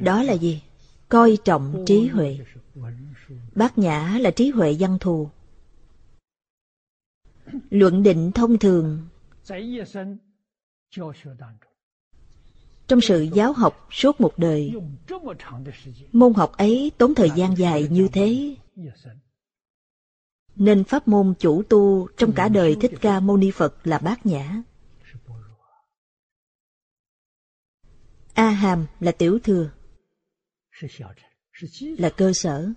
Đó 0.01 0.23
là 0.23 0.33
gì? 0.33 0.63
Coi 1.09 1.37
trọng 1.45 1.83
trí 1.87 2.07
huệ. 2.07 2.39
Bát 3.55 3.77
nhã 3.77 4.17
là 4.21 4.31
trí 4.31 4.49
huệ 4.49 4.75
văn 4.79 4.97
thù. 4.99 5.29
Luận 7.69 8.03
định 8.03 8.31
thông 8.31 8.57
thường 8.57 9.07
trong 12.87 13.01
sự 13.01 13.21
giáo 13.21 13.53
học 13.53 13.87
suốt 13.91 14.21
một 14.21 14.33
đời 14.37 14.73
môn 16.11 16.33
học 16.33 16.51
ấy 16.57 16.91
tốn 16.97 17.15
thời 17.15 17.29
gian 17.35 17.57
dài 17.57 17.87
như 17.91 18.07
thế 18.13 18.55
Nên 20.55 20.83
pháp 20.83 21.07
môn 21.07 21.33
chủ 21.39 21.63
tu 21.69 22.07
trong 22.17 22.31
cả 22.31 22.49
đời 22.49 22.75
Thích 22.81 22.91
Ca 23.01 23.19
Mâu 23.19 23.37
Ni 23.37 23.51
Phật 23.51 23.87
là 23.87 23.97
bát 23.97 24.25
nhã. 24.25 24.61
A 28.33 28.49
Hàm 28.49 28.85
là 28.99 29.11
tiểu 29.11 29.39
thừa, 29.43 29.71
là 31.97 32.09
cơ 32.09 32.33
sở. 32.33 32.73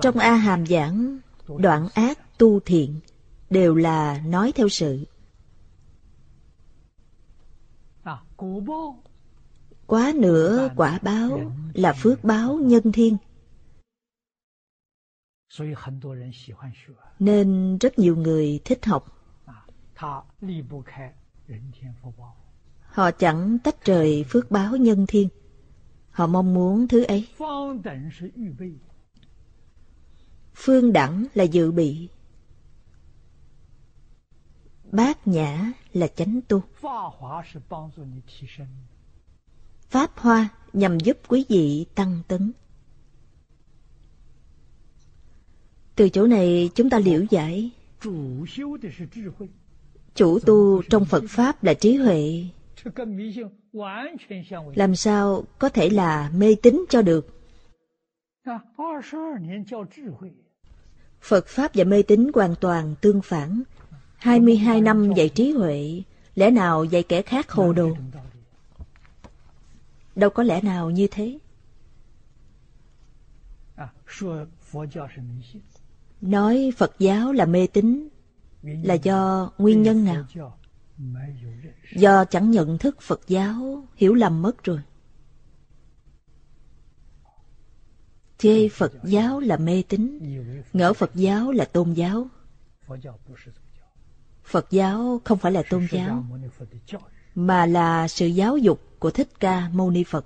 Trong 0.00 0.18
A 0.18 0.34
Hàm 0.34 0.66
giảng, 0.66 1.18
đoạn 1.58 1.88
ác 1.94 2.38
tu 2.38 2.60
thiện 2.60 3.00
đều 3.50 3.74
là 3.74 4.22
nói 4.26 4.52
theo 4.54 4.68
sự. 4.68 5.04
Quá 9.86 10.12
nửa 10.14 10.68
quả 10.76 10.98
báo 11.02 11.52
là 11.74 11.92
phước 11.92 12.24
báo 12.24 12.54
nhân 12.54 12.92
thiên. 12.92 13.16
Nên 17.18 17.78
rất 17.78 17.98
nhiều 17.98 18.16
người 18.16 18.60
thích 18.64 18.86
học. 18.86 19.18
Họ 22.82 23.10
chẳng 23.10 23.58
tách 23.64 23.84
rời 23.84 24.24
phước 24.28 24.50
báo 24.50 24.76
nhân 24.76 25.06
thiên. 25.08 25.28
Họ 26.10 26.26
mong 26.26 26.54
muốn 26.54 26.88
thứ 26.88 27.04
ấy. 27.04 27.28
Phương 30.54 30.92
đẳng 30.92 31.26
là 31.34 31.44
dự 31.44 31.72
bị. 31.72 32.08
Bát 34.92 35.28
nhã 35.28 35.72
là 35.92 36.06
chánh 36.06 36.40
tu. 36.48 36.62
Pháp 39.88 40.18
hoa 40.18 40.48
nhằm 40.72 41.00
giúp 41.00 41.18
quý 41.28 41.44
vị 41.48 41.86
tăng 41.94 42.22
tấn. 42.28 42.52
Từ 45.96 46.08
chỗ 46.08 46.26
này 46.26 46.70
chúng 46.74 46.90
ta 46.90 46.98
liễu 46.98 47.24
giải 47.30 47.70
Chủ 50.14 50.38
tu 50.38 50.82
trong 50.82 51.04
Phật 51.04 51.24
Pháp 51.28 51.64
là 51.64 51.74
trí 51.74 51.96
huệ 51.96 52.44
Làm 54.74 54.96
sao 54.96 55.44
có 55.58 55.68
thể 55.68 55.90
là 55.90 56.30
mê 56.34 56.54
tín 56.62 56.84
cho 56.88 57.02
được 57.02 57.28
Phật 61.22 61.46
Pháp 61.46 61.70
và 61.74 61.84
mê 61.84 62.02
tín 62.02 62.30
hoàn 62.34 62.54
toàn 62.54 62.94
tương 63.00 63.22
phản 63.22 63.62
22 64.16 64.80
năm 64.80 65.12
dạy 65.12 65.28
trí 65.28 65.52
huệ 65.52 66.02
Lẽ 66.34 66.50
nào 66.50 66.84
dạy 66.84 67.02
kẻ 67.02 67.22
khác 67.22 67.50
hồ 67.50 67.72
đồ 67.72 67.96
Đâu 70.16 70.30
có 70.30 70.42
lẽ 70.42 70.60
nào 70.60 70.90
như 70.90 71.06
thế 71.10 71.38
Nói 76.20 76.72
Phật 76.76 76.94
giáo 76.98 77.32
là 77.32 77.44
mê 77.44 77.66
tín 77.66 78.08
là 78.62 78.94
do 78.94 79.50
nguyên 79.58 79.82
nhân 79.82 80.04
nào? 80.04 80.24
Do 81.96 82.24
chẳng 82.24 82.50
nhận 82.50 82.78
thức 82.78 83.00
Phật 83.00 83.20
giáo, 83.28 83.84
hiểu 83.96 84.14
lầm 84.14 84.42
mất 84.42 84.64
rồi. 84.64 84.80
Chê 88.42 88.68
Phật 88.68 88.92
giáo 89.04 89.40
là 89.40 89.56
mê 89.56 89.82
tín, 89.88 90.18
ngỡ 90.72 90.92
Phật 90.92 91.10
giáo 91.14 91.52
là 91.52 91.64
tôn 91.64 91.92
giáo. 91.92 92.26
Phật 94.44 94.70
giáo 94.70 95.20
không 95.24 95.38
phải 95.38 95.52
là 95.52 95.62
tôn 95.70 95.86
giáo, 95.90 96.24
mà 97.34 97.66
là 97.66 98.08
sự 98.08 98.26
giáo 98.26 98.56
dục 98.56 98.80
của 98.98 99.10
Thích 99.10 99.28
Ca 99.40 99.68
Mâu 99.68 99.90
Ni 99.90 100.04
Phật. 100.04 100.24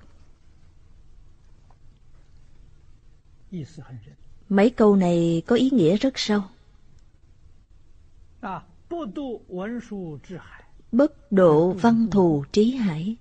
Mấy 4.49 4.69
câu 4.69 4.95
này 4.95 5.43
có 5.47 5.55
ý 5.55 5.69
nghĩa 5.69 5.97
rất 5.97 6.13
sâu. 6.19 6.41
Bất 10.91 11.31
độ 11.31 11.71
văn 11.71 12.07
thù 12.11 12.45
trí 12.51 12.71
hải. 12.71 13.15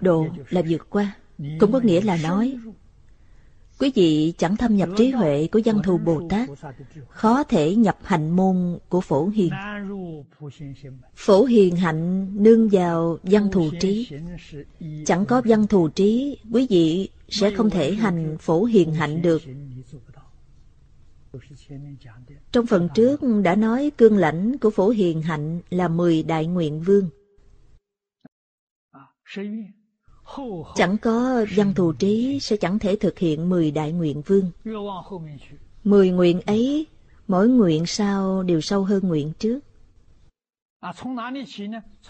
Độ 0.00 0.26
là 0.50 0.62
vượt 0.68 0.90
qua, 0.90 1.16
cũng 1.60 1.72
có 1.72 1.80
nghĩa 1.80 2.00
là 2.00 2.16
nói. 2.16 2.58
Quý 3.80 3.92
vị 3.94 4.32
chẳng 4.38 4.56
thâm 4.56 4.76
nhập 4.76 4.88
trí 4.96 5.10
huệ 5.10 5.46
của 5.52 5.60
văn 5.64 5.82
thù 5.84 5.98
Bồ 5.98 6.22
Tát, 6.28 6.48
khó 7.08 7.44
thể 7.44 7.74
nhập 7.74 7.98
hạnh 8.02 8.30
môn 8.30 8.78
của 8.88 9.00
phổ 9.00 9.28
hiền. 9.28 9.50
Phổ 11.14 11.44
hiền 11.44 11.76
hạnh 11.76 12.30
nương 12.42 12.68
vào 12.68 13.18
văn 13.22 13.50
thù 13.52 13.70
trí. 13.80 14.08
Chẳng 15.06 15.24
có 15.26 15.42
văn 15.44 15.66
thù 15.66 15.88
trí, 15.88 16.38
quý 16.52 16.66
vị 16.70 17.08
sẽ 17.28 17.50
không 17.50 17.70
thể 17.70 17.94
hành 17.94 18.36
phổ 18.40 18.64
hiền 18.64 18.94
hạnh 18.94 19.22
được. 19.22 19.42
Trong 22.52 22.66
phần 22.66 22.88
trước 22.94 23.20
đã 23.44 23.54
nói 23.54 23.90
cương 23.98 24.16
lãnh 24.16 24.58
của 24.58 24.70
phổ 24.70 24.88
hiền 24.88 25.22
hạnh 25.22 25.60
là 25.70 25.88
mười 25.88 26.22
đại 26.22 26.46
nguyện 26.46 26.80
vương. 26.80 27.10
Chẳng 30.74 30.98
có 30.98 31.44
văn 31.56 31.74
thù 31.74 31.92
trí 31.92 32.38
sẽ 32.40 32.56
chẳng 32.56 32.78
thể 32.78 32.96
thực 32.96 33.18
hiện 33.18 33.48
mười 33.48 33.70
đại 33.70 33.92
nguyện 33.92 34.22
vương. 34.26 34.50
Mười 35.84 36.10
nguyện 36.10 36.40
ấy, 36.40 36.86
mỗi 37.28 37.48
nguyện 37.48 37.86
sau 37.86 38.42
đều 38.42 38.60
sâu 38.60 38.84
hơn 38.84 39.08
nguyện 39.08 39.32
trước. 39.38 39.60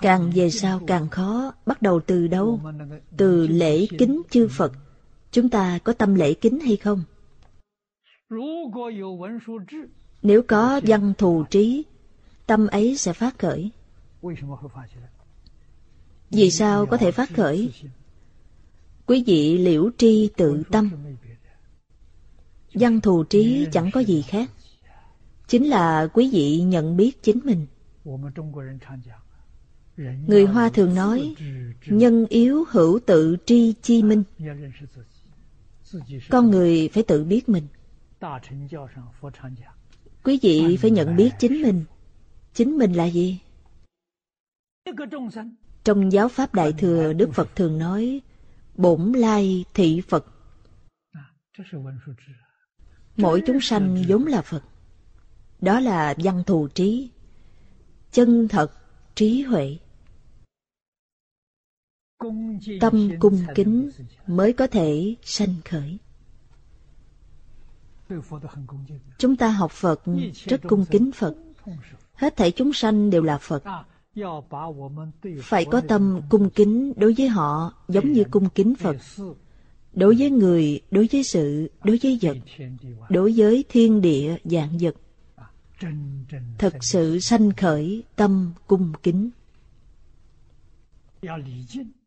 Càng 0.01 0.31
về 0.35 0.51
sau 0.51 0.81
càng 0.87 1.09
khó, 1.09 1.53
bắt 1.67 1.83
đầu 1.83 2.01
từ 2.01 2.27
đâu? 2.27 2.61
Từ 3.17 3.47
lễ 3.47 3.87
kính 3.99 4.23
chư 4.31 4.49
Phật. 4.51 4.73
Chúng 5.33 5.49
ta 5.49 5.79
có 5.85 5.93
tâm 5.93 6.15
lễ 6.15 6.35
kính 6.35 6.61
hay 6.61 6.77
không? 6.77 7.03
Nếu 10.23 10.43
có 10.43 10.81
văn 10.87 11.13
thù 11.19 11.45
trí, 11.51 11.85
tâm 12.47 12.67
ấy 12.67 12.97
sẽ 12.97 13.13
phát 13.13 13.39
khởi. 13.39 13.71
Vì 16.31 16.51
sao 16.51 16.87
có 16.87 16.97
thể 16.97 17.13
phát 17.13 17.31
khởi? 17.35 17.73
Quý 19.11 19.25
vị 19.27 19.59
liễu 19.59 19.91
tri 19.99 20.31
tự 20.37 20.63
tâm. 20.71 20.91
Văn 22.75 23.01
thù 23.01 23.25
trí 23.25 23.67
chẳng 23.73 23.91
có 23.93 24.01
gì 24.01 24.23
khác. 24.23 24.51
Chính 25.49 25.65
là 25.69 26.09
quý 26.13 26.31
vị 26.33 26.61
nhận 26.61 26.97
biết 26.97 27.23
chính 27.23 27.41
mình. 27.45 27.67
Người 30.27 30.45
Hoa 30.45 30.69
thường 30.69 30.95
nói, 30.95 31.35
nhân 31.87 32.27
yếu 32.29 32.65
hữu 32.71 33.01
tự 33.07 33.37
tri 33.47 33.75
chi 33.83 34.03
minh. 34.03 34.23
Con 36.31 36.51
người 36.51 36.89
phải 36.93 37.03
tự 37.03 37.25
biết 37.25 37.49
mình. 37.49 37.67
Quý 40.25 40.39
vị 40.43 40.77
phải 40.77 40.91
nhận 40.91 41.17
biết 41.17 41.31
chính 41.39 41.63
mình. 41.63 41.85
Chính 42.55 42.79
mình 42.79 42.93
là 42.93 43.05
gì? 43.05 43.39
Trong 45.85 46.13
giáo 46.13 46.29
pháp 46.29 46.55
Đại 46.55 46.73
Thừa, 46.79 47.13
Đức 47.13 47.31
Phật 47.35 47.57
thường 47.57 47.79
nói, 47.79 48.21
bổn 48.81 49.13
lai 49.13 49.65
thị 49.75 50.03
Phật. 50.09 50.27
Mỗi 53.17 53.43
chúng 53.47 53.61
sanh 53.61 54.05
vốn 54.09 54.27
là 54.27 54.43
Phật. 54.43 54.63
Đó 55.61 55.81
là 55.81 56.15
văn 56.19 56.43
thù 56.47 56.69
trí, 56.69 57.11
chân 58.13 58.49
thật, 58.49 58.73
trí 59.15 59.43
huệ. 59.43 59.79
Tâm 62.81 63.11
cung 63.21 63.45
kính 63.55 63.91
mới 64.27 64.53
có 64.53 64.67
thể 64.67 65.17
sanh 65.23 65.55
khởi. 65.65 65.99
Chúng 69.19 69.37
ta 69.37 69.49
học 69.49 69.71
Phật 69.71 70.03
rất 70.33 70.61
cung 70.69 70.85
kính 70.91 71.13
Phật. 71.13 71.35
Hết 72.13 72.37
thảy 72.37 72.51
chúng 72.51 72.73
sanh 72.73 73.11
đều 73.11 73.23
là 73.23 73.39
Phật. 73.39 73.63
Phải 75.43 75.65
có 75.71 75.81
tâm 75.89 76.21
cung 76.29 76.51
kính 76.51 76.93
đối 76.97 77.15
với 77.19 77.29
họ 77.29 77.75
giống 77.89 78.13
như 78.13 78.25
cung 78.31 78.49
kính 78.49 78.75
Phật. 78.75 78.97
Đối 79.93 80.15
với 80.15 80.31
người, 80.31 80.81
đối 80.91 81.09
với 81.13 81.23
sự, 81.23 81.71
đối 81.85 81.99
với 82.03 82.19
vật, 82.23 82.37
đối 83.11 83.33
với 83.37 83.65
thiên 83.69 84.01
địa 84.01 84.37
dạng 84.45 84.79
vật. 84.81 84.95
Thật 86.59 86.75
sự 86.81 87.19
sanh 87.19 87.51
khởi 87.53 88.03
tâm 88.17 88.53
cung 88.67 88.93
kính. 89.03 89.31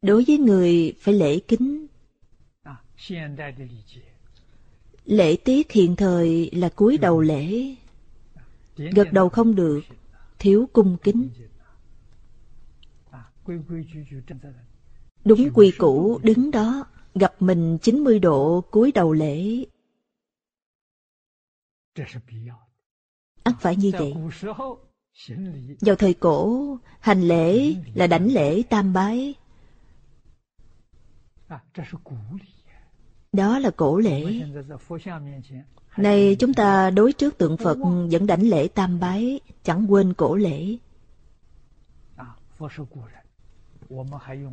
Đối 0.01 0.23
với 0.27 0.37
người 0.37 0.93
phải 0.99 1.13
lễ 1.13 1.39
kính 1.39 1.87
Lễ 5.05 5.35
tiết 5.35 5.71
hiện 5.71 5.95
thời 5.95 6.49
là 6.53 6.69
cúi 6.69 6.97
đầu 6.97 7.21
lễ 7.21 7.75
Gật 8.75 9.13
đầu 9.13 9.29
không 9.29 9.55
được 9.55 9.81
Thiếu 10.39 10.69
cung 10.73 10.97
kính 11.03 11.29
Đúng 15.25 15.49
quy 15.53 15.71
củ 15.77 16.19
đứng 16.23 16.51
đó 16.51 16.85
Gặp 17.15 17.35
mình 17.39 17.77
90 17.81 18.19
độ 18.19 18.61
cúi 18.71 18.91
đầu 18.91 19.13
lễ 19.13 19.65
ắt 23.43 23.55
phải 23.59 23.75
như 23.75 23.91
vậy 23.93 24.13
vào 25.81 25.95
thời 25.95 26.13
cổ 26.13 26.77
hành 26.99 27.21
lễ 27.21 27.75
là 27.93 28.07
đảnh 28.07 28.31
lễ 28.31 28.63
tam 28.69 28.93
bái 28.93 29.35
Đó 33.31 33.59
là 33.59 33.71
cổ 33.75 33.99
lễ. 33.99 34.41
Này 35.97 36.35
chúng 36.39 36.53
ta 36.53 36.89
đối 36.89 37.13
trước 37.13 37.37
tượng 37.37 37.57
Phật 37.57 37.77
vẫn 38.11 38.27
đảnh 38.27 38.41
lễ 38.41 38.67
tam 38.67 38.99
bái, 38.99 39.39
chẳng 39.63 39.91
quên 39.91 40.13
cổ 40.13 40.35
lễ. 40.35 40.77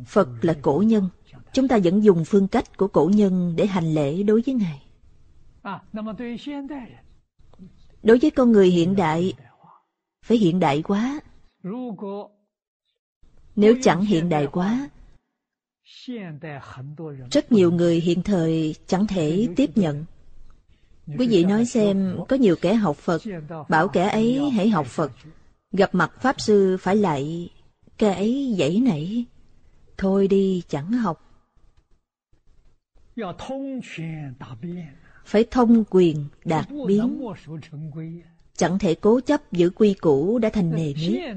Phật 0.07 0.29
là 0.41 0.53
cổ 0.61 0.83
nhân, 0.85 1.09
chúng 1.53 1.67
ta 1.67 1.79
vẫn 1.83 2.03
dùng 2.03 2.25
phương 2.25 2.47
cách 2.47 2.77
của 2.77 2.87
cổ 2.87 3.11
nhân 3.13 3.53
để 3.57 3.65
hành 3.65 3.93
lễ 3.93 4.23
đối 4.23 4.41
với 4.45 4.55
Ngài. 4.55 4.81
Đối 8.03 8.17
với 8.17 8.31
con 8.31 8.51
người 8.51 8.69
hiện 8.69 8.95
đại, 8.95 9.33
phải 10.25 10.37
hiện 10.37 10.59
đại 10.59 10.81
quá. 10.81 11.19
Nếu 13.55 13.75
chẳng 13.81 14.01
hiện 14.01 14.29
đại 14.29 14.47
quá, 14.51 14.89
rất 17.31 17.51
nhiều 17.51 17.71
người 17.71 17.99
hiện 17.99 18.23
thời 18.23 18.75
chẳng 18.87 19.07
thể 19.07 19.47
tiếp 19.55 19.77
nhận. 19.77 20.05
Quý 21.17 21.27
vị 21.27 21.43
nói 21.43 21.65
xem, 21.65 22.17
có 22.27 22.35
nhiều 22.35 22.55
kẻ 22.61 22.73
học 22.73 22.97
Phật, 22.97 23.21
bảo 23.69 23.87
kẻ 23.87 24.09
ấy 24.09 24.49
hãy 24.49 24.69
học 24.69 24.85
Phật. 24.85 25.11
Gặp 25.71 25.95
mặt 25.95 26.11
Pháp 26.21 26.41
Sư 26.41 26.77
phải 26.81 26.95
lại, 26.95 27.49
kẻ 28.01 28.13
ấy 28.13 28.55
dãy 28.59 28.79
nảy. 28.79 29.25
Thôi 29.97 30.27
đi, 30.27 30.63
chẳng 30.67 30.91
học. 30.91 31.45
Phải 35.25 35.45
thông 35.51 35.83
quyền, 35.89 36.25
đạt 36.45 36.67
biến. 36.87 37.21
Chẳng 38.57 38.79
thể 38.79 38.95
cố 38.95 39.19
chấp 39.21 39.51
giữ 39.51 39.69
quy 39.69 39.93
củ 39.93 40.39
đã 40.39 40.49
thành 40.49 40.71
nề 40.71 40.93
nếp. 40.93 41.35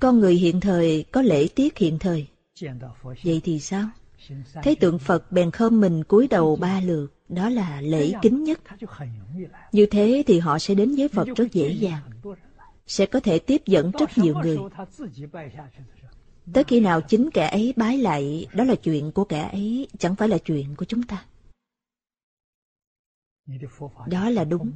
Con 0.00 0.18
người 0.18 0.34
hiện 0.34 0.60
thời 0.60 1.04
có 1.12 1.22
lễ 1.22 1.48
tiết 1.54 1.78
hiện 1.78 1.98
thời. 1.98 2.26
Vậy 3.24 3.40
thì 3.44 3.60
sao? 3.60 3.88
Thấy 4.62 4.76
tượng 4.76 4.98
Phật 4.98 5.32
bèn 5.32 5.50
khom 5.50 5.80
mình 5.80 6.04
cúi 6.04 6.28
đầu 6.28 6.56
ba 6.56 6.80
lượt, 6.80 7.14
đó 7.28 7.48
là 7.48 7.80
lễ 7.80 8.12
kính 8.22 8.44
nhất. 8.44 8.60
Như 9.72 9.86
thế 9.86 10.22
thì 10.26 10.38
họ 10.38 10.58
sẽ 10.58 10.74
đến 10.74 10.94
với 10.96 11.08
Phật 11.08 11.28
rất 11.36 11.52
dễ 11.52 11.68
dàng, 11.72 12.02
sẽ 12.86 13.06
có 13.06 13.20
thể 13.20 13.38
tiếp 13.38 13.62
dẫn 13.66 13.90
rất 13.98 14.10
nhiều 14.16 14.34
người. 14.42 14.58
Tới 16.52 16.64
khi 16.64 16.80
nào 16.80 17.00
chính 17.00 17.30
kẻ 17.30 17.48
ấy 17.48 17.74
bái 17.76 17.98
lại, 17.98 18.46
đó 18.54 18.64
là 18.64 18.74
chuyện 18.74 19.12
của 19.12 19.24
kẻ 19.24 19.48
ấy, 19.52 19.88
chẳng 19.98 20.16
phải 20.16 20.28
là 20.28 20.38
chuyện 20.38 20.74
của 20.76 20.84
chúng 20.84 21.02
ta. 21.02 21.24
Đó 24.06 24.30
là 24.30 24.44
đúng. 24.44 24.72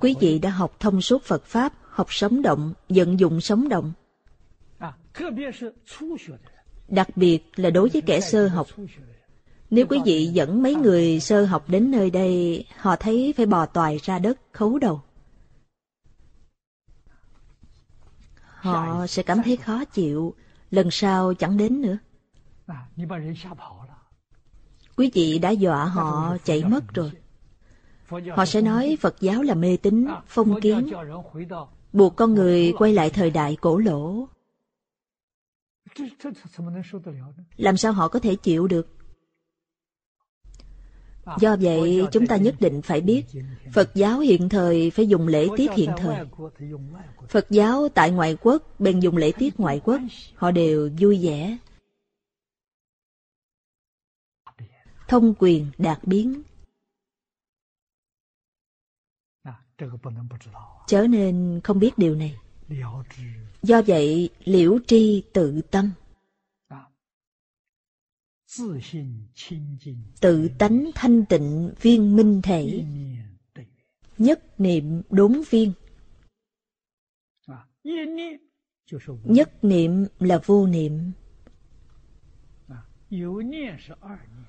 Quý 0.00 0.14
vị 0.20 0.38
đã 0.38 0.50
học 0.50 0.76
thông 0.80 1.00
suốt 1.00 1.22
Phật 1.22 1.44
Pháp, 1.44 1.72
học 1.82 2.06
sống 2.10 2.42
động, 2.42 2.74
vận 2.88 3.20
dụng 3.20 3.40
sống 3.40 3.68
động. 3.68 3.92
Đặc 6.88 7.08
biệt 7.16 7.40
là 7.56 7.70
đối 7.70 7.88
với 7.88 8.02
kẻ 8.02 8.20
sơ 8.20 8.48
học. 8.48 8.66
Nếu 9.70 9.86
quý 9.86 9.98
vị 10.04 10.26
dẫn 10.26 10.62
mấy 10.62 10.74
người 10.74 11.20
sơ 11.20 11.44
học 11.44 11.68
đến 11.68 11.90
nơi 11.90 12.10
đây, 12.10 12.64
họ 12.76 12.96
thấy 12.96 13.34
phải 13.36 13.46
bò 13.46 13.66
toài 13.66 13.98
ra 14.02 14.18
đất, 14.18 14.38
khấu 14.52 14.78
đầu. 14.78 15.00
Họ 18.60 19.06
sẽ 19.06 19.22
cảm 19.22 19.42
thấy 19.44 19.56
khó 19.56 19.84
chịu, 19.84 20.34
lần 20.70 20.90
sau 20.90 21.34
chẳng 21.34 21.56
đến 21.56 21.80
nữa. 21.80 21.98
Quý 24.96 25.10
vị 25.14 25.38
đã 25.38 25.50
dọa 25.50 25.84
họ 25.84 26.36
chạy 26.44 26.64
mất 26.64 26.94
rồi. 26.94 27.12
Họ 28.36 28.44
sẽ 28.44 28.60
nói 28.62 28.96
Phật 29.00 29.20
giáo 29.20 29.42
là 29.42 29.54
mê 29.54 29.76
tín, 29.76 30.06
phong 30.26 30.60
kiến, 30.60 30.90
buộc 31.92 32.16
con 32.16 32.34
người 32.34 32.72
quay 32.78 32.92
lại 32.92 33.10
thời 33.10 33.30
đại 33.30 33.56
cổ 33.60 33.78
lỗ. 33.78 34.28
Làm 37.56 37.76
sao 37.76 37.92
họ 37.92 38.08
có 38.08 38.18
thể 38.18 38.36
chịu 38.36 38.66
được? 38.66 38.97
Do 41.40 41.56
vậy, 41.60 42.02
chúng 42.12 42.26
ta 42.26 42.36
nhất 42.36 42.54
định 42.60 42.82
phải 42.82 43.00
biết, 43.00 43.24
Phật 43.72 43.90
giáo 43.94 44.18
hiện 44.18 44.48
thời 44.48 44.90
phải 44.90 45.08
dùng 45.08 45.28
lễ 45.28 45.48
tiết 45.56 45.70
hiện 45.76 45.90
thời. 45.96 46.26
Phật 47.28 47.46
giáo 47.50 47.88
tại 47.88 48.10
ngoại 48.10 48.36
quốc 48.40 48.80
bèn 48.80 49.00
dùng 49.00 49.16
lễ 49.16 49.32
tiết 49.38 49.60
ngoại 49.60 49.80
quốc, 49.84 50.00
họ 50.34 50.50
đều 50.50 50.90
vui 51.00 51.26
vẻ. 51.26 51.58
Thông 55.08 55.34
quyền 55.38 55.66
đạt 55.78 56.04
biến. 56.04 56.42
Chớ 60.86 61.06
nên 61.10 61.60
không 61.64 61.78
biết 61.78 61.98
điều 61.98 62.14
này. 62.14 62.36
Do 63.62 63.82
vậy, 63.86 64.30
liễu 64.44 64.78
tri 64.86 65.22
tự 65.32 65.60
tâm. 65.70 65.92
Tự 70.20 70.48
tánh 70.58 70.90
thanh 70.94 71.24
tịnh 71.24 71.72
viên 71.80 72.16
minh 72.16 72.42
thể. 72.42 72.84
Nhất 74.18 74.60
niệm 74.60 75.02
đốn 75.10 75.42
viên. 75.50 75.72
Nhất 79.24 79.64
niệm 79.64 80.06
là 80.18 80.40
vô 80.46 80.66
niệm. 80.66 81.12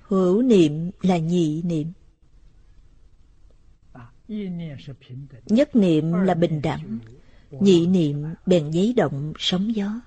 Hữu 0.02 0.42
niệm 0.42 0.90
là 1.02 1.18
nhị 1.18 1.62
niệm. 1.62 1.92
Nhất 5.46 5.76
niệm 5.76 6.12
là 6.12 6.34
bình 6.34 6.62
đẳng, 6.62 6.98
nhị 7.50 7.86
niệm 7.86 8.24
bèn 8.46 8.70
giấy 8.70 8.94
động 8.96 9.32
sóng 9.38 9.74
gió. 9.74 10.00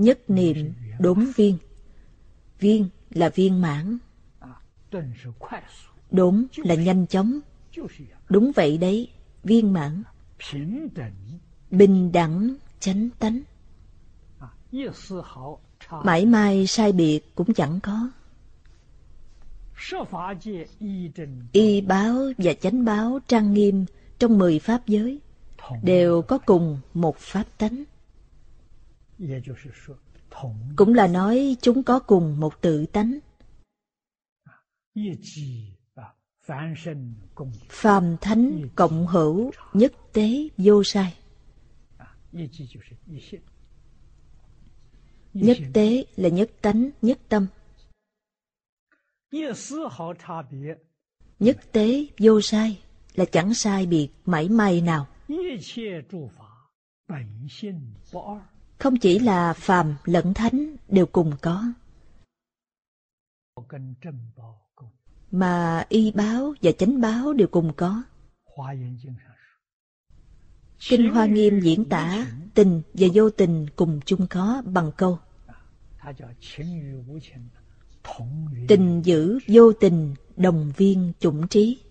Nhất 0.00 0.30
niệm 0.30 0.72
đốn 0.98 1.26
viên, 1.36 1.58
viên 2.58 2.88
là 3.10 3.28
viên 3.28 3.60
mãn, 3.60 3.98
đốn 6.10 6.46
là 6.56 6.74
nhanh 6.74 7.06
chóng. 7.06 7.40
Đúng 8.28 8.52
vậy 8.56 8.78
đấy, 8.78 9.08
viên 9.44 9.72
mãn. 9.72 10.02
Bình 11.70 12.12
đẳng 12.12 12.54
chánh 12.80 13.08
tánh. 13.18 13.40
Mãi 16.04 16.26
mai 16.26 16.66
sai 16.66 16.92
biệt 16.92 17.34
cũng 17.34 17.54
chẳng 17.54 17.80
có. 17.82 18.10
Y 21.52 21.80
báo 21.80 22.14
và 22.38 22.52
chánh 22.54 22.84
báo 22.84 23.18
trang 23.28 23.52
nghiêm 23.52 23.84
trong 24.18 24.38
mười 24.38 24.58
pháp 24.58 24.86
giới 24.86 25.20
đều 25.82 26.22
có 26.22 26.38
cùng 26.38 26.78
một 26.94 27.16
pháp 27.18 27.44
tánh. 27.58 27.84
Cũng 30.76 30.94
là 30.94 31.06
nói 31.06 31.56
chúng 31.60 31.82
có 31.82 31.98
cùng 31.98 32.40
một 32.40 32.60
tự 32.60 32.86
tánh. 32.86 33.18
Phàm 37.68 38.16
thánh 38.20 38.68
cộng 38.74 39.06
hữu 39.06 39.50
nhất 39.72 39.92
tế 40.12 40.48
vô 40.58 40.84
sai. 40.84 41.16
Nhất 45.32 45.56
tế 45.72 46.04
là 46.16 46.28
nhất 46.28 46.50
tánh, 46.62 46.90
nhất 47.02 47.18
tâm. 47.28 47.46
Nhất 51.38 51.58
tế 51.72 52.06
vô 52.18 52.40
sai 52.40 52.82
là 53.14 53.24
chẳng 53.32 53.54
sai 53.54 53.86
biệt 53.86 54.08
mảy 54.24 54.48
may 54.48 54.80
nào. 54.80 55.06
Không 58.80 58.96
chỉ 58.96 59.18
là 59.18 59.52
phàm 59.52 59.94
lẫn 60.04 60.34
thánh 60.34 60.76
đều 60.88 61.06
cùng 61.06 61.32
có. 61.42 61.64
Mà 65.30 65.84
y 65.88 66.12
báo 66.12 66.54
và 66.62 66.72
chánh 66.72 67.00
báo 67.00 67.32
đều 67.32 67.48
cùng 67.48 67.72
có. 67.76 68.02
Kinh 70.88 71.10
Hoa 71.10 71.26
Nghiêm 71.26 71.60
diễn 71.60 71.84
tả 71.88 72.26
tình 72.54 72.82
và 72.94 73.08
vô 73.14 73.30
tình 73.30 73.66
cùng 73.76 74.00
chung 74.04 74.26
có 74.30 74.62
bằng 74.66 74.90
câu 74.96 75.18
Tình 78.68 79.02
giữ 79.04 79.38
vô 79.48 79.72
tình 79.72 80.14
đồng 80.36 80.72
viên 80.76 81.12
chủng 81.20 81.48
trí. 81.48 81.82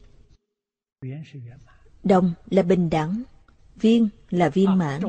Đồng 2.03 2.33
là 2.49 2.63
bình 2.63 2.89
đẳng, 2.89 3.23
viên 3.81 4.09
là 4.29 4.49
viên 4.49 4.77
mãn. 4.77 5.01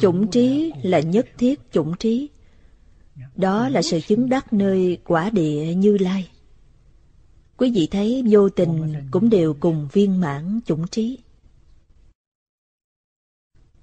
Chủng 0.00 0.30
trí 0.30 0.72
là 0.82 1.00
nhất 1.00 1.26
thiết 1.38 1.72
chủng 1.72 1.96
trí. 1.98 2.28
Đó 3.36 3.68
là 3.68 3.82
sự 3.82 4.00
chứng 4.00 4.28
đắc 4.28 4.52
nơi 4.52 4.98
quả 5.04 5.30
địa 5.30 5.74
như 5.74 5.98
lai. 5.98 6.30
Quý 7.56 7.72
vị 7.74 7.88
thấy 7.90 8.24
vô 8.30 8.48
tình 8.48 8.94
cũng 9.10 9.30
đều 9.30 9.54
cùng 9.60 9.88
viên 9.92 10.20
mãn 10.20 10.60
chủng 10.66 10.86
trí. 10.86 11.18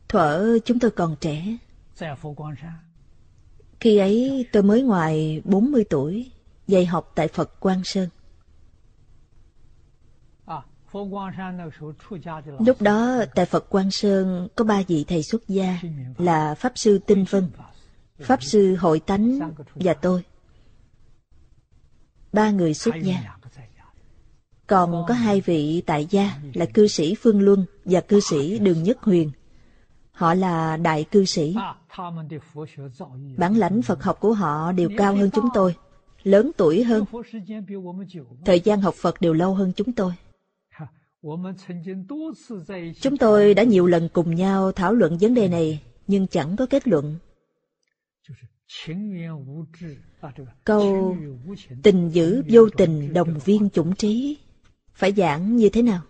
Thuở 0.08 0.60
chúng 0.66 0.80
tôi 0.80 0.92
còn 0.92 1.16
trẻ. 1.20 1.58
Khi 3.80 3.98
ấy 3.98 4.46
tôi 4.52 4.64
mới 4.64 4.82
ngoài 4.82 5.42
40 5.46 5.84
tuổi, 5.90 6.32
dạy 6.68 6.86
học 6.86 7.12
tại 7.16 7.28
Phật 7.28 7.60
Quang 7.60 7.84
Sơn. 7.84 8.10
Lúc 12.60 12.82
đó 12.82 13.24
tại 13.36 13.46
Phật 13.46 13.70
Quang 13.70 13.92
Sơn 13.92 14.48
có 14.56 14.66
ba 14.66 14.82
vị 14.88 15.06
thầy 15.08 15.24
xuất 15.24 15.48
gia 15.48 15.80
là 16.18 16.56
Pháp 16.56 16.72
Sư 16.76 17.00
Tinh 17.08 17.26
Vân, 17.30 17.50
Pháp 18.20 18.44
Sư 18.44 18.76
Hội 18.76 19.00
Tánh 19.00 19.40
và 19.76 19.94
tôi. 19.94 20.24
Ba 22.34 22.52
người 22.52 22.74
xuất 22.74 22.96
gia. 23.02 23.38
Còn 24.68 25.06
có 25.08 25.14
hai 25.14 25.42
vị 25.42 25.84
tại 25.86 26.08
gia 26.10 26.40
là 26.54 26.66
cư 26.66 26.88
sĩ 26.88 27.16
Phương 27.16 27.42
Luân 27.42 27.66
và 27.86 28.02
cư 28.02 28.20
sĩ 28.20 28.60
Đường 28.60 28.84
Nhất 28.84 28.98
Huyền. 29.02 29.32
Họ 30.12 30.34
là 30.34 30.78
đại 30.78 31.04
cư 31.04 31.26
sĩ. 31.26 31.56
Bản 33.38 33.58
lãnh 33.58 33.82
Phật 33.82 34.04
học 34.04 34.20
của 34.20 34.34
họ 34.34 34.72
đều 34.72 34.90
cao 34.98 35.16
hơn 35.16 35.30
chúng 35.34 35.50
tôi, 35.54 35.76
lớn 36.24 36.52
tuổi 36.58 36.84
hơn. 36.84 37.06
Thời 38.46 38.60
gian 38.60 38.82
học 38.82 38.96
Phật 38.96 39.22
đều 39.22 39.34
lâu 39.34 39.54
hơn 39.54 39.72
chúng 39.76 39.94
tôi. 39.94 40.14
Chúng 43.02 43.18
tôi 43.20 43.54
đã 43.54 43.64
nhiều 43.64 43.86
lần 43.86 44.10
cùng 44.14 44.36
nhau 44.36 44.72
thảo 44.72 44.94
luận 44.94 45.18
vấn 45.18 45.34
đề 45.34 45.48
này, 45.48 45.84
nhưng 46.08 46.28
chẳng 46.28 46.56
có 46.56 46.66
kết 46.66 46.88
luận. 46.88 47.18
Câu 50.64 51.18
tình 51.84 52.10
dữ 52.10 52.44
vô 52.50 52.70
tình 52.78 53.14
đồng 53.14 53.40
viên 53.46 53.70
chủng 53.70 53.96
trí 53.96 54.38
phải 54.94 55.12
giảng 55.12 55.56
như 55.56 55.70
thế 55.70 55.82
nào? 55.82 56.02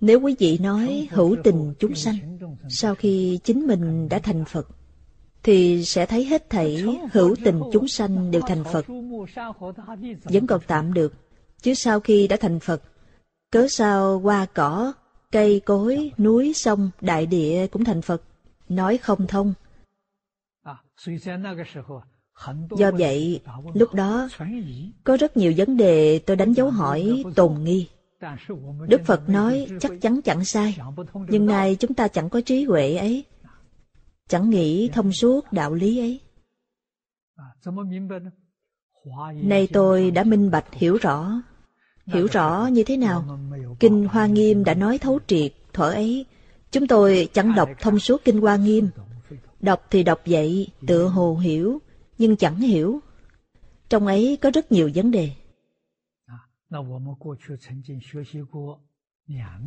Nếu 0.00 0.20
quý 0.20 0.36
vị 0.38 0.58
nói 0.58 1.08
hữu 1.10 1.36
tình 1.44 1.74
chúng 1.78 1.94
sanh, 1.94 2.38
sau 2.68 2.94
khi 2.94 3.40
chính 3.44 3.66
mình 3.66 4.08
đã 4.08 4.18
thành 4.18 4.44
Phật, 4.44 4.68
thì 5.42 5.84
sẽ 5.84 6.06
thấy 6.06 6.24
hết 6.24 6.50
thảy 6.50 6.84
hữu 7.12 7.36
tình 7.44 7.60
chúng 7.72 7.88
sanh 7.88 8.30
đều 8.30 8.42
thành 8.46 8.64
Phật. 8.72 8.86
Vẫn 10.24 10.46
còn 10.46 10.60
tạm 10.66 10.94
được, 10.94 11.14
chứ 11.62 11.74
sau 11.74 12.00
khi 12.00 12.28
đã 12.28 12.36
thành 12.40 12.60
Phật, 12.60 12.82
cớ 13.50 13.68
sao 13.68 14.18
hoa 14.18 14.46
cỏ, 14.54 14.92
cây 15.32 15.60
cối, 15.60 16.12
núi, 16.18 16.52
sông, 16.54 16.90
đại 17.00 17.26
địa 17.26 17.66
cũng 17.66 17.84
thành 17.84 18.02
Phật, 18.02 18.22
nói 18.68 18.98
không 18.98 19.26
thông. 19.26 19.54
Do 22.70 22.90
vậy, 22.90 23.40
lúc 23.74 23.94
đó, 23.94 24.28
có 25.04 25.16
rất 25.16 25.36
nhiều 25.36 25.52
vấn 25.56 25.76
đề 25.76 26.18
tôi 26.18 26.36
đánh 26.36 26.52
dấu 26.52 26.70
hỏi 26.70 27.22
tồn 27.34 27.64
nghi. 27.64 27.88
Đức 28.88 29.00
Phật 29.04 29.28
nói 29.28 29.66
chắc 29.80 29.92
chắn 30.00 30.20
chẳng 30.22 30.44
sai, 30.44 30.78
nhưng 31.28 31.46
nay 31.46 31.76
chúng 31.80 31.94
ta 31.94 32.08
chẳng 32.08 32.30
có 32.30 32.40
trí 32.40 32.64
huệ 32.64 32.96
ấy, 32.96 33.24
chẳng 34.32 34.50
nghĩ 34.50 34.90
thông 34.92 35.12
suốt 35.12 35.52
đạo 35.52 35.74
lý 35.74 35.98
ấy. 35.98 36.20
Nay 39.34 39.68
tôi 39.72 40.10
đã 40.10 40.24
minh 40.24 40.50
bạch 40.50 40.74
hiểu 40.74 40.96
rõ. 40.96 41.42
Hiểu 42.06 42.26
rõ 42.32 42.66
như 42.72 42.84
thế 42.84 42.96
nào? 42.96 43.38
Kinh 43.80 44.08
Hoa 44.08 44.26
Nghiêm 44.26 44.64
đã 44.64 44.74
nói 44.74 44.98
thấu 44.98 45.18
triệt, 45.26 45.52
thuở 45.72 45.90
ấy, 45.90 46.26
chúng 46.70 46.86
tôi 46.86 47.28
chẳng 47.32 47.54
đọc 47.54 47.68
thông 47.80 47.98
suốt 47.98 48.24
Kinh 48.24 48.40
Hoa 48.40 48.56
Nghiêm. 48.56 48.90
Đọc 49.60 49.86
thì 49.90 50.02
đọc 50.02 50.20
vậy, 50.26 50.68
tựa 50.86 51.06
hồ 51.06 51.36
hiểu, 51.36 51.78
nhưng 52.18 52.36
chẳng 52.36 52.56
hiểu. 52.56 53.00
Trong 53.88 54.06
ấy 54.06 54.38
có 54.42 54.50
rất 54.54 54.72
nhiều 54.72 54.90
vấn 54.94 55.10
đề. 55.10 55.30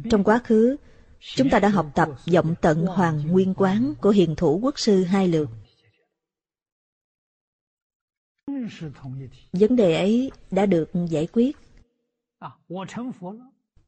Trong 0.10 0.24
quá 0.24 0.42
khứ, 0.44 0.78
chúng 1.20 1.50
ta 1.50 1.60
đã 1.60 1.70
học 1.70 1.86
tập 1.96 2.10
vọng 2.34 2.56
tận 2.62 2.86
hoàng 2.86 3.28
nguyên 3.28 3.54
quán 3.54 3.94
của 4.02 4.10
hiền 4.10 4.36
thủ 4.36 4.60
quốc 4.64 4.80
sư 4.80 5.04
hai 5.04 5.28
lượt. 5.28 5.50
Vấn 9.54 9.76
đề 9.76 9.96
ấy 9.96 10.32
đã 10.52 10.66
được 10.66 10.92
giải 11.10 11.28
quyết. 11.34 11.58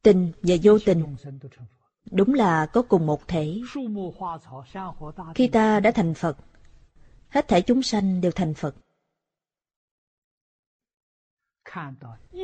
Tình 0.02 0.32
và 0.42 0.54
vô 0.62 0.78
tình 0.78 1.16
đúng 2.10 2.34
là 2.34 2.66
có 2.66 2.82
cùng 2.82 3.06
một 3.06 3.28
thể. 3.28 3.60
Khi 5.34 5.48
ta 5.48 5.80
đã 5.80 5.90
thành 5.90 6.14
Phật, 6.14 6.36
hết 7.28 7.48
thể 7.48 7.60
chúng 7.60 7.82
sanh 7.82 8.20
đều 8.20 8.32
thành 8.32 8.54
Phật. 8.54 8.74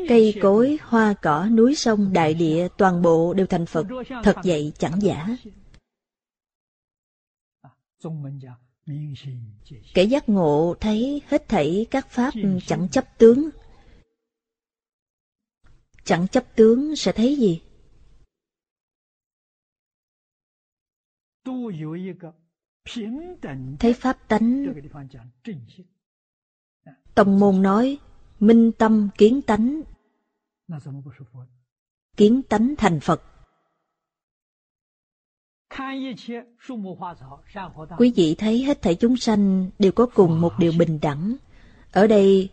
Cây 0.08 0.38
cối, 0.42 0.78
hoa 0.82 1.14
cỏ, 1.22 1.46
núi 1.46 1.74
sông, 1.74 2.12
đại 2.12 2.34
địa, 2.34 2.68
toàn 2.78 3.02
bộ 3.02 3.34
đều 3.34 3.46
thành 3.46 3.66
Phật, 3.66 3.86
thật 4.22 4.36
vậy 4.44 4.72
chẳng 4.78 5.02
giả. 5.02 5.28
Kẻ 9.94 10.02
giác 10.04 10.28
ngộ 10.28 10.74
thấy 10.80 11.22
hết 11.26 11.48
thảy 11.48 11.86
các 11.90 12.10
pháp 12.10 12.34
chẳng 12.66 12.88
chấp 12.88 13.18
tướng. 13.18 13.50
Chẳng 16.04 16.28
chấp 16.28 16.44
tướng 16.56 16.96
sẽ 16.96 17.12
thấy 17.12 17.36
gì? 17.36 17.62
Thấy 23.78 23.92
pháp 23.92 24.28
tánh. 24.28 24.74
Tông 27.14 27.38
môn 27.38 27.62
nói 27.62 27.98
minh 28.46 28.72
tâm 28.72 29.08
kiến 29.18 29.42
tánh. 29.42 29.82
Kiến 32.16 32.42
tánh 32.42 32.74
thành 32.78 33.00
phật. 33.00 33.22
Quý 37.98 38.12
vị 38.16 38.34
thấy 38.38 38.62
hết 38.62 38.82
thảy 38.82 38.94
chúng 38.94 39.16
sanh 39.16 39.70
đều 39.78 39.92
có 39.92 40.06
cùng 40.06 40.40
một 40.40 40.52
điều 40.58 40.72
bình 40.78 40.98
đẳng. 41.02 41.36
Ở 41.92 42.06
đây 42.06 42.50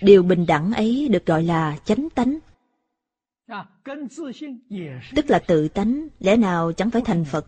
điều 0.00 0.22
bình 0.22 0.46
đẳng 0.46 0.72
ấy 0.72 1.08
được 1.08 1.26
gọi 1.26 1.42
là 1.42 1.78
chánh 1.84 2.08
tánh. 2.14 2.38
Tức 5.16 5.24
là 5.28 5.38
tự 5.38 5.68
tánh 5.68 6.08
lẽ 6.20 6.36
nào 6.36 6.72
chẳng 6.72 6.90
phải 6.90 7.02
thành 7.04 7.24
phật? 7.24 7.46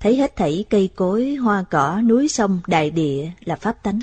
Thấy 0.00 0.16
hết 0.16 0.36
thảy 0.36 0.64
cây 0.70 0.90
cối 0.96 1.34
hoa 1.34 1.64
cỏ 1.70 2.00
núi 2.00 2.28
sông 2.28 2.60
đại 2.66 2.90
địa 2.90 3.30
là 3.44 3.56
pháp 3.56 3.82
tánh 3.82 3.98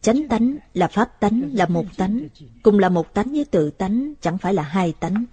Chánh 0.00 0.28
tánh 0.28 0.56
là 0.74 0.88
pháp 0.88 1.20
tánh, 1.20 1.50
là 1.52 1.66
một 1.66 1.84
tánh, 1.96 2.28
cùng 2.62 2.78
là 2.78 2.88
một 2.88 3.14
tánh 3.14 3.32
với 3.32 3.44
tự 3.44 3.70
tánh, 3.70 4.12
chẳng 4.20 4.38
phải 4.38 4.54
là 4.54 4.62
hai 4.62 4.94
tánh. 5.00 5.24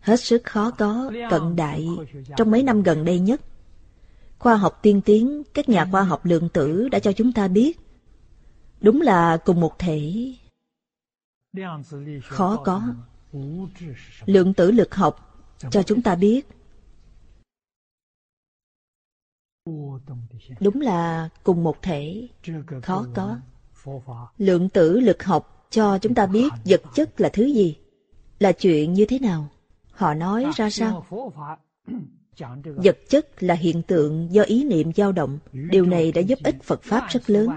Hết 0.00 0.20
sức 0.20 0.44
khó 0.44 0.70
có, 0.70 1.12
cận 1.30 1.56
đại, 1.56 1.88
trong 2.36 2.50
mấy 2.50 2.62
năm 2.62 2.82
gần 2.82 3.04
đây 3.04 3.18
nhất. 3.18 3.40
Khoa 4.38 4.56
học 4.56 4.78
tiên 4.82 5.00
tiến, 5.00 5.42
các 5.54 5.68
nhà 5.68 5.88
khoa 5.90 6.02
học 6.02 6.26
lượng 6.26 6.48
tử 6.48 6.88
đã 6.88 6.98
cho 6.98 7.12
chúng 7.12 7.32
ta 7.32 7.48
biết. 7.48 7.80
Đúng 8.80 9.00
là 9.00 9.36
cùng 9.36 9.60
một 9.60 9.78
thể. 9.78 10.32
Khó 12.22 12.56
có. 12.56 12.82
Lượng 14.26 14.54
tử 14.54 14.70
lực 14.70 14.94
học 14.94 15.44
cho 15.70 15.82
chúng 15.82 16.02
ta 16.02 16.14
biết 16.14 16.46
Đúng 20.60 20.80
là 20.80 21.28
cùng 21.42 21.64
một 21.64 21.82
thể, 21.82 22.28
khó 22.82 23.06
có. 23.14 23.38
Lượng 24.38 24.68
tử 24.68 25.00
lực 25.00 25.24
học 25.24 25.66
cho 25.70 25.98
chúng 25.98 26.14
ta 26.14 26.26
biết 26.26 26.48
vật 26.64 26.82
chất 26.94 27.20
là 27.20 27.28
thứ 27.28 27.44
gì, 27.44 27.76
là 28.38 28.52
chuyện 28.52 28.92
như 28.92 29.06
thế 29.08 29.18
nào. 29.18 29.48
Họ 29.90 30.14
nói 30.14 30.46
ra 30.56 30.70
sao? 30.70 31.06
Vật 32.64 32.98
chất 33.08 33.42
là 33.42 33.54
hiện 33.54 33.82
tượng 33.82 34.32
do 34.32 34.42
ý 34.42 34.64
niệm 34.64 34.92
dao 34.92 35.12
động. 35.12 35.38
Điều 35.52 35.86
này 35.86 36.12
đã 36.12 36.20
giúp 36.20 36.38
ích 36.44 36.62
Phật 36.62 36.82
Pháp 36.82 37.06
rất 37.10 37.30
lớn. 37.30 37.48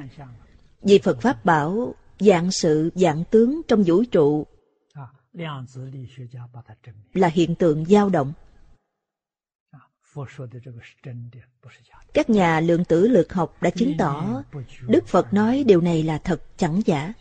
Vì 0.82 1.00
Phật 1.00 1.22
Pháp 1.22 1.46
bảo 1.46 1.96
dạng 2.20 2.52
sự, 2.52 2.92
dạng 2.96 3.24
tướng 3.32 3.62
trong 3.68 3.84
vũ 3.84 4.04
trụ 4.12 4.46
là 7.14 7.28
hiện 7.28 7.56
tượng 7.56 7.86
dao 7.86 8.10
động. 8.10 8.34
Các 12.14 12.30
nhà 12.30 12.60
lượng 12.60 12.86
tử 12.86 13.08
lực 13.08 13.34
học 13.34 13.58
đã 13.62 13.70
chứng 13.70 13.94
tỏ 13.98 14.44
Đức 14.88 15.08
Phật 15.08 15.34
nói 15.34 15.64
điều 15.68 15.82
này 15.82 16.04
là 16.04 16.18
thật 16.18 16.42
chẳng 16.58 16.82
giả. 16.86 17.14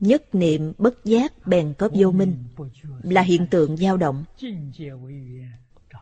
Nhất 0.00 0.34
niệm 0.34 0.72
bất 0.78 1.04
giác 1.04 1.46
bèn 1.46 1.74
có 1.78 1.88
vô 1.92 2.10
minh 2.10 2.44
là 3.02 3.22
hiện 3.22 3.46
tượng 3.46 3.76
dao 3.76 3.96
động. 3.96 4.24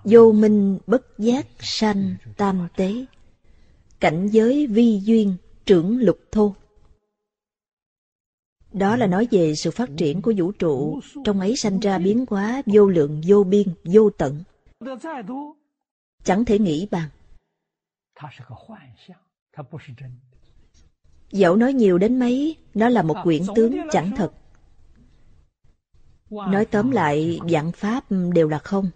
Vô 0.04 0.32
minh 0.32 0.78
bất 0.86 1.18
giác 1.18 1.46
sanh 1.60 2.16
tam 2.36 2.68
tế. 2.76 3.04
Cảnh 4.00 4.28
giới 4.28 4.66
vi 4.66 5.00
duyên 5.04 5.36
trưởng 5.66 5.98
lục 5.98 6.18
thô. 6.32 6.54
Đó 8.72 8.96
là 8.96 9.06
nói 9.06 9.28
về 9.30 9.54
sự 9.54 9.70
phát 9.70 9.88
triển 9.96 10.22
của 10.22 10.32
vũ 10.36 10.52
trụ, 10.52 11.00
trong 11.24 11.40
ấy 11.40 11.56
sanh 11.56 11.80
ra 11.80 11.98
biến 11.98 12.24
hóa 12.30 12.62
vô 12.66 12.88
lượng 12.88 13.22
vô 13.26 13.44
biên, 13.44 13.68
vô 13.84 14.10
tận. 14.10 14.42
Chẳng 16.24 16.44
thể 16.44 16.58
nghĩ 16.58 16.88
bằng. 16.90 17.08
Dẫu 21.30 21.56
nói 21.56 21.72
nhiều 21.72 21.98
đến 21.98 22.18
mấy, 22.18 22.56
nó 22.74 22.88
là 22.88 23.02
một 23.02 23.16
quyển 23.24 23.42
tướng 23.54 23.76
chẳng 23.92 24.12
thật. 24.16 24.32
Nói 26.30 26.66
tóm 26.70 26.90
lại, 26.90 27.40
dạng 27.50 27.72
pháp 27.72 28.04
đều 28.34 28.48
là 28.48 28.58
không. 28.58 28.90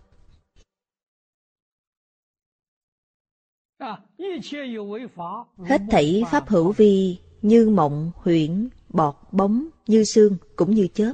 Hết 5.59 5.81
thảy 5.91 6.23
pháp 6.31 6.49
hữu 6.49 6.73
vi 6.73 7.19
như 7.43 7.71
mộng, 7.71 8.13
huyễn, 8.17 8.69
bọt, 8.89 9.17
bóng, 9.33 9.69
như 9.87 10.05
xương, 10.05 10.37
cũng 10.57 10.75
như 10.75 10.89
chớp. 10.95 11.13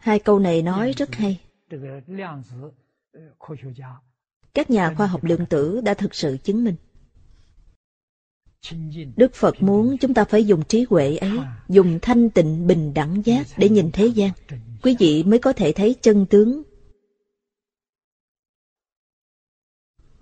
Hai 0.00 0.18
câu 0.18 0.38
này 0.38 0.62
nói 0.62 0.92
rất 0.96 1.14
hay. 1.14 1.40
Các 4.54 4.70
nhà 4.70 4.94
khoa 4.94 5.06
học 5.06 5.24
lượng 5.24 5.46
tử 5.46 5.80
đã 5.80 5.94
thực 5.94 6.14
sự 6.14 6.36
chứng 6.44 6.64
minh. 6.64 6.76
Đức 9.16 9.34
Phật 9.34 9.62
muốn 9.62 9.96
chúng 9.98 10.14
ta 10.14 10.24
phải 10.24 10.46
dùng 10.46 10.62
trí 10.64 10.86
huệ 10.90 11.16
ấy, 11.16 11.38
dùng 11.68 11.98
thanh 12.02 12.30
tịnh 12.30 12.66
bình 12.66 12.94
đẳng 12.94 13.22
giác 13.24 13.46
để 13.56 13.68
nhìn 13.68 13.90
thế 13.92 14.06
gian. 14.06 14.32
Quý 14.82 14.96
vị 14.98 15.24
mới 15.24 15.38
có 15.38 15.52
thể 15.52 15.72
thấy 15.72 15.96
chân 16.02 16.26
tướng, 16.26 16.62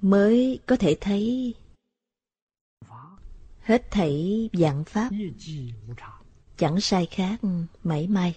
mới 0.00 0.58
có 0.66 0.76
thể 0.76 0.96
thấy 1.00 1.54
hết 3.60 3.90
thảy 3.90 4.50
dạng 4.52 4.84
pháp 4.84 5.10
chẳng 6.56 6.80
sai 6.80 7.06
khác 7.06 7.40
mảy 7.82 8.06
may 8.06 8.34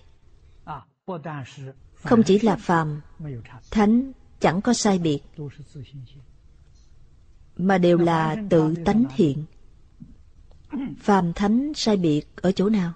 không 1.96 2.24
chỉ 2.26 2.40
là 2.40 2.56
phàm 2.56 3.02
thánh 3.72 4.12
chẳng 4.40 4.62
có 4.62 4.74
sai 4.74 5.00
biệt. 5.00 5.20
Mà 7.58 7.78
đều 7.78 7.98
là 7.98 8.36
tự 8.50 8.76
tánh 8.86 9.04
hiện. 9.10 9.46
Phàm 11.00 11.34
thánh 11.34 11.72
sai 11.76 11.98
biệt 11.98 12.24
ở 12.36 12.52
chỗ 12.52 12.70
nào? 12.70 12.94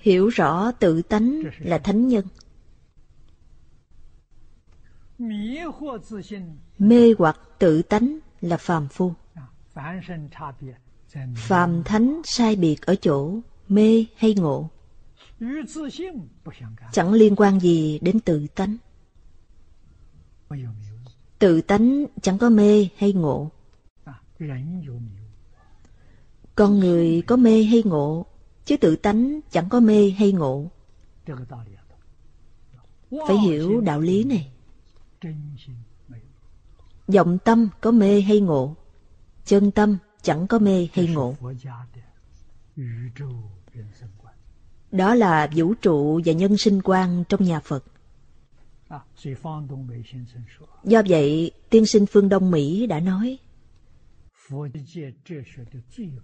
Hiểu 0.00 0.28
rõ 0.28 0.72
tự 0.72 1.02
tánh 1.02 1.42
là 1.58 1.78
thánh 1.78 2.08
nhân. 2.08 2.26
Mê 6.78 7.14
hoặc 7.18 7.40
tự 7.58 7.82
tánh 7.82 8.18
là 8.40 8.56
phàm 8.56 8.88
phu. 8.88 9.12
Phàm 11.36 11.82
thánh 11.84 12.22
sai 12.24 12.56
biệt 12.56 12.86
ở 12.86 12.94
chỗ 12.94 13.40
mê 13.68 14.06
hay 14.16 14.34
ngộ 14.34 14.70
chẳng 16.92 17.12
liên 17.12 17.36
quan 17.36 17.60
gì 17.60 17.98
đến 18.02 18.20
tự 18.20 18.46
tánh. 18.54 18.76
tự 21.38 21.60
tánh 21.60 22.06
chẳng 22.22 22.38
có 22.38 22.50
mê 22.50 22.88
hay 22.96 23.12
ngộ. 23.12 23.50
Con 26.54 26.78
người 26.78 27.22
có 27.26 27.36
mê 27.36 27.62
hay 27.62 27.82
ngộ 27.84 28.26
chứ 28.64 28.76
tự 28.76 28.96
tánh 28.96 29.40
chẳng 29.50 29.68
có 29.68 29.80
mê 29.80 30.10
hay 30.10 30.32
ngộ. 30.32 30.70
Phải 33.10 33.38
hiểu 33.38 33.80
đạo 33.80 34.00
lý 34.00 34.24
này. 34.24 34.52
Vọng 37.06 37.38
tâm 37.44 37.68
có 37.80 37.90
mê 37.90 38.20
hay 38.20 38.40
ngộ 38.40 38.76
Chân 39.44 39.70
tâm 39.70 39.98
chẳng 40.22 40.46
có 40.46 40.58
mê 40.58 40.88
hay 40.92 41.06
ngộ 41.06 41.34
Đó 44.94 45.14
là 45.14 45.50
vũ 45.54 45.74
trụ 45.74 46.20
và 46.24 46.32
nhân 46.32 46.56
sinh 46.56 46.80
quan 46.84 47.24
trong 47.28 47.44
nhà 47.44 47.60
Phật 47.60 47.84
Do 50.84 51.02
vậy, 51.08 51.50
tiên 51.70 51.86
sinh 51.86 52.06
phương 52.06 52.28
Đông 52.28 52.50
Mỹ 52.50 52.86
đã 52.86 53.00
nói 53.00 53.38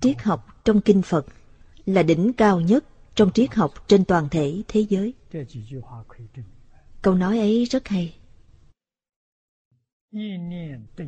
Triết 0.01 0.23
học 0.23 0.47
trong 0.65 0.81
kinh 0.81 1.03
Phật 1.03 1.27
là 1.87 2.03
đỉnh 2.03 2.33
cao 2.33 2.61
nhất 2.61 2.85
trong 3.15 3.33
triết 3.33 3.55
học 3.55 3.75
trên 3.89 4.05
toàn 4.05 4.29
thể 4.29 4.63
thế 4.69 4.81
giới. 4.89 5.15
Câu 7.03 7.15
nói 7.15 7.39
ấy 7.39 7.65
rất 7.65 7.89
hay. 7.89 8.15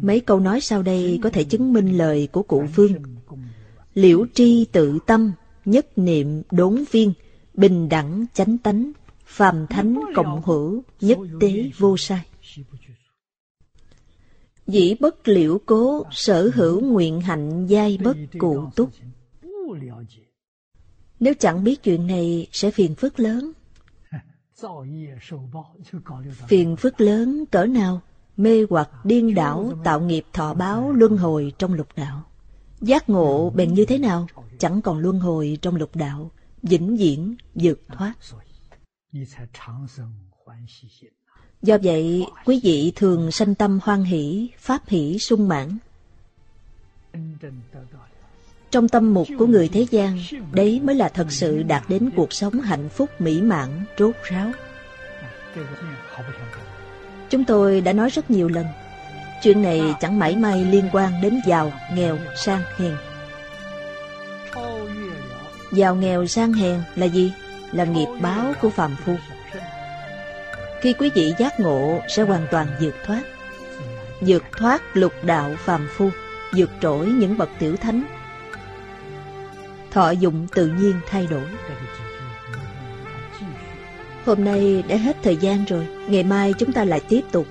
Mấy 0.01 0.21
câu 0.21 0.41
nói 0.41 0.61
sau 0.61 0.83
đây 0.83 1.21
có 1.23 1.31
thể 1.31 1.45
chứng 1.45 1.73
minh 1.73 1.99
lời 1.99 2.29
của 2.33 2.43
cụ 2.43 2.65
Phương. 2.73 2.93
Liễu 3.95 4.27
tri 4.35 4.65
tự 4.65 4.99
tâm, 5.07 5.33
nhất 5.65 5.99
niệm 5.99 6.43
đốn 6.51 6.85
viên, 6.91 7.13
bình 7.55 7.89
đẳng 7.89 8.27
chánh 8.35 8.59
tánh, 8.59 8.93
phàm 9.24 9.66
thánh 9.66 10.01
cộng 10.15 10.43
hữu, 10.43 10.83
nhất 11.01 11.19
tế 11.41 11.70
vô 11.79 11.97
sai. 11.97 12.27
Dĩ 14.66 14.95
bất 15.01 15.29
liễu 15.29 15.59
cố, 15.66 16.05
sở 16.11 16.51
hữu 16.55 16.81
nguyện 16.81 17.20
hạnh 17.20 17.66
giai 17.66 17.99
bất 18.05 18.16
cụ 18.39 18.70
túc. 18.77 18.91
Nếu 21.20 21.35
chẳng 21.39 21.65
biết 21.65 21.83
chuyện 21.83 22.07
này 22.07 22.47
sẽ 22.53 22.70
phiền 22.70 22.95
phức 22.95 23.20
lớn. 23.20 23.53
Phiền 26.49 26.77
phức 26.77 27.01
lớn 27.01 27.45
cỡ 27.51 27.66
nào? 27.66 28.01
mê 28.37 28.66
hoặc 28.70 29.05
điên 29.05 29.35
đảo 29.35 29.73
tạo 29.85 30.01
nghiệp 30.01 30.24
thọ 30.33 30.55
báo 30.55 30.93
luân 30.93 31.16
hồi 31.16 31.53
trong 31.59 31.74
lục 31.74 31.89
đạo. 31.97 32.23
Giác 32.81 33.09
ngộ 33.09 33.51
bèn 33.51 33.74
như 33.74 33.85
thế 33.85 33.99
nào? 33.99 34.27
Chẳng 34.59 34.83
còn 34.83 34.99
luân 34.99 35.20
hồi 35.20 35.59
trong 35.62 35.77
lục 35.77 35.97
đạo, 35.97 36.31
vĩnh 36.63 36.97
viễn 36.97 37.37
vượt 37.55 37.81
thoát. 37.89 38.15
Do 41.63 41.79
vậy, 41.83 42.27
quý 42.45 42.61
vị 42.63 42.93
thường 42.97 43.31
sanh 43.31 43.55
tâm 43.55 43.81
hoan 43.83 44.05
hỷ, 44.05 44.51
pháp 44.59 44.89
hỷ 44.89 45.19
sung 45.19 45.49
mãn. 45.49 45.79
Trong 48.71 48.89
tâm 48.89 49.15
mục 49.15 49.29
của 49.39 49.47
người 49.47 49.69
thế 49.69 49.87
gian, 49.91 50.19
đấy 50.53 50.81
mới 50.85 50.95
là 50.95 51.09
thật 51.09 51.27
sự 51.33 51.63
đạt 51.63 51.83
đến 51.89 52.11
cuộc 52.17 52.33
sống 52.33 52.61
hạnh 52.61 52.89
phúc 52.89 53.11
mỹ 53.19 53.43
mãn, 53.43 53.85
rốt 53.99 54.15
ráo. 54.25 54.53
Chúng 57.31 57.45
tôi 57.45 57.81
đã 57.81 57.93
nói 57.93 58.11
rất 58.11 58.31
nhiều 58.31 58.49
lần 58.49 58.67
Chuyện 59.43 59.63
này 59.63 59.95
chẳng 60.01 60.19
mảy 60.19 60.37
may 60.37 60.65
liên 60.65 60.89
quan 60.93 61.21
đến 61.23 61.41
giàu, 61.47 61.73
nghèo, 61.95 62.19
sang, 62.37 62.63
hèn 62.77 62.95
Giàu 65.73 65.94
nghèo 65.94 66.27
sang 66.27 66.53
hèn 66.53 66.81
là 66.97 67.07
gì? 67.07 67.32
Là 67.73 67.85
nghiệp 67.85 68.09
báo 68.20 68.53
của 68.61 68.70
phàm 68.70 68.97
phu. 69.05 69.15
Khi 70.81 70.93
quý 70.93 71.11
vị 71.15 71.35
giác 71.39 71.61
ngộ, 71.61 72.01
sẽ 72.09 72.23
hoàn 72.23 72.47
toàn 72.51 72.66
vượt 72.81 72.94
thoát. 73.07 73.23
Vượt 74.20 74.43
thoát 74.53 74.97
lục 74.97 75.12
đạo 75.23 75.55
phàm 75.59 75.89
phu, 75.97 76.11
Vượt 76.57 76.70
trội 76.81 77.07
những 77.07 77.39
bậc 77.39 77.49
tiểu 77.59 77.77
thánh. 77.77 78.03
Thọ 79.90 80.11
dụng 80.11 80.47
tự 80.55 80.66
nhiên 80.66 80.94
thay 81.07 81.27
đổi. 81.27 81.47
Hôm 84.27 84.44
nay 84.44 84.85
đã 84.89 84.97
hết 84.97 85.16
thời 85.23 85.36
gian 85.36 85.65
rồi, 85.65 85.86
Ngày 86.09 86.24
mai 86.24 86.55
chúng 86.59 86.73
ta 86.73 86.85
lại 86.85 87.01
tiếp 87.09 87.20
tục. 87.32 87.47